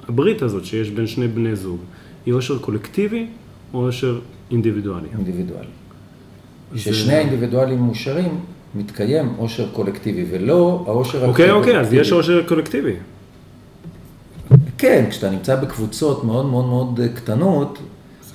הברית 0.08 0.42
הזאת 0.42 0.64
שיש 0.64 0.90
בין 0.90 1.06
שני 1.06 1.28
בני 1.28 1.56
זוג, 1.56 1.80
היא 2.26 2.34
אושר 2.34 2.58
קולקטיבי 2.58 3.26
או 3.74 3.86
אושר 3.86 4.20
אינדיבידואלי? 4.50 5.08
אינדיבידואל. 5.12 5.64
כששני 6.74 7.14
האינדיבידואלים 7.14 7.78
מאושרים, 7.78 8.40
מתקיים 8.74 9.34
עושר 9.36 9.68
קולקטיבי, 9.72 10.24
ולא 10.30 10.84
העושר 10.86 11.24
אוקיי, 11.24 11.50
אוקיי, 11.50 11.72
אז 11.72 11.86
הקולקטיבי. 11.86 12.00
יש 12.00 12.12
אושר 12.12 12.42
קולקטיבי. 12.48 12.94
כן, 14.78 15.04
כשאתה 15.10 15.30
נמצא 15.30 15.56
בקבוצות 15.56 16.24
מאוד 16.24 16.46
מאוד 16.46 16.66
מאוד 16.66 17.00
אה, 17.00 17.08
קטנות, 17.08 17.78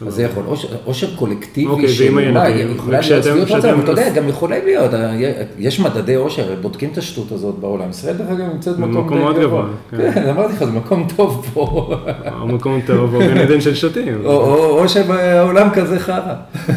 אז 0.08 0.14
זה 0.16 0.24
יכול, 0.24 0.43
עושר- 0.86 1.16
קולקטיבי 1.16 1.68
אוקיי, 1.68 1.86
ועם 1.86 1.93
של 1.93 2.04
הילדים, 2.18 2.38
אולי, 2.38 2.52
יכולה 2.76 2.99
להיות 2.99 3.24
שביעות 3.24 3.39
רצון, 3.47 3.60
כשאתם- 3.60 3.74
אבל 3.74 3.84
אתה 3.84 3.91
יודע, 3.91 4.10
גם 4.10 4.30
יכולים 4.30 4.60
להיות, 4.66 4.93
אה, 4.93 5.12
יש 5.60 5.80
מדדי 5.80 6.16
עושר, 6.16 6.56
בודקים 6.62 6.89
את 6.91 6.97
השטות 6.97 7.32
הזאת 7.32 7.56
בעולם. 7.60 7.89
ישראל 7.89 8.16
דרך 8.18 8.30
אגב 8.30 8.45
נמצאת 8.54 8.78
במקום 8.78 9.20
מאוד 9.20 9.39
גבוה, 9.39 9.66
כן. 9.91 10.12
כן, 10.14 10.30
אמרתי 10.30 10.54
לך, 10.54 10.64
זה 10.64 10.72
מקום 10.72 11.08
טוב 11.16 11.47
פה. 11.54 11.95
או 12.41 12.47
מקום 12.47 12.82
טוב, 12.88 13.16
או 13.16 13.20
גן 13.20 13.38
עדן 13.38 13.62
של 13.62 13.76
שתים. 13.76 14.22
או- 14.26 14.88
שבעולם 14.88 15.70
כזה 15.74 15.99
חרא. 15.99 16.34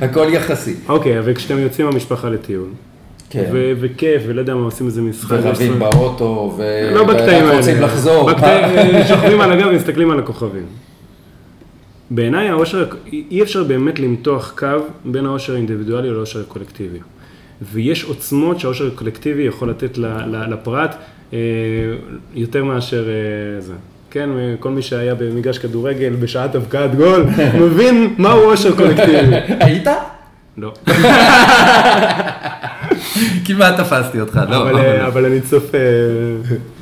הכל 0.00 0.26
יחסי. 0.30 0.74
אוקיי, 0.88 1.16
וכשאתם 1.24 1.58
יוצאים 1.58 1.86
מהמשפחה 1.86 2.28
לטיול, 2.28 2.68
כן. 3.30 3.44
ו- 3.52 3.72
וכיף, 3.80 4.22
ולא 4.26 4.40
יודע 4.40 4.54
מה, 4.54 4.64
עושים 4.64 4.86
איזה 4.86 5.02
משחק. 5.02 5.36
ורבים 5.42 5.78
באוטו, 5.78 6.54
ו- 6.56 6.90
לא 6.94 7.04
בקטעים 7.04 7.44
האלה. 7.44 7.56
רוצים 7.56 7.80
לחזור. 7.82 8.30
בקטעים, 8.32 8.64
שוכבים 9.08 9.40
על 9.40 9.52
הגב 9.52 9.66
ומסתכלים 9.70 10.10
על 10.10 10.18
הכוכבים. 10.18 10.66
בעיניי 12.10 12.48
האושר, 12.48 12.86
אי 13.12 13.42
אפשר 13.42 13.64
באמת 13.64 13.98
למתוח 14.00 14.54
קו 14.58 14.66
בין 15.04 15.26
האושר 15.26 15.52
האינדיבידואלי 15.52 16.10
לאושר 16.10 16.40
הקולקטיבי. 16.40 16.98
ויש 17.72 18.04
עוצמות 18.04 18.60
שהעושר 18.60 18.86
הקולקטיבי 18.86 19.42
יכול 19.42 19.70
לתת 19.70 19.98
לפרט 20.48 20.94
אה, 21.32 21.38
יותר 22.34 22.64
מאשר 22.64 23.08
אה, 23.08 23.60
זה. 23.60 23.72
כן, 24.10 24.30
כל 24.60 24.70
מי 24.70 24.82
שהיה 24.82 25.14
במגרש 25.14 25.58
כדורגל 25.58 26.12
בשעת 26.20 26.54
הבקעת 26.54 26.94
גול, 26.94 27.26
מבין 27.62 28.14
מהו 28.18 28.40
עושר 28.50 28.76
קולקטיבי. 28.76 29.36
היית? 29.60 29.88
לא. 30.56 30.74
כמעט 33.44 33.80
תפסתי 33.80 34.20
אותך, 34.20 34.40
לא. 34.50 34.62
אבל, 34.62 34.78
אה, 34.78 35.06
אבל 35.06 35.24
אני 35.24 35.40
צופה, 35.40 35.78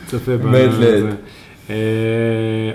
צופה 0.06 0.32
בזה. 0.36 1.10
אה, 1.70 1.76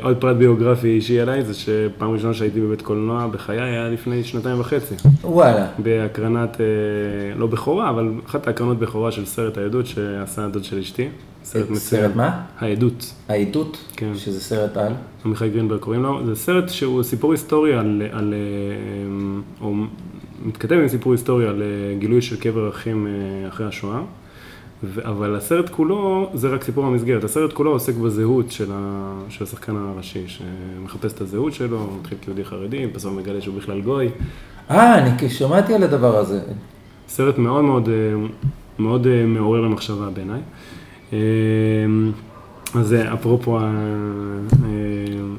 עוד 0.01 0.17
פרט 0.17 0.35
ביוגרפי 0.35 0.87
אישי 0.87 1.19
עליי, 1.19 1.43
זה 1.43 1.53
שפעם 1.53 2.11
ראשונה 2.11 2.33
שהייתי 2.33 2.61
בבית 2.61 2.81
קולנוע 2.81 3.27
בחיי 3.27 3.61
היה 3.61 3.89
לפני 3.89 4.23
שנתיים 4.23 4.59
וחצי. 4.59 4.95
וואלה. 5.23 5.67
בהקרנת, 5.77 6.61
אה, 6.61 6.65
לא 7.35 7.47
בכורה, 7.47 7.89
אבל 7.89 8.11
אחת 8.25 8.47
ההקרנות 8.47 8.79
בכורה 8.79 9.11
של 9.11 9.25
סרט 9.25 9.57
העדות 9.57 9.85
שעשה 9.85 10.45
הדוד 10.45 10.63
של 10.63 10.79
אשתי. 10.79 11.09
סרט 11.43 11.69
מצוין. 11.69 11.79
סרט 11.79 12.15
מה? 12.15 12.41
העדות, 12.59 13.13
העדות? 13.29 13.77
כן. 13.97 14.11
שזה 14.15 14.41
סרט 14.41 14.77
על? 14.77 14.93
עמיחי 15.25 15.49
גרינברג 15.49 15.79
קוראים 15.79 16.03
לו. 16.03 16.25
זה 16.25 16.35
סרט 16.35 16.69
שהוא 16.69 17.03
סיפור 17.03 17.31
היסטורי 17.31 17.73
על, 17.73 18.01
על 18.11 18.33
או 19.61 19.73
מתכתב 20.45 20.75
עם 20.75 20.87
סיפור 20.87 21.11
היסטורי 21.11 21.47
על 21.47 21.63
אה, 22.11 22.21
של 22.21 22.39
קבר 22.39 22.69
אחים 22.69 23.07
אה, 23.07 23.47
אחרי 23.47 23.67
השואה. 23.67 24.01
אבל 25.03 25.35
הסרט 25.35 25.69
כולו, 25.69 26.29
זה 26.33 26.47
רק 26.47 26.63
סיפור 26.63 26.85
המסגרת, 26.85 27.23
הסרט 27.23 27.53
כולו 27.53 27.71
עוסק 27.71 27.95
בזהות 27.95 28.51
של, 28.51 28.71
ה, 28.73 29.13
של 29.29 29.43
השחקן 29.43 29.75
הראשי, 29.75 30.23
שמחפש 30.27 31.13
את 31.13 31.21
הזהות 31.21 31.53
שלו, 31.53 31.79
הוא 31.79 31.99
מתחיל 31.99 32.17
כיהודי 32.21 32.45
חרדי, 32.45 32.87
בסוף 32.87 33.13
מגלה 33.13 33.41
שהוא 33.41 33.55
בכלל 33.57 33.81
גוי. 33.81 34.09
אה, 34.71 34.97
אני 34.97 35.29
שמעתי 35.29 35.73
על 35.73 35.83
הדבר 35.83 36.17
הזה. 36.17 36.41
סרט 37.07 37.37
מאוד 37.37 37.63
מאוד, 37.63 37.89
אה, 37.89 38.27
מאוד 38.79 39.07
מעורר 39.25 39.61
למחשבה 39.61 40.09
בעיניי. 40.09 40.41
אז 42.75 42.95
אפרופו 43.13 43.59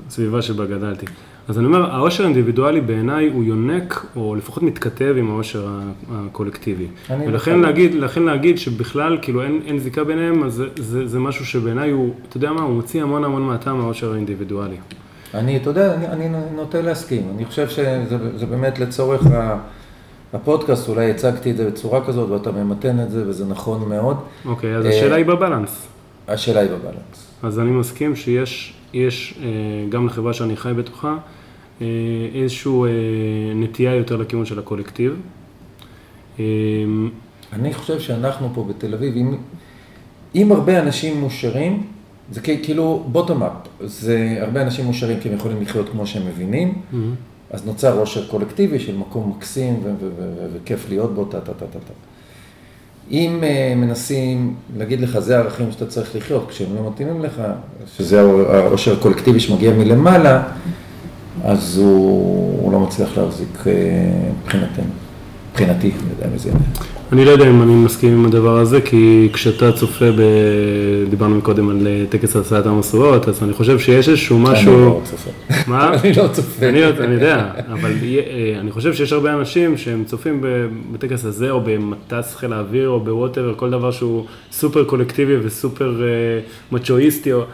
הסביבה 0.08 0.42
שבה 0.42 0.66
גדלתי. 0.66 1.06
אז 1.48 1.58
אני 1.58 1.66
אומר, 1.66 1.90
העושר 1.94 2.22
האינדיבידואלי 2.22 2.80
בעיניי 2.80 3.28
הוא 3.28 3.44
יונק, 3.44 4.06
או 4.16 4.34
לפחות 4.34 4.62
מתכתב 4.62 5.14
עם 5.18 5.30
העושר 5.30 5.68
הקולקטיבי. 6.12 6.86
אני 7.10 7.26
ולכן. 7.28 7.60
להגיד, 7.60 7.94
לכן 7.94 8.22
להגיד 8.22 8.58
שבכלל, 8.58 9.18
כאילו 9.22 9.42
אין, 9.42 9.60
אין 9.66 9.78
זיקה 9.78 10.04
ביניהם, 10.04 10.44
אז 10.44 10.52
זה, 10.52 10.66
זה, 10.76 11.06
זה 11.06 11.18
משהו 11.18 11.46
שבעיניי 11.46 11.90
הוא, 11.90 12.14
אתה 12.28 12.36
יודע 12.36 12.52
מה, 12.52 12.62
הוא 12.62 12.74
מוציא 12.74 13.02
המון 13.02 13.24
המון 13.24 13.42
מהטעם 13.42 13.78
מהעושר 13.78 14.12
האינדיבידואלי. 14.12 14.76
אני, 15.34 15.56
אתה 15.56 15.70
יודע, 15.70 15.94
אני, 15.94 16.06
אני 16.06 16.28
נוטה 16.56 16.80
להסכים. 16.80 17.22
אני 17.34 17.44
חושב 17.44 17.68
שזה 17.68 18.38
זה 18.38 18.46
באמת 18.46 18.78
לצורך 18.78 19.26
ה, 19.26 19.58
הפודקאסט, 20.32 20.88
אולי 20.88 21.10
הצגתי 21.10 21.50
את 21.50 21.56
זה 21.56 21.70
בצורה 21.70 22.06
כזאת, 22.06 22.30
ואתה 22.30 22.52
ממתן 22.52 23.00
את 23.00 23.10
זה, 23.10 23.28
וזה 23.28 23.44
נכון 23.46 23.88
מאוד. 23.88 24.16
אוקיי, 24.44 24.76
אז 24.76 24.86
אה, 24.86 24.90
השאלה 24.90 25.16
היא 25.16 25.24
בבלנס. 25.24 25.86
השאלה 26.28 26.60
היא 26.60 26.70
בבלנס. 26.70 27.32
אז 27.42 27.58
אני 27.58 27.70
מסכים 27.70 28.16
שיש 28.16 28.74
יש, 28.94 29.34
אה, 29.42 29.48
גם 29.88 30.06
לחברה 30.06 30.32
שאני 30.32 30.56
חי 30.56 30.72
בתוכה 30.76 31.16
אה, 31.82 31.86
איזושהי 32.34 32.72
אה, 32.72 32.88
נטייה 33.54 33.94
יותר 33.94 34.16
לכיוון 34.16 34.46
של 34.46 34.58
הקולקטיב. 34.58 35.20
אני 37.52 37.74
חושב 37.74 38.00
שאנחנו 38.00 38.50
פה 38.54 38.64
בתל 38.68 38.94
אביב, 38.94 39.16
אם, 39.16 39.34
אם 40.34 40.52
הרבה 40.52 40.80
אנשים 40.80 41.20
מאושרים, 41.20 41.82
זה 42.30 42.40
כאילו 42.40 43.04
בוטום 43.12 43.42
אפ, 43.42 43.52
זה 43.80 44.36
הרבה 44.40 44.62
אנשים 44.62 44.84
מאושרים 44.84 45.20
כי 45.20 45.28
הם 45.28 45.34
יכולים 45.34 45.62
לחיות 45.62 45.88
כמו 45.88 46.06
שהם 46.06 46.26
מבינים, 46.26 46.82
אז 47.50 47.66
נוצר 47.66 47.98
עושר 47.98 48.26
קולקטיבי 48.26 48.78
של 48.78 48.96
מקום 48.96 49.34
מקסים 49.36 49.82
וכיף 50.52 50.88
להיות 50.88 51.14
בו, 51.14 51.24
טה 51.24 51.40
טה 51.40 51.54
טה 51.54 51.66
טה 51.66 51.78
טה. 51.78 51.92
אם 53.10 53.40
uh, 53.42 53.78
מנסים 53.78 54.54
להגיד 54.76 55.00
לך, 55.00 55.18
זה 55.18 55.36
הערכים 55.36 55.72
שאתה 55.72 55.86
צריך 55.86 56.16
לחיות, 56.16 56.46
כשהם 56.48 56.74
לא 56.74 56.90
מתאימים 56.90 57.22
לך, 57.22 57.42
שזה 57.96 58.20
העושר 58.20 58.92
הקולקטיבי 58.92 59.40
שמגיע 59.40 59.72
מלמעלה, 59.72 60.42
אז 61.44 61.78
הוא, 61.78 62.62
הוא 62.62 62.72
לא 62.72 62.80
מצליח 62.80 63.18
להחזיק 63.18 63.58
uh, 63.64 63.66
מבחינתנו, 64.42 64.84
מבחינתי, 65.50 65.90
אני 65.90 66.10
יודע 66.10 66.34
מזה. 66.34 66.50
אני 67.12 67.24
לא 67.24 67.30
יודע 67.30 67.50
אם 67.50 67.62
אני 67.62 67.74
מסכים 67.74 68.12
עם 68.12 68.24
הדבר 68.26 68.58
הזה, 68.58 68.80
כי 68.80 69.28
כשאתה 69.32 69.72
צופה 69.72 70.04
ב... 70.12 70.20
דיברנו 71.10 71.42
קודם 71.42 71.70
על 71.70 71.86
אה, 71.86 72.04
טקס 72.08 72.36
עשיית 72.36 72.66
המשואות, 72.66 73.28
אז 73.28 73.42
אני 73.42 73.52
חושב 73.52 73.78
שיש 73.78 74.08
איזשהו 74.08 74.36
אני 74.36 74.44
משהו... 74.52 74.76
לא 74.78 75.00
צופה. 75.04 75.30
מה? 75.66 75.92
אני 76.04 76.12
לא 76.12 76.28
צופה. 76.32 76.68
אני, 76.68 76.84
אני 76.86 77.14
יודע, 77.14 77.50
אבל 77.72 77.90
אה, 78.02 78.56
אני 78.60 78.70
חושב 78.70 78.94
שיש 78.94 79.12
הרבה 79.12 79.32
אנשים 79.32 79.76
שהם 79.76 80.04
צופים 80.04 80.40
בטקס 80.92 81.24
הזה, 81.24 81.50
או 81.50 81.60
במטס 81.64 82.34
חיל 82.34 82.52
האוויר, 82.52 82.88
או 82.88 83.00
בווטאבר, 83.00 83.54
כל 83.56 83.70
דבר 83.70 83.90
שהוא 83.90 84.24
סופר 84.52 84.84
קולקטיבי 84.84 85.36
וסופר 85.42 86.02
אה, 86.02 86.08
מצ'ואיסטי, 86.72 87.32
או- 87.32 87.44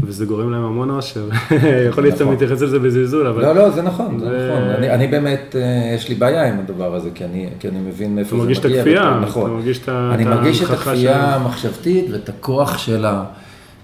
וזה 0.00 0.24
גורם 0.26 0.52
להם 0.52 0.64
המון 0.64 0.90
אושר. 0.90 1.28
יכול 1.88 2.04
להיות 2.04 2.14
שאתה 2.16 2.24
נכון. 2.24 2.34
מתייחס 2.36 2.62
לזה 2.62 2.78
בזלזול, 2.78 3.26
אבל... 3.26 3.42
לא, 3.42 3.54
לא, 3.54 3.70
זה 3.70 3.82
נכון, 3.82 4.18
זה 4.18 4.26
נכון. 4.50 4.62
אני, 4.90 5.06
באמת, 5.06 5.56
אה, 5.58 5.94
יש 5.94 6.08
לי 6.08 6.14
בעיה 6.14 6.48
עם 6.48 6.58
הדבר 6.58 6.94
הזה, 6.94 7.10
כי 7.14 7.24
אני, 7.24 7.48
מבין 7.88 8.14
מאיפה 8.14 8.28
אתה 8.28 8.36
זה 8.36 8.42
מרגיש 8.42 8.58
את 8.58 8.64
מגיע. 8.66 8.78
הכפייה, 8.80 9.00
אתה 9.10 9.20
נכון. 9.20 9.50
מרגיש 9.50 9.78
את 9.78 9.88
ה- 9.88 10.10
אני 10.14 10.24
מרגיש 10.24 10.62
את 10.62 10.66
ההנכחה 10.68 10.90
הכפייה 10.90 11.34
המחשבתית 11.34 12.06
ואת 12.12 12.28
הכוח 12.28 12.78
של 12.78 13.04
ה... 13.04 13.24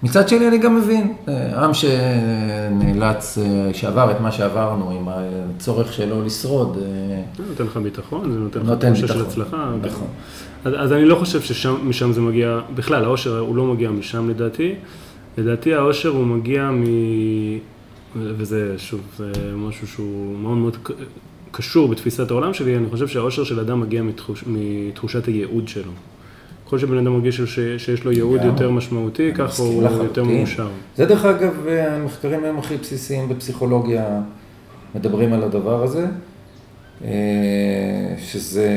מצד 0.03 0.29
שני, 0.29 0.47
אני 0.47 0.57
גם 0.57 0.77
מבין, 0.77 1.13
אה, 1.27 1.65
עם 1.65 1.71
שנאלץ, 1.73 3.37
אה, 3.37 3.69
שעבר 3.73 4.11
את 4.11 4.21
מה 4.21 4.31
שעברנו, 4.31 4.91
עם 4.91 5.05
הצורך 5.57 5.93
שלו 5.93 6.25
לשרוד, 6.25 6.77
זה 7.37 7.43
נותן 7.49 7.63
לך 7.63 7.77
ביטחון, 7.77 8.31
זה 8.31 8.39
נותן 8.39 8.59
לך 8.59 8.73
תחושה 8.79 9.07
של. 9.07 9.21
הצלחה. 9.21 9.71
נכון. 9.81 10.07
אז, 10.65 10.73
אז 10.77 10.93
אני 10.93 11.05
לא 11.05 11.15
חושב 11.15 11.41
שמשם 11.41 12.11
זה 12.11 12.21
מגיע, 12.21 12.59
בכלל, 12.75 13.03
העושר 13.03 13.39
הוא 13.39 13.55
לא 13.55 13.63
מגיע 13.65 13.89
משם 13.91 14.29
לדעתי. 14.29 14.75
לדעתי 15.37 15.73
העושר 15.73 16.09
הוא 16.09 16.25
מגיע 16.25 16.71
מ... 16.71 16.83
וזה, 18.15 18.73
שוב, 18.77 19.01
זה 19.17 19.31
משהו 19.55 19.87
שהוא 19.87 20.37
מאוד 20.37 20.57
מאוד 20.57 20.77
קשור 21.51 21.87
בתפיסת 21.87 22.31
העולם 22.31 22.53
שלי, 22.53 22.77
אני 22.77 22.89
חושב 22.89 23.07
שהעושר 23.07 23.43
של 23.43 23.59
אדם 23.59 23.81
מגיע 23.81 24.03
מתחוש, 24.03 24.43
מתחושת 24.47 25.25
הייעוד 25.25 25.67
שלו. 25.67 25.91
ככל 26.65 26.79
שבן 26.79 26.97
אדם 26.97 27.13
מרגיש 27.13 27.41
ש, 27.41 27.59
שיש 27.77 28.03
לו 28.03 28.11
ייעוד. 28.11 28.41
יותר 28.43 28.71
משמעותי, 28.71 29.31
כך 29.35 29.59
הוא 29.59 29.83
לחלוטין. 29.83 30.05
יותר 30.05 30.23
מאושר. 30.23 30.67
זה 30.95 31.05
דרך 31.05 31.25
אגב, 31.25 31.67
אה, 31.67 31.95
המחקרים 31.95 32.43
היום 32.43 32.57
הכי 32.57 32.77
בסיסיים 32.77 33.29
בפסיכולוגיה 33.29 34.21
מדברים 34.95 35.33
על 35.33 35.43
הדבר 35.43 35.83
הזה, 35.83 36.07
אה, 37.03 37.09
שזה 38.17 38.67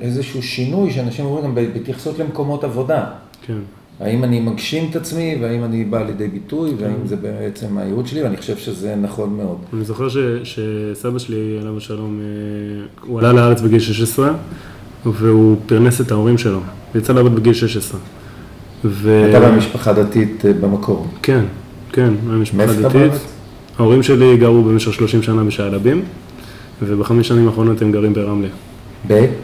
איזשהו 0.00 0.42
שינוי 0.42 0.90
שאנשים 0.90 1.24
אומרים 1.24 1.44
גם 1.44 1.54
בהתייחסות 1.54 2.18
למקומות 2.18 2.64
עבודה. 2.64 3.06
כן. 3.46 3.58
האם 4.00 4.24
אני 4.24 4.40
מגשים 4.40 4.90
את 4.90 4.96
עצמי 4.96 5.38
והאם 5.40 5.64
אני 5.64 5.84
בא 5.84 6.02
לידי 6.02 6.28
ביטוי 6.28 6.74
והאם 6.78 7.06
זה 7.06 7.16
בעצם 7.16 7.78
הייעוד 7.78 8.06
שלי 8.06 8.22
ואני 8.22 8.36
חושב 8.36 8.56
שזה 8.56 8.94
נכון 9.02 9.36
מאוד. 9.36 9.58
אני 9.74 9.84
זוכר 9.84 10.08
ש, 10.08 10.16
שסבא 10.44 11.18
שלי, 11.18 11.58
עליו 11.60 11.76
השלום, 11.76 12.20
אה, 12.20 12.86
הוא 13.00 13.18
עלה 13.18 13.32
לארץ 13.32 13.60
בגיל 13.60 13.78
16, 13.78 14.30
והוא 15.04 15.56
פרנס 15.66 16.00
את 16.00 16.10
ההורים 16.10 16.38
שלו, 16.38 16.60
ויצא 16.94 17.12
לעבוד 17.12 17.34
בגיל 17.34 17.52
16. 17.52 18.00
ו... 18.84 19.26
אתה 19.30 19.40
במשפחה 19.40 19.92
דתית 19.92 20.46
אה, 20.46 20.52
במקור. 20.52 21.06
כן, 21.22 21.44
כן, 21.92 22.14
אתה 22.64 22.72
דתית. 22.72 23.12
ההורים 23.78 24.02
שלי 24.02 24.36
גרו 24.36 24.62
במשך 24.62 24.94
30 24.94 25.22
שנה 25.22 25.44
בשעלבים, 25.44 26.02
ובחמש 26.82 27.28
שנים 27.28 27.48
האחרונות 27.48 27.82
הם 27.82 27.92
גרים 27.92 28.14
ברמלה. 28.14 28.48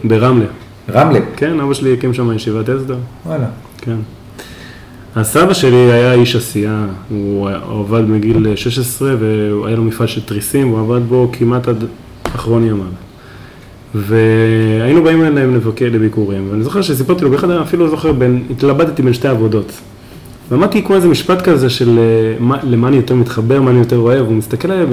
ברמלה. 0.04 0.46
ברמלה. 0.88 1.20
כן, 1.36 1.60
אבא 1.60 1.74
שלי 1.74 1.92
הקים 1.92 2.14
שם 2.14 2.32
ישיבת 2.32 2.68
הסדר, 2.68 2.98
וואלה. 3.26 3.46
כן. 3.78 3.96
הסבא 5.16 5.54
שלי 5.54 5.92
היה 5.92 6.12
איש 6.12 6.36
עשייה, 6.36 6.86
הוא 7.08 7.50
עבד 7.80 8.00
מגיל 8.00 8.56
16 8.56 9.14
והיה 9.20 9.76
לו 9.76 9.84
מפעל 9.84 10.06
של 10.06 10.20
תריסים, 10.20 10.68
הוא 10.68 10.80
עבד 10.80 11.08
בו 11.08 11.30
כמעט 11.32 11.68
עד 11.68 11.84
אחרון 12.34 12.66
ימיו. 12.66 12.86
והיינו 13.94 15.02
באים 15.02 15.24
אליהם 15.24 15.54
לבקר 15.54 15.86
לביקורים, 15.92 16.48
ואני 16.50 16.62
זוכר 16.62 16.82
שסיפרתי 16.82 17.24
לו, 17.24 17.30
באחד 17.30 17.50
אפילו 17.50 17.88
זוכר, 17.88 18.12
בין, 18.12 18.44
התלבטתי 18.50 19.02
בין 19.02 19.12
שתי 19.12 19.28
עבודות. 19.28 19.72
ואמרתי 20.48 20.82
כמו 20.82 20.96
איזה 20.96 21.08
משפט 21.08 21.42
כזה 21.42 21.70
של 21.70 21.98
אה, 21.98 22.36
מה, 22.40 22.58
למה 22.62 22.88
אני 22.88 22.96
יותר 22.96 23.14
מתחבר, 23.14 23.62
מה 23.62 23.70
אני 23.70 23.78
יותר 23.78 23.98
אוהב, 23.98 24.26
הוא 24.26 24.34
מסתכל 24.34 24.70
עליי 24.70 24.86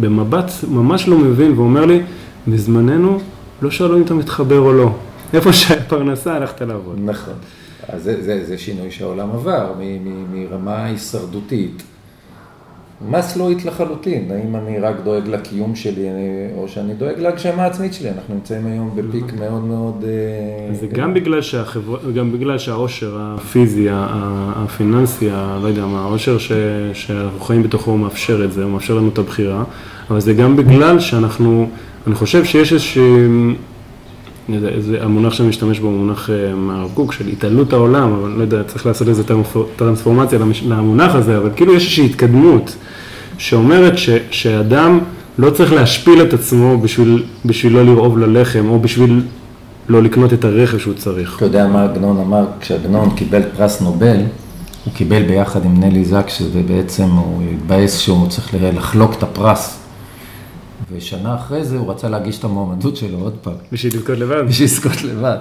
במבט 0.00 0.52
ממש 0.68 1.08
לא 1.08 1.18
מבין, 1.18 1.52
ואומר 1.56 1.84
לי, 1.84 2.00
בזמננו 2.48 3.18
לא 3.62 3.70
שאלו 3.70 3.96
אם 3.96 4.02
אתה 4.02 4.14
מתחבר 4.14 4.58
או 4.58 4.72
לא. 4.72 4.94
איפה 5.34 5.52
שהפרנסה 5.52 6.34
הלכת 6.34 6.62
לעבוד. 6.62 6.98
נכון. 7.04 7.34
אז 7.88 8.02
זה, 8.02 8.22
זה, 8.22 8.44
זה 8.44 8.58
שינוי 8.58 8.90
שהעולם 8.90 9.30
עבר 9.30 9.72
מ- 9.78 10.04
מ- 10.04 10.24
מרמה 10.50 10.84
הישרדותית. 10.84 11.82
מסלואית 13.10 13.64
לחלוטין, 13.64 14.30
האם 14.30 14.56
אני 14.56 14.78
רק 14.78 14.96
דואג 15.04 15.28
לקיום 15.28 15.74
שלי 15.74 16.10
אני- 16.10 16.20
או 16.56 16.68
שאני 16.68 16.94
דואג 16.94 17.18
להגשמה 17.18 17.62
העצמית 17.62 17.94
שלי, 17.94 18.08
אנחנו 18.10 18.34
נמצאים 18.34 18.66
היום 18.66 18.90
בפיק 18.96 19.24
מאוד 19.40 19.64
מאוד... 19.64 20.04
אה, 20.04 20.74
זה 20.74 20.86
גם 20.86 21.14
בגלל 21.14 21.42
שהחברה, 21.42 21.98
גם 22.16 22.32
בגלל 22.32 22.58
שהעושר 22.58 23.16
הפיזי, 23.20 23.86
הפיננסי, 23.90 25.28
לא 25.62 25.68
יודע 25.68 25.86
מה, 25.86 26.00
העושר 26.02 26.38
ש, 26.38 26.52
שאנחנו 26.92 27.40
חיים 27.40 27.62
בתוכו 27.62 27.90
הוא 27.90 27.98
מאפשר 27.98 28.44
את 28.44 28.52
זה, 28.52 28.62
הוא 28.64 28.70
מאפשר 28.72 28.94
לנו 28.94 29.08
את 29.08 29.18
הבחירה, 29.18 29.64
אבל 30.10 30.20
זה 30.20 30.32
גם 30.34 30.56
בגלל 30.56 31.00
שאנחנו, 31.00 31.68
אני 32.06 32.14
חושב 32.14 32.44
שיש 32.44 32.72
איזושהי, 32.72 33.02
זה 34.80 34.98
המונח 35.00 35.32
שאני 35.32 35.48
משתמש 35.48 35.78
בו 35.78 35.86
הוא 35.86 35.96
מונח 35.96 36.30
אה, 36.30 36.54
מהרב 36.54 36.90
קוק 36.94 37.12
של 37.12 37.26
התעלות 37.28 37.72
העולם, 37.72 38.12
אבל 38.12 38.30
לא 38.30 38.42
יודע, 38.42 38.62
צריך 38.62 38.86
לעשות 38.86 39.08
איזה 39.08 39.24
טרנספור- 39.24 39.66
טרנספורמציה 39.76 40.38
למונח 40.68 41.14
הזה, 41.14 41.36
אבל 41.36 41.50
כאילו 41.56 41.74
יש 41.74 41.82
איזושהי 41.82 42.06
התקדמות 42.06 42.76
שאומרת 43.38 43.98
ש, 43.98 44.10
שאדם 44.30 44.98
לא 45.38 45.50
צריך 45.50 45.72
להשפיל 45.72 46.22
את 46.22 46.32
עצמו 46.32 46.78
בשביל, 46.78 47.22
בשביל 47.44 47.72
לא 47.72 47.82
לרעוב 47.84 48.18
ללחם, 48.18 48.68
או 48.68 48.78
בשביל 48.78 49.22
לא 49.88 50.02
לקנות 50.02 50.32
את 50.32 50.44
הרכב 50.44 50.78
שהוא 50.78 50.94
צריך. 50.94 51.36
אתה 51.36 51.44
יודע 51.44 51.66
מה 51.66 51.84
עגנון 51.84 52.16
אמר, 52.26 52.44
כשעגנון 52.60 53.10
קיבל 53.10 53.42
פרס 53.56 53.80
נובל, 53.80 54.16
הוא 54.84 54.94
קיבל 54.94 55.22
ביחד 55.22 55.64
עם 55.64 55.80
נלי 55.80 56.04
זקס, 56.04 56.42
ובעצם 56.52 57.04
הוא 57.04 57.42
התבאס 57.52 57.98
שהוא 57.98 58.28
צריך 58.28 58.54
לחלוק 58.76 59.14
את 59.18 59.22
הפרס. 59.22 59.81
ושנה 60.96 61.34
אחרי 61.34 61.64
זה 61.64 61.76
הוא 61.76 61.90
רצה 61.90 62.08
להגיש 62.08 62.38
את 62.38 62.44
המועמדות 62.44 62.96
שלו 62.96 63.18
עוד 63.18 63.36
פעם, 63.42 63.54
בשביל 63.72 63.92
לזכות 63.96 64.18
לבד. 64.18 64.42
בשביל 64.48 64.64
לזכות 64.68 65.02
לבד. 65.04 65.36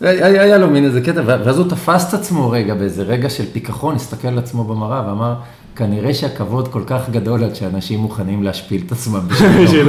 היה, 0.00 0.42
היה 0.42 0.58
לו 0.58 0.70
מין 0.70 0.84
איזה 0.84 1.00
קטע, 1.00 1.22
ואז 1.26 1.58
הוא 1.58 1.68
תפס 1.70 2.08
את 2.08 2.14
עצמו 2.14 2.50
רגע, 2.50 2.74
באיזה 2.74 3.02
רגע 3.02 3.30
של 3.30 3.44
פיכחון, 3.52 3.94
הסתכל 3.94 4.28
על 4.28 4.38
עצמו 4.38 4.64
במראה 4.64 5.08
ואמר, 5.08 5.34
כנראה 5.76 6.14
שהכבוד 6.14 6.68
כל 6.68 6.82
כך 6.86 7.10
גדול 7.10 7.44
עד 7.44 7.54
שאנשים 7.54 7.98
מוכנים 8.00 8.42
להשפיל 8.42 8.82
את 8.86 8.92
עצמם 8.92 9.20
בשבילו. 9.28 9.62
בשביל- 9.66 9.84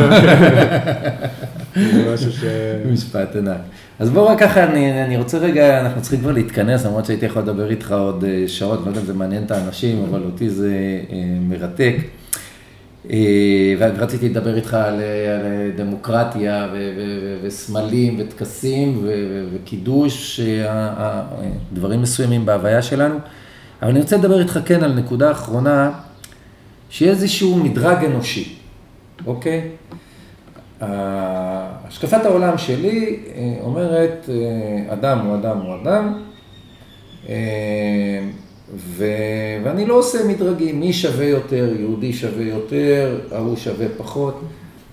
זה 1.76 2.14
משהו 2.14 2.32
ש... 2.32 2.44
משפט 2.92 3.36
ענק. 3.36 3.58
אז 4.00 4.10
בואו 4.10 4.28
רק 4.28 4.40
ככה, 4.40 4.64
אני, 4.64 5.04
אני 5.06 5.18
רוצה 5.18 5.38
רגע, 5.38 5.82
אנחנו 5.82 6.02
צריכים 6.02 6.20
כבר 6.20 6.32
להתכנס, 6.32 6.86
למרות 6.86 7.06
שהייתי 7.06 7.26
יכול 7.26 7.42
לדבר 7.42 7.70
איתך 7.70 7.92
עוד 7.92 8.24
אה, 8.24 8.44
שעות, 8.48 8.80
לא 8.84 8.90
יודע 8.90 9.02
אם 9.02 9.06
זה 9.06 9.14
מעניין 9.14 9.44
את 9.44 9.52
האנשים, 9.52 10.06
אבל 10.10 10.22
אותי 10.26 10.50
זה 10.50 10.72
אה, 11.12 11.16
מרתק. 11.50 11.96
אה, 13.06 13.76
ורציתי 13.80 14.30
לדבר 14.30 14.56
איתך 14.56 14.74
על, 14.74 15.02
אה, 15.02 15.36
על 15.36 15.72
דמוקרטיה 15.76 16.68
ו- 16.74 16.94
ו- 16.98 17.38
וסמלים 17.44 18.16
וטקסים 18.20 19.08
וקידוש, 19.54 20.40
אה, 20.40 21.24
דברים 21.74 22.02
מסוימים 22.02 22.46
בהוויה 22.46 22.82
שלנו. 22.82 23.16
אבל 23.82 23.92
אני 23.92 24.00
רוצה 24.00 24.18
לדבר 24.18 24.40
איתך 24.40 24.60
כן 24.66 24.84
על 24.84 24.94
נקודה 24.94 25.32
אחרונה, 25.32 25.92
שיהיה 26.90 27.12
איזשהו 27.12 27.56
מדרג 27.56 28.06
אנושי, 28.06 28.56
אוקיי? 29.26 29.70
השקפת 30.82 32.26
העולם 32.26 32.58
שלי 32.58 33.20
אומרת, 33.62 34.30
אדם 34.90 35.20
הוא 35.20 35.36
אדם 35.36 35.58
הוא 35.58 35.76
אדם, 35.82 36.20
ו... 38.76 39.06
ואני 39.64 39.86
לא 39.86 39.94
עושה 39.94 40.18
מדרגים, 40.28 40.80
מי 40.80 40.94
שווה 40.94 41.26
יותר, 41.26 41.70
יהודי 41.80 42.14
שווה 42.14 42.44
יותר, 42.44 43.20
ההוא 43.32 43.56
שווה 43.56 43.86
פחות. 43.98 44.42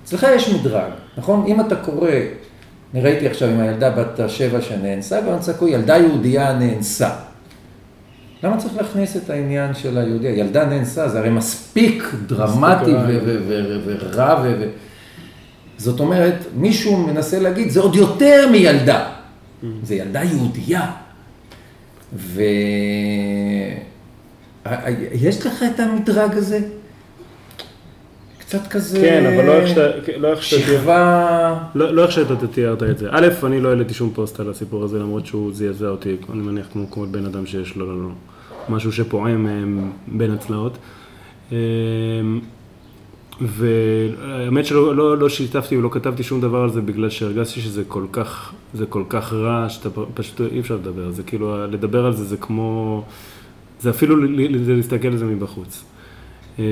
אצלך 0.05 0.27
יש 0.37 0.49
מדרג, 0.49 0.91
נכון? 1.19 1.45
אם 1.47 1.61
אתה 1.61 1.77
קורא, 1.77 2.11
אני 2.95 3.03
ראיתי 3.03 3.29
עכשיו 3.29 3.49
עם 3.49 3.61
הילדה 3.61 3.91
בת 3.91 4.21
השבע 4.21 4.61
שנאנסה, 4.61 5.21
ואני 5.27 5.41
צעקו, 5.41 5.69
ילדה 5.69 5.97
יהודייה 5.97 6.59
נאנסה. 6.59 7.11
למה 8.43 8.57
צריך 8.57 8.77
להכניס 8.77 9.17
את 9.17 9.31
העניין 9.31 9.75
של 9.75 9.99
היהודי? 9.99 10.29
ילדה 10.29 10.65
נאנסה, 10.65 11.09
זה 11.09 11.19
הרי 11.19 11.31
מספיק 11.31 12.05
דרמטי 12.27 12.91
ורע 13.87 14.43
ו... 14.45 14.55
ו- 14.61 14.69
זאת 15.79 16.01
אומרת, 16.01 16.45
מישהו 16.57 16.97
מנסה 16.97 17.39
להגיד, 17.39 17.71
זה 17.71 17.81
עוד 17.81 17.97
יותר 17.97 18.49
מילדה. 18.53 19.09
זה 19.83 19.95
ילדה 19.95 20.23
יהודייה. 20.23 20.91
ויש 25.13 25.47
לך 25.47 25.65
את 25.75 25.81
המדרג 25.81 26.37
הזה? 26.37 26.61
קצת 28.39 28.67
כזה... 28.67 29.01
כן, 29.01 29.27
אבל 29.27 29.45
לא 29.47 29.53
איך 29.53 29.69
שאתה... 29.69 29.87
לא 30.17 30.31
איך 30.31 30.43
שאתה... 30.43 30.63
שכבה... 30.63 31.65
לא, 31.75 31.95
לא 31.95 32.03
איך 32.03 32.13
שאתה 32.13 32.47
תיארת 32.47 32.83
את 32.83 32.99
זה. 32.99 33.09
א', 33.11 33.29
אני 33.45 33.61
לא 33.61 33.69
העליתי 33.69 33.95
שום 33.95 34.11
פוסט 34.15 34.41
על 34.41 34.51
הסיפור 34.51 34.85
הזה, 34.85 34.99
למרות 34.99 35.27
שהוא 35.27 35.53
זעזע 35.55 35.89
אותי, 35.89 36.17
אני 36.33 36.43
מניח 36.43 36.67
כמו 36.73 36.91
כל 36.91 37.07
בן 37.11 37.27
אדם 37.27 37.47
שיש 37.47 37.77
לו 37.77 38.03
לו 38.03 38.11
משהו 38.69 38.93
שפועם 38.93 39.47
אה, 39.47 39.53
בין 40.07 40.31
הצלעות. 40.31 40.79
והאמת 43.41 44.67
שלא 44.67 44.97
לא, 44.97 45.19
לא 45.19 45.29
שיתפתי 45.29 45.77
ולא 45.77 45.89
כתבתי 45.93 46.23
שום 46.23 46.41
דבר 46.41 46.63
על 46.63 46.71
זה 46.71 46.81
בגלל 46.81 47.11
שהרגשתי 47.11 47.61
שזה 47.61 47.83
כל 47.89 48.05
כך, 48.13 48.53
זה 48.75 48.87
כל 48.87 49.03
כך 49.09 49.33
רע, 49.33 49.69
שאתה 49.69 49.89
פשוט 50.15 50.41
אי 50.53 50.61
אפשר 50.61 50.75
לדבר. 50.75 51.11
זה 51.11 51.23
כאילו, 51.23 51.67
לדבר 51.67 52.07
על 52.07 52.13
זה 52.13 52.25
זה 52.25 52.37
כמו, 52.37 53.05
זה 53.81 53.91
אפילו 53.91 54.17
זה 54.65 54.75
להסתכל 54.75 55.09
על 55.09 55.17
זה 55.17 55.25
מבחוץ. 55.25 55.85
אה, 56.59 56.65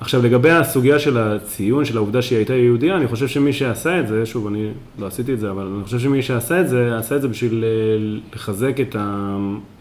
עכשיו 0.00 0.22
לגבי 0.22 0.50
הסוגיה 0.50 0.98
של 0.98 1.18
הציון, 1.18 1.84
של 1.84 1.96
העובדה 1.96 2.22
שהיא 2.22 2.36
הייתה 2.36 2.54
יהודייה, 2.54 2.96
אני 2.96 3.06
חושב 3.06 3.28
שמי 3.28 3.52
שעשה 3.52 4.00
את 4.00 4.08
זה, 4.08 4.26
שוב, 4.26 4.46
אני 4.46 4.70
לא 4.98 5.06
עשיתי 5.06 5.34
את 5.34 5.40
זה, 5.40 5.50
אבל 5.50 5.66
אני 5.76 5.84
חושב 5.84 5.98
שמי 5.98 6.22
שעשה 6.22 6.60
את 6.60 6.68
זה, 6.68 6.98
עשה 6.98 7.16
את 7.16 7.22
זה 7.22 7.28
בשביל 7.28 7.64
אה, 7.64 8.18
לחזק 8.34 8.80
את, 8.80 8.96
ה... 8.96 9.36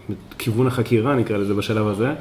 את 0.10 0.34
כיוון 0.38 0.68
החקירה, 0.68 1.16
נקרא 1.16 1.38
לזה 1.38 1.54
בשלב 1.54 1.88
הזה, 1.88 2.14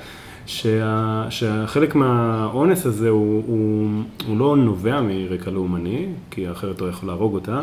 שה... 0.46 1.26
שהחלק 1.30 1.94
מהאונס 1.94 2.86
הזה 2.86 3.08
הוא, 3.08 3.42
הוא, 3.46 3.88
הוא 4.26 4.38
לא 4.38 4.56
נובע 4.56 5.00
מרקע 5.00 5.50
לאומני, 5.50 6.06
כי 6.30 6.50
אחרת 6.50 6.80
הוא 6.80 6.88
יכול 6.88 7.08
להרוג 7.08 7.34
אותה, 7.34 7.62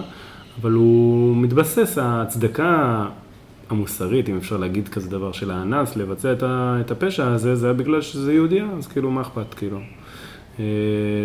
אבל 0.61 0.71
הוא 0.71 1.37
מתבסס, 1.37 1.97
ההצדקה 1.97 3.05
המוסרית, 3.69 4.29
אם 4.29 4.37
אפשר 4.37 4.57
להגיד 4.57 4.87
כזה 4.87 5.09
דבר, 5.09 5.31
של 5.31 5.51
האנס, 5.51 5.95
לבצע 5.95 6.33
את, 6.33 6.43
ה... 6.43 6.77
את 6.85 6.91
הפשע 6.91 7.27
הזה, 7.27 7.55
זה 7.55 7.65
היה 7.67 7.73
בגלל 7.73 8.01
שזה 8.01 8.33
יהודייה, 8.33 8.67
אז 8.77 8.87
כאילו, 8.87 9.11
מה 9.11 9.21
אכפת, 9.21 9.53
כאילו. 9.53 9.79
אה, 10.59 10.65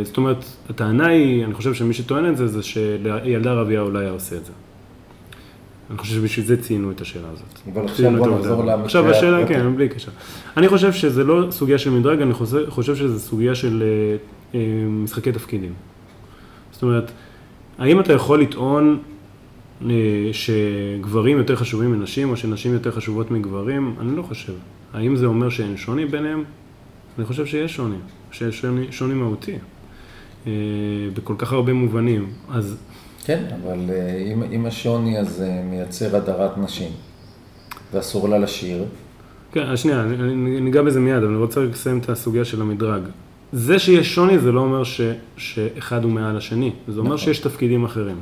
זאת 0.02 0.16
אומרת, 0.16 0.44
הטענה 0.70 1.06
היא, 1.06 1.44
אני 1.44 1.54
חושב 1.54 1.74
שמי 1.74 1.94
שטוען 1.94 2.28
את 2.28 2.36
זה, 2.36 2.46
זה 2.46 2.62
שלילדה 2.62 3.50
ערבייה 3.50 3.80
אולי 3.80 3.98
היה 3.98 4.10
עושה 4.10 4.36
את 4.36 4.44
זה. 4.44 4.52
אני 5.92 5.98
חושב 5.98 6.14
שבשביל 6.14 6.46
זה 6.46 6.62
ציינו 6.62 6.90
את 6.90 7.00
השאלה 7.00 7.28
הזאת. 7.32 7.74
אבל 7.74 7.84
עכשיו 7.84 8.12
בוא 8.16 8.38
נחזור. 8.38 8.64
למקרה 8.64 8.84
עכשיו 8.84 9.10
השאלה, 9.10 9.38
הפרטי. 9.38 9.54
כן, 9.54 9.76
בלי 9.76 9.88
קשר. 9.88 10.10
אני 10.56 10.68
חושב 10.68 10.92
שזה 10.92 11.24
לא 11.24 11.46
סוגיה 11.50 11.78
של 11.78 11.90
מדרג, 11.90 12.20
אני 12.20 12.34
חושב, 12.34 12.70
חושב 12.70 12.96
שזה 12.96 13.20
סוגיה 13.20 13.54
של 13.54 13.82
אה, 13.82 14.16
אה, 14.54 14.84
משחקי 14.88 15.32
תפקידים. 15.32 15.72
זאת 16.72 16.82
אומרת, 16.82 17.10
האם 17.78 18.00
אתה 18.00 18.12
יכול 18.12 18.40
לטעון 18.40 18.98
אה, 19.90 20.30
שגברים 20.32 21.38
יותר 21.38 21.56
חשובים 21.56 21.92
מנשים, 21.92 22.30
או 22.30 22.36
שנשים 22.36 22.72
יותר 22.72 22.90
חשובות 22.90 23.30
מגברים? 23.30 23.94
אני 24.00 24.16
לא 24.16 24.22
חושב. 24.22 24.52
האם 24.92 25.16
זה 25.16 25.26
אומר 25.26 25.48
שאין 25.48 25.76
שוני 25.76 26.04
ביניהם? 26.06 26.44
אני 27.18 27.26
חושב 27.26 27.46
שיש 27.46 27.74
שוני, 27.74 27.96
שיש 28.30 28.60
שוני, 28.60 28.86
שוני 28.90 29.14
מהותי, 29.14 29.54
אה, 30.46 30.52
בכל 31.14 31.34
כך 31.38 31.52
הרבה 31.52 31.72
מובנים. 31.72 32.30
אז 32.50 32.76
כן, 33.24 33.44
אבל 33.62 33.78
אה, 33.90 34.32
אם, 34.32 34.42
אם 34.42 34.66
השוני 34.66 35.18
הזה 35.18 35.60
מייצר 35.70 36.16
הדרת 36.16 36.58
נשים, 36.58 36.90
ואסור 37.92 38.28
לה 38.28 38.38
לשיר, 38.38 38.84
כן, 39.52 39.62
אז 39.62 39.78
שנייה, 39.78 40.02
ניגע 40.60 40.82
בזה 40.82 41.00
מיד, 41.00 41.16
אבל 41.16 41.26
אני 41.26 41.36
רוצה 41.36 41.60
רק 41.60 41.70
לסיים 41.72 41.98
את 41.98 42.08
הסוגיה 42.08 42.44
של 42.44 42.60
המדרג. 42.62 43.02
זה 43.52 43.78
שיש 43.78 44.14
שוני 44.14 44.38
זה 44.38 44.52
לא 44.52 44.60
אומר 44.60 44.84
ש, 44.84 45.00
שאחד 45.36 46.04
הוא 46.04 46.12
מעל 46.12 46.36
השני, 46.36 46.70
זה 46.88 46.98
אומר 47.00 47.14
נכון. 47.14 47.18
שיש 47.18 47.38
תפקידים 47.38 47.84
אחרים. 47.84 48.16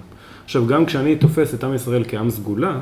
עכשיו, 0.45 0.67
גם 0.67 0.87
כשאני 0.87 1.17
תופס 1.17 1.55
את 1.55 1.65
עם 1.65 1.75
ישראל 1.75 2.05
כעם 2.09 2.31
סגולה, 2.31 2.81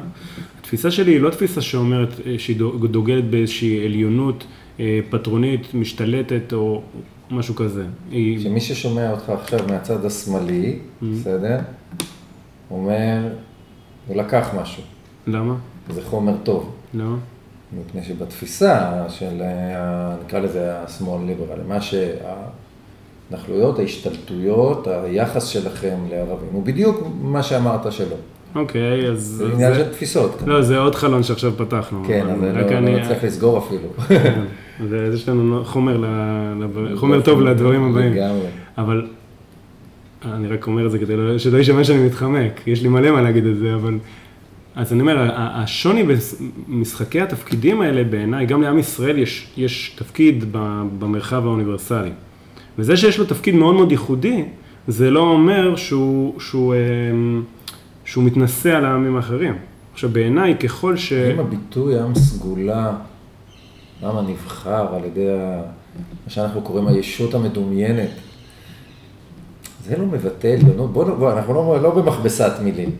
התפיסה 0.60 0.90
שלי 0.90 1.12
היא 1.12 1.20
לא 1.20 1.30
תפיסה 1.30 1.60
שאומרת 1.60 2.08
אה, 2.26 2.34
שהיא 2.38 2.56
דו- 2.56 2.86
דוגלת 2.86 3.30
באיזושהי 3.30 3.84
עליונות 3.84 4.44
אה, 4.80 5.00
פטרונית, 5.10 5.74
משתלטת 5.74 6.52
או 6.52 6.82
משהו 7.30 7.54
כזה. 7.54 7.84
היא... 8.10 8.40
שמי 8.42 8.60
ששומע 8.60 9.10
אותך 9.10 9.30
עכשיו 9.30 9.60
מהצד 9.70 10.04
השמאלי, 10.04 10.78
Mm-hmm. 10.78 11.04
בסדר? 11.20 11.58
אומר, 12.70 13.18
הוא 14.06 14.16
לקח 14.16 14.48
משהו, 14.62 14.82
למה? 15.26 15.54
זה 15.90 16.02
חומר 16.04 16.34
טוב. 16.42 16.70
למה? 16.94 17.16
מפני 17.80 18.02
שבתפיסה 18.04 18.92
של, 19.08 19.42
ה- 19.42 20.16
נקרא 20.24 20.38
לזה 20.38 20.78
השמאל 20.78 21.26
ליברלי, 21.26 21.62
מה 21.68 21.78
שההתנחלויות, 21.80 23.78
ההשתלטויות, 23.78 24.86
היחס 24.86 25.44
שלכם 25.46 25.96
לערבים, 26.10 26.48
הוא 26.52 26.62
בדיוק 26.62 27.06
מה 27.22 27.42
שאמרת 27.42 27.92
שלא. 27.92 28.16
אוקיי, 28.54 29.10
אז... 29.10 29.20
זה 29.22 29.46
עניין 29.52 29.74
של 29.74 29.92
תפיסות. 29.92 30.30
לא, 30.46 30.62
זה 30.62 30.78
עוד 30.78 30.94
חלון 30.94 31.22
שעכשיו 31.22 31.52
פתחנו. 31.56 32.02
כן, 32.06 32.26
אבל 32.28 32.52
לא 32.72 32.78
אני- 32.78 33.00
נצליח 33.00 33.24
לסגור 33.24 33.58
אפילו. 33.58 33.88
כן, 34.78 34.84
אז 34.84 35.14
יש 35.14 35.28
לנו 35.28 35.64
חומר, 35.64 35.96
ל- 35.96 36.04
לדבר- 36.64 36.96
חומר 36.96 37.20
טוב 37.20 37.40
לדברים 37.40 37.82
הבאים. 37.82 38.12
לגמרי. 38.12 38.46
אבל 38.78 39.06
אני 40.24 40.48
רק 40.48 40.66
אומר 40.66 40.86
את 40.86 40.90
זה 40.90 40.98
כדי 40.98 41.16
לא- 41.16 41.38
שלא 41.38 41.58
יישמע 41.58 41.84
שאני 41.84 42.06
מתחמק, 42.06 42.60
יש 42.66 42.82
לי 42.82 42.88
מלא 42.88 43.10
מה 43.10 43.22
להגיד 43.22 43.46
את 43.46 43.56
זה, 43.58 43.74
אבל... 43.74 43.98
אז 44.76 44.92
אני 44.92 45.00
אומר, 45.00 45.28
השוני 45.36 46.04
במשחקי 46.68 47.20
התפקידים 47.20 47.80
האלה 47.80 48.04
בעיניי, 48.04 48.46
גם 48.46 48.62
לעם 48.62 48.78
ישראל 48.78 49.18
יש, 49.18 49.48
יש 49.56 49.94
תפקיד 49.98 50.44
במרחב 50.98 51.46
האוניברסלי. 51.46 52.10
וזה 52.78 52.96
שיש 52.96 53.18
לו 53.18 53.24
תפקיד 53.24 53.54
מאוד 53.54 53.74
מאוד 53.74 53.90
ייחודי, 53.92 54.44
זה 54.88 55.10
לא 55.10 55.20
אומר 55.20 55.76
שהוא, 55.76 56.40
שהוא, 56.40 56.74
אמ, 56.74 57.42
שהוא 58.04 58.24
מתנשא 58.24 58.76
על 58.76 58.84
העמים 58.84 59.16
האחרים. 59.16 59.54
עכשיו 59.92 60.10
בעיניי, 60.10 60.54
ככל 60.58 60.96
ש... 60.96 61.12
אם 61.12 61.40
הביטוי 61.40 61.98
עם 62.00 62.14
סגולה, 62.14 62.92
למה 64.02 64.22
נבחר 64.22 64.94
על 64.94 65.04
ידי 65.04 65.30
ה- 65.30 65.62
מה 66.24 66.30
שאנחנו 66.30 66.62
קוראים 66.62 66.86
הישות 66.86 67.34
המדומיינת, 67.34 68.10
זה 69.84 69.96
לא 69.96 70.06
מבטא 70.06 70.46
עליונות, 70.46 70.92
בוא, 70.92 71.04
בוא, 71.04 71.32
אנחנו 71.32 71.54
לא, 71.54 71.82
לא 71.82 71.90
במכבסת 71.90 72.52
מילים. 72.64 72.90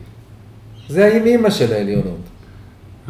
זה 0.89 1.05
האימא 1.05 1.49
של 1.49 1.73
העליונות. 1.73 2.19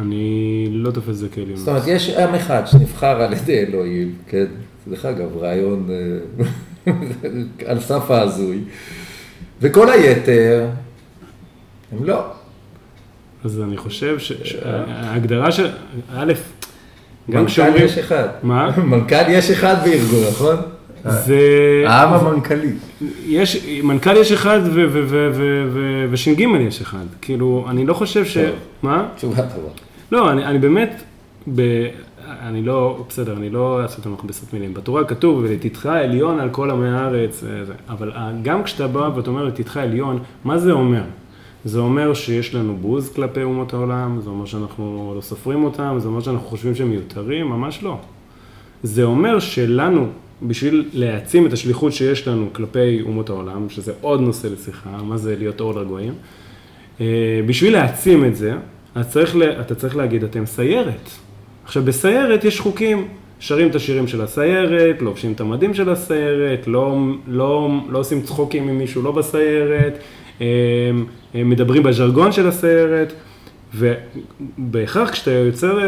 אני 0.00 0.66
לא 0.70 0.90
תופס 0.90 1.08
את 1.08 1.16
זה 1.16 1.28
כעליונות. 1.32 1.58
זאת 1.58 1.68
אומרת, 1.68 1.82
יש 1.86 2.10
עם 2.10 2.34
אחד 2.34 2.62
שנבחר 2.66 3.22
על 3.22 3.32
ידי 3.32 3.58
אלוהים, 3.58 4.14
כן? 4.28 4.44
דרך 4.88 5.04
אגב, 5.04 5.36
רעיון 5.36 5.88
אה, 6.86 6.92
על 7.70 7.80
סף 7.80 8.10
ההזוי, 8.10 8.58
וכל 9.60 9.90
היתר, 9.90 10.66
הם 11.92 12.04
לא. 12.04 12.24
אז 13.44 13.60
אני 13.60 13.76
חושב 13.76 14.18
שההגדרה 14.18 15.52
של, 15.52 15.70
א', 16.14 16.32
גם 17.30 17.40
מנכ"ל 17.40 17.52
כשאומרים, 17.52 17.84
יש 17.84 17.98
אחד. 17.98 18.28
מה? 18.42 18.70
מנכ"ל 18.90 19.28
יש 19.28 19.50
אחד 19.50 19.76
בארגון, 19.84 20.20
נכון? 20.30 20.56
זה, 21.04 21.40
העם 21.86 22.12
המנכ"לי. 22.14 22.72
יש, 23.26 23.66
מנכ"ל 23.82 24.16
יש 24.16 24.32
אחד 24.32 24.60
וש"ג 26.10 26.40
יש 26.60 26.80
אחד, 26.80 27.04
כאילו, 27.20 27.66
אני 27.68 27.86
לא 27.86 27.94
חושב 27.94 28.24
ש... 28.24 28.38
מה? 28.82 29.08
תשובה 29.16 29.42
טובה. 29.42 29.68
לא, 30.12 30.30
אני, 30.30 30.44
אני 30.44 30.58
באמת, 30.58 31.02
ב, 31.54 31.86
אני 32.42 32.62
לא, 32.62 33.04
בסדר, 33.08 33.36
אני 33.36 33.50
לא 33.50 33.82
אעשה 33.82 33.98
את 34.00 34.06
המכבסת 34.06 34.52
מילים. 34.52 34.74
בתורה 34.74 35.04
כתוב, 35.04 35.40
ולתתך 35.42 35.86
עליון 35.86 36.40
על 36.40 36.50
כל 36.50 36.70
עמי 36.70 36.88
הארץ, 36.88 37.44
אה, 37.44 37.64
זה. 37.64 37.72
אבל 37.88 38.12
אה, 38.12 38.30
גם 38.42 38.62
כשאתה 38.62 38.86
בא 38.86 39.10
ואתה 39.16 39.30
אומר 39.30 39.44
לתתך 39.44 39.76
עליון, 39.76 40.18
מה 40.44 40.58
זה 40.58 40.72
אומר? 40.72 41.02
זה 41.64 41.78
אומר 41.78 42.14
שיש 42.14 42.54
לנו 42.54 42.76
בוז 42.76 43.12
כלפי 43.12 43.42
אומות 43.42 43.74
העולם, 43.74 44.20
זה 44.20 44.30
אומר 44.30 44.46
שאנחנו 44.46 45.12
לא 45.16 45.20
סופרים 45.20 45.64
אותם, 45.64 45.96
זה 45.98 46.08
אומר 46.08 46.20
שאנחנו 46.20 46.48
חושבים 46.48 46.74
שהם 46.74 46.90
מיותרים, 46.90 47.46
ממש 47.46 47.82
לא. 47.82 47.98
זה 48.82 49.04
אומר 49.04 49.38
שלנו, 49.38 50.06
בשביל 50.42 50.88
להעצים 50.92 51.46
את 51.46 51.52
השליחות 51.52 51.92
שיש 51.92 52.28
לנו 52.28 52.46
כלפי 52.52 53.00
אומות 53.02 53.30
העולם, 53.30 53.68
שזה 53.68 53.92
עוד 54.00 54.20
נושא 54.20 54.46
לשיחה, 54.46 54.90
מה 55.02 55.16
זה 55.16 55.36
להיות 55.38 55.60
אור 55.60 55.80
לגויים, 55.80 56.14
אה, 57.00 57.06
בשביל 57.46 57.72
להעצים 57.72 58.24
את 58.24 58.36
זה, 58.36 58.54
אתה 58.92 59.04
צריך, 59.04 59.36
אתה 59.60 59.74
צריך 59.74 59.96
להגיד, 59.96 60.24
אתם 60.24 60.46
סיירת. 60.46 61.10
עכשיו, 61.64 61.82
בסיירת 61.82 62.44
יש 62.44 62.60
חוקים, 62.60 63.08
שרים 63.40 63.68
את 63.68 63.74
השירים 63.74 64.06
של 64.06 64.20
הסיירת, 64.20 65.02
לובשים 65.02 65.32
את 65.32 65.40
המדים 65.40 65.74
של 65.74 65.90
הסיירת, 65.90 66.66
לא, 66.66 66.96
לא, 67.28 67.70
לא 67.88 67.98
עושים 67.98 68.22
צחוקים 68.22 68.68
עם 68.68 68.78
מישהו 68.78 69.02
לא 69.02 69.12
בסיירת, 69.12 69.98
מדברים 71.34 71.82
בז'רגון 71.82 72.32
של 72.32 72.48
הסיירת, 72.48 73.12
ובהכרח 73.74 75.10
כשאתה 75.10 75.30
יוצר, 75.30 75.78
אה, 75.84 75.86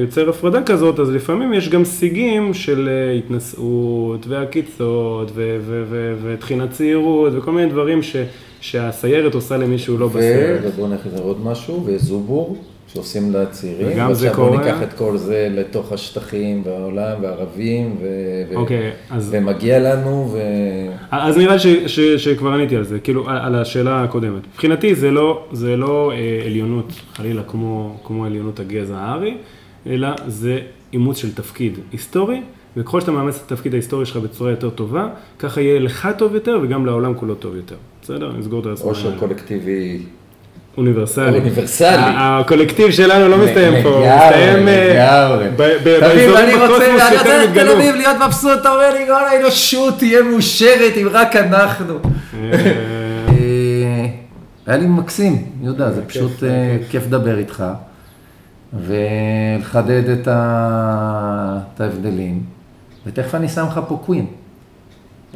יוצר 0.00 0.28
הפרדה 0.30 0.62
כזאת, 0.62 0.98
אז 1.00 1.10
לפעמים 1.10 1.54
יש 1.54 1.68
גם 1.68 1.84
סיגים 1.84 2.54
של 2.54 2.88
אה, 2.88 3.12
התנשאות 3.12 4.26
ועקיצות 4.26 5.30
ו- 5.34 5.58
ו- 5.60 5.84
ו- 5.90 6.14
וטחינת 6.22 6.70
צעירות 6.70 7.32
וכל 7.36 7.52
מיני 7.52 7.70
דברים 7.70 8.02
ש- 8.02 8.16
שהסיירת 8.60 9.34
עושה 9.34 9.56
למישהו 9.56 9.98
לא 9.98 10.08
בסיירת. 10.08 10.60
ובואו 10.64 10.88
נכניס 10.88 11.14
עוד 11.20 11.44
משהו, 11.44 11.82
וזובור, 11.86 12.56
שעושים 12.94 13.32
לצעירים. 13.32 13.86
וגם 13.92 14.14
זה 14.14 14.26
ועכשיו 14.26 14.44
בואו 14.44 14.58
קורה. 14.58 14.72
ניקח 14.72 14.82
את 14.82 14.92
כל 14.92 15.16
זה 15.16 15.48
לתוך 15.50 15.92
השטחים 15.92 16.62
והעולם 16.64 17.18
והערבים, 17.22 17.96
ו... 18.00 18.06
ו- 18.50 18.56
אוקיי, 18.56 18.90
אז- 19.10 19.28
ומגיע 19.32 19.78
לנו, 19.78 20.30
ו... 20.32 20.38
אז 21.10 21.36
נראה 21.36 21.58
ש, 21.58 21.66
ש, 21.66 22.00
שכבר 22.00 22.52
עניתי 22.52 22.76
על 22.76 22.84
זה, 22.84 23.00
כאילו, 23.00 23.28
על- 23.28 23.54
השאלה 23.54 24.04
הקודמת. 24.04 24.42
מבחינתי 24.52 24.94
זה 24.94 25.10
לא, 25.10 25.44
זה 25.52 25.76
לא 25.76 26.12
אה, 26.12 26.42
עליונות, 26.46 26.84
חלילה, 27.14 27.42
כמו, 27.42 27.96
כמו 28.04 28.24
עליונות 28.24 28.60
הגזע 28.60 28.96
הארי, 28.98 29.36
אלא 29.86 30.08
זה 30.26 30.58
אימוץ 30.92 31.16
של 31.16 31.34
תפקיד 31.34 31.78
היסטורי, 31.92 32.40
וככל 32.76 33.00
שאתה 33.00 33.12
מאמץ 33.12 33.42
את 33.46 33.52
התפקיד 33.52 33.72
ההיסטורי 33.72 34.06
שלך 34.06 34.16
בצורה 34.16 34.50
יותר 34.50 34.70
טובה, 34.70 35.08
ככה 35.38 35.60
יהיה 35.60 35.80
לך 35.80 36.08
טוב 36.18 36.34
יותר 36.34 36.58
וגם 36.62 36.86
לעולם 36.86 37.14
כולו 37.14 37.34
טוב 37.34 37.56
יותר. 37.56 37.76
בסדר? 38.02 38.32
נסגור 38.38 38.60
את 38.60 38.66
העצמם. 38.66 38.88
עושר 38.88 39.18
קולקטיבי. 39.18 39.98
אוניברסלי. 40.78 41.38
אוניברסלי. 41.38 41.96
הקולקטיב 42.00 42.90
שלנו 42.90 43.28
לא 43.28 43.38
מסתיים 43.38 43.82
פה, 43.82 43.88
הוא 43.88 44.06
מסתיים 44.06 44.68
אה, 44.68 45.48
באזורים 45.84 46.36
אני 46.36 46.54
רוצה, 46.54 46.66
בקוסמוס 46.66 47.02
רוצה 47.02 47.14
לתל 47.14 47.40
התגלו. 47.44 47.72
אביב 47.72 47.94
להיות 47.94 48.16
מבסוט, 48.26 48.60
אתה 48.60 48.70
אומר 48.70 48.94
לי, 48.94 49.06
כל 49.06 49.24
האנושות 49.24 49.98
תהיה 49.98 50.22
מאושרת 50.22 50.92
אם 50.96 51.08
רק 51.10 51.36
אנחנו. 51.36 51.94
אה, 51.94 52.50
אה, 53.28 54.06
היה 54.66 54.76
לי 54.76 54.86
מקסים, 54.86 55.44
יהודה, 55.62 55.92
זה 55.92 56.02
פשוט 56.02 56.32
כיף 56.90 57.06
לדבר 57.06 57.38
איתך, 57.38 57.64
ולחדד 58.72 60.02
את 60.08 61.80
ההבדלים, 61.80 62.42
ותכף 63.06 63.34
אני 63.34 63.48
שם 63.48 63.66
לך 63.66 63.80
פה 63.88 64.00
קווין. 64.06 64.26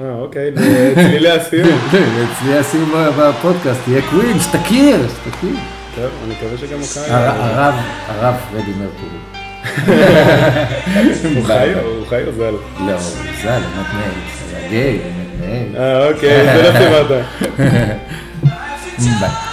אה, 0.01 0.15
אוקיי, 0.19 0.51
לצלילי 0.51 1.31
הסיום. 1.31 1.69
אצלי 1.89 2.59
הסיום 2.59 2.95
בפודקאסט 3.19 3.81
תהיה 3.85 4.03
קווין, 4.11 4.41
שתכיר, 4.41 4.97
שתכיר. 5.09 5.57
טוב, 5.97 6.05
אני 6.25 6.35
מקווה 6.35 6.59
שגם 6.59 6.79
הקהל... 6.91 7.15
הר- 7.15 7.43
הרב, 7.43 7.75
הרב 8.09 8.35
פרדי 8.53 8.73
מרקורי. 8.79 9.19
הוא 11.37 11.45
חי 11.47 11.73
הוא 11.75 12.07
חי 12.09 12.23
או 12.27 12.33
ז"ל? 12.33 12.43
לא, 12.87 12.97
זה 12.99 13.19
לא 13.45 13.51
מתנהל, 13.59 14.13
זה 14.51 14.67
גיי, 14.71 14.99
מתנהל. 15.39 15.77
אה, 15.83 16.09
אוקיי, 16.09 16.47
זה 16.57 16.63
לא 16.63 16.71
סימרת. 16.79 17.07
ביי. 19.21 19.52